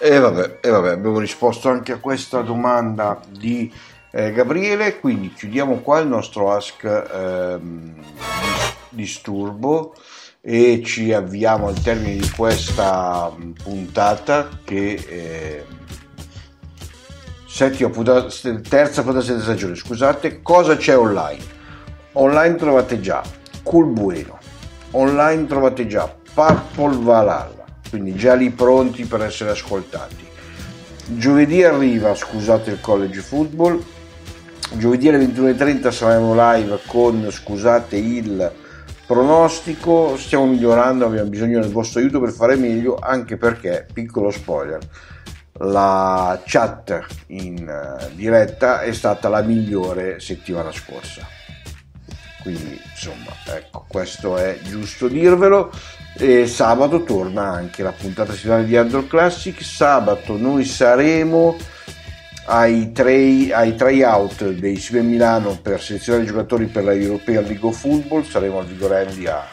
E 0.00 0.16
vabbè, 0.16 0.58
e 0.60 0.68
vabbè, 0.68 0.90
abbiamo 0.90 1.18
risposto 1.18 1.68
anche 1.68 1.90
a 1.90 1.98
questa 1.98 2.40
domanda 2.42 3.20
di 3.28 3.70
eh, 4.12 4.30
Gabriele, 4.30 5.00
quindi 5.00 5.32
chiudiamo 5.32 5.78
qua 5.80 5.98
il 5.98 6.06
nostro 6.06 6.52
Ask 6.52 6.84
ehm, 6.84 7.94
disturbo 8.90 9.96
e 10.40 10.82
ci 10.84 11.12
avviamo 11.12 11.66
al 11.66 11.80
termine 11.82 12.14
di 12.14 12.30
questa 12.30 13.34
puntata 13.60 14.48
che 14.62 14.92
eh, 15.08 15.64
settima 17.48 17.90
puntata, 17.90 18.28
terza 18.68 19.02
puntata 19.02 19.26
della 19.26 19.42
stagione. 19.42 19.74
Scusate 19.74 20.42
cosa 20.42 20.76
c'è 20.76 20.96
online? 20.96 21.56
Online 22.12 22.54
trovate 22.54 23.00
già 23.00 23.20
Cool 23.68 23.88
Bueno. 23.88 24.38
Online 24.92 25.46
trovate 25.46 25.86
già 25.86 26.10
Purple 26.32 26.96
Valhalla 27.02 27.66
quindi 27.90 28.14
già 28.14 28.32
lì 28.32 28.48
pronti 28.48 29.04
per 29.04 29.22
essere 29.22 29.50
ascoltati. 29.50 30.26
Giovedì 31.04 31.62
arriva 31.62 32.14
scusate 32.14 32.70
il 32.70 32.80
college 32.80 33.20
football 33.20 33.82
giovedì 34.72 35.08
alle 35.08 35.18
21.30 35.18 35.90
saremo 35.90 36.32
live 36.34 36.78
con 36.86 37.28
scusate 37.30 37.96
il 37.96 38.50
pronostico. 39.06 40.16
Stiamo 40.16 40.46
migliorando 40.46 41.04
abbiamo 41.04 41.28
bisogno 41.28 41.60
del 41.60 41.70
vostro 41.70 42.00
aiuto 42.00 42.20
per 42.20 42.30
fare 42.30 42.56
meglio 42.56 42.96
anche 42.98 43.36
perché 43.36 43.86
piccolo 43.92 44.30
spoiler 44.30 44.80
la 45.60 46.40
chat 46.42 47.04
in 47.26 47.68
eh, 47.68 48.14
diretta 48.14 48.80
è 48.80 48.94
stata 48.94 49.28
la 49.28 49.42
migliore 49.42 50.20
settimana 50.20 50.72
scorsa 50.72 51.26
quindi 52.42 52.80
insomma 52.90 53.32
ecco 53.46 53.84
questo 53.88 54.36
è 54.36 54.58
giusto 54.62 55.08
dirvelo. 55.08 55.70
E 56.20 56.46
sabato 56.46 57.04
torna 57.04 57.42
anche 57.42 57.82
la 57.82 57.92
puntata 57.92 58.32
settimanale 58.32 58.66
di 58.66 58.76
Android 58.76 59.06
Classic. 59.06 59.62
Sabato 59.62 60.36
noi 60.36 60.64
saremo 60.64 61.56
ai, 62.46 62.92
tray, 62.92 63.52
ai 63.52 63.76
tryout 63.76 64.50
dei 64.50 64.76
Sive 64.76 65.02
Milano 65.02 65.58
per 65.60 65.80
selezionare 65.80 66.24
i 66.24 66.26
giocatori 66.26 66.66
per 66.66 66.84
la 66.84 66.92
European 66.92 67.44
League 67.44 67.68
of 67.68 67.78
Football. 67.78 68.24
Saremo 68.24 68.58
al 68.58 68.66
Vigorelli 68.66 69.26
a 69.26 69.46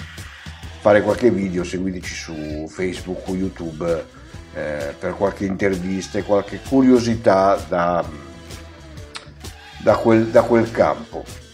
fare 0.79 1.01
qualche 1.01 1.29
video 1.29 1.63
seguiteci 1.63 2.13
su 2.13 2.67
Facebook 2.67 3.27
o 3.27 3.35
YouTube 3.35 4.05
eh, 4.53 4.95
per 4.97 5.15
qualche 5.15 5.45
intervista 5.45 6.17
e 6.17 6.23
qualche 6.23 6.59
curiosità 6.67 7.63
da, 7.67 8.03
da, 9.83 9.95
quel, 9.97 10.27
da 10.27 10.41
quel 10.43 10.71
campo 10.71 11.44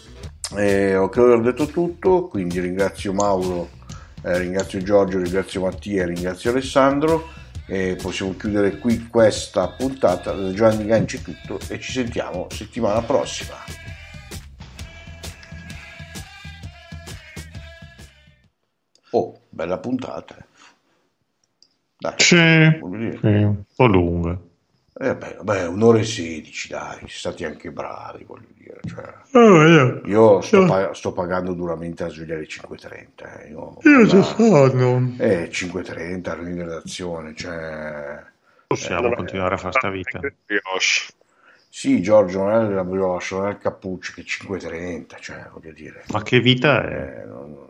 eh, 0.56 0.96
ho 0.96 1.08
credo 1.08 1.28
di 1.28 1.34
aver 1.34 1.52
detto 1.52 1.66
tutto 1.66 2.28
quindi 2.28 2.60
ringrazio 2.60 3.12
Mauro 3.12 3.80
eh, 4.24 4.38
ringrazio 4.38 4.80
Giorgio 4.82 5.18
ringrazio 5.18 5.62
Mattia 5.62 6.06
ringrazio 6.06 6.50
Alessandro. 6.50 7.40
E 7.66 7.96
possiamo 8.00 8.36
chiudere 8.36 8.78
qui 8.78 9.06
questa 9.08 9.68
puntata. 9.68 10.32
Da 10.32 10.52
Giovanni 10.52 10.84
Ganci 10.84 11.22
tutto 11.22 11.58
e 11.68 11.80
ci 11.80 11.92
sentiamo 11.92 12.46
settimana 12.50 13.00
prossima. 13.02 13.54
Oh 19.10 19.40
bella 19.50 19.78
puntata 19.78 20.36
dai, 21.98 22.14
sì, 22.16 22.34
sì, 23.20 23.26
un 23.26 23.62
po' 23.76 23.86
lunga 23.86 24.40
eh 24.94 25.16
beh, 25.16 25.38
beh, 25.42 25.64
un'ora 25.66 25.98
e 25.98 26.04
sedici, 26.04 26.68
dai, 26.68 26.96
siete 26.98 27.12
stati 27.12 27.44
anche 27.44 27.70
bravi, 27.70 28.24
voglio 28.24 28.48
dire. 28.54 28.78
Cioè, 28.86 29.14
oh, 29.32 30.06
io 30.06 30.40
sto, 30.42 30.66
pag- 30.66 30.90
sto, 30.92 31.12
pagando 31.12 31.54
duramente 31.54 32.04
a 32.04 32.08
svegliare 32.08 32.46
5.30. 32.46 33.40
Eh. 33.40 33.48
Io, 33.48 33.78
io 33.80 34.06
ci 34.06 34.22
sono. 34.22 35.14
Eh, 35.18 35.48
5.30, 35.50 36.46
in 36.46 36.56
redazione, 36.56 37.34
cioè... 37.34 38.22
Possiamo 38.66 39.12
eh, 39.12 39.16
continuare 39.16 39.54
a 39.54 39.58
fare 39.58 39.72
sta 39.72 39.88
vita. 39.88 40.20
Sì, 41.68 42.02
Giorgio, 42.02 42.42
non 42.42 42.50
è 42.52 42.74
la 42.74 42.84
brioche, 42.84 43.34
non 43.34 43.46
è 43.46 43.50
il 43.50 43.58
cappuccio, 43.58 44.12
che 44.14 44.22
5.30, 44.22 45.20
cioè, 45.20 45.48
voglio 45.50 45.72
dire. 45.72 46.04
Ma 46.08 46.22
che 46.22 46.38
vita 46.40 46.86
è? 46.86 47.22
Eh, 47.22 47.24
non, 47.24 47.66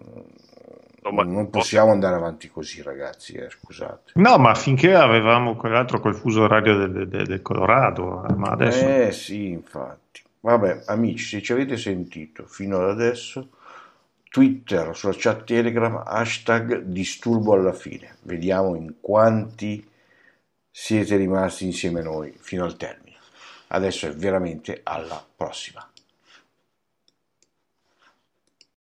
No, 1.03 1.23
non 1.23 1.51
possiamo 1.51 1.91
andare 1.91 2.15
avanti 2.15 2.49
così, 2.49 2.81
ragazzi. 2.83 3.33
Eh, 3.35 3.51
scusate. 3.51 4.13
No, 4.15 4.39
ma 4.39 4.55
finché 4.55 4.95
avevamo 4.95 5.57
quell'altro 5.57 6.01
col 6.01 6.15
fuso 6.15 6.43
orario 6.43 6.77
del, 6.77 7.09
del, 7.09 7.27
del, 7.27 7.43
Colorado, 7.43 8.25
ma 8.37 8.51
adesso. 8.51 8.87
Eh 8.87 9.13
sì, 9.13 9.49
infatti. 9.49 10.23
Vabbè, 10.41 10.85
amici, 10.87 11.25
se 11.25 11.43
ci 11.43 11.53
avete 11.53 11.77
sentito 11.77 12.45
fino 12.47 12.79
ad 12.79 12.91
adesso, 12.91 13.49
Twitter, 14.29 14.97
sulla 14.97 15.15
chat 15.17 15.45
Telegram, 15.45 16.03
hashtag 16.07 16.83
disturbo 16.83 17.55
alla 17.55 17.73
fine. 17.73 18.17
Vediamo 18.23 18.77
in 18.77 18.95
quanti 19.01 19.89
siete 20.71 21.17
rimasti 21.17 21.67
insieme 21.67 22.01
a 22.01 22.05
noi 22.05 22.33
fino 22.39 22.65
al 22.65 22.77
termine. 22.77 23.17
Adesso 23.69 24.07
è 24.07 24.13
veramente 24.15 24.81
alla 24.85 25.25
prossima. 25.37 25.87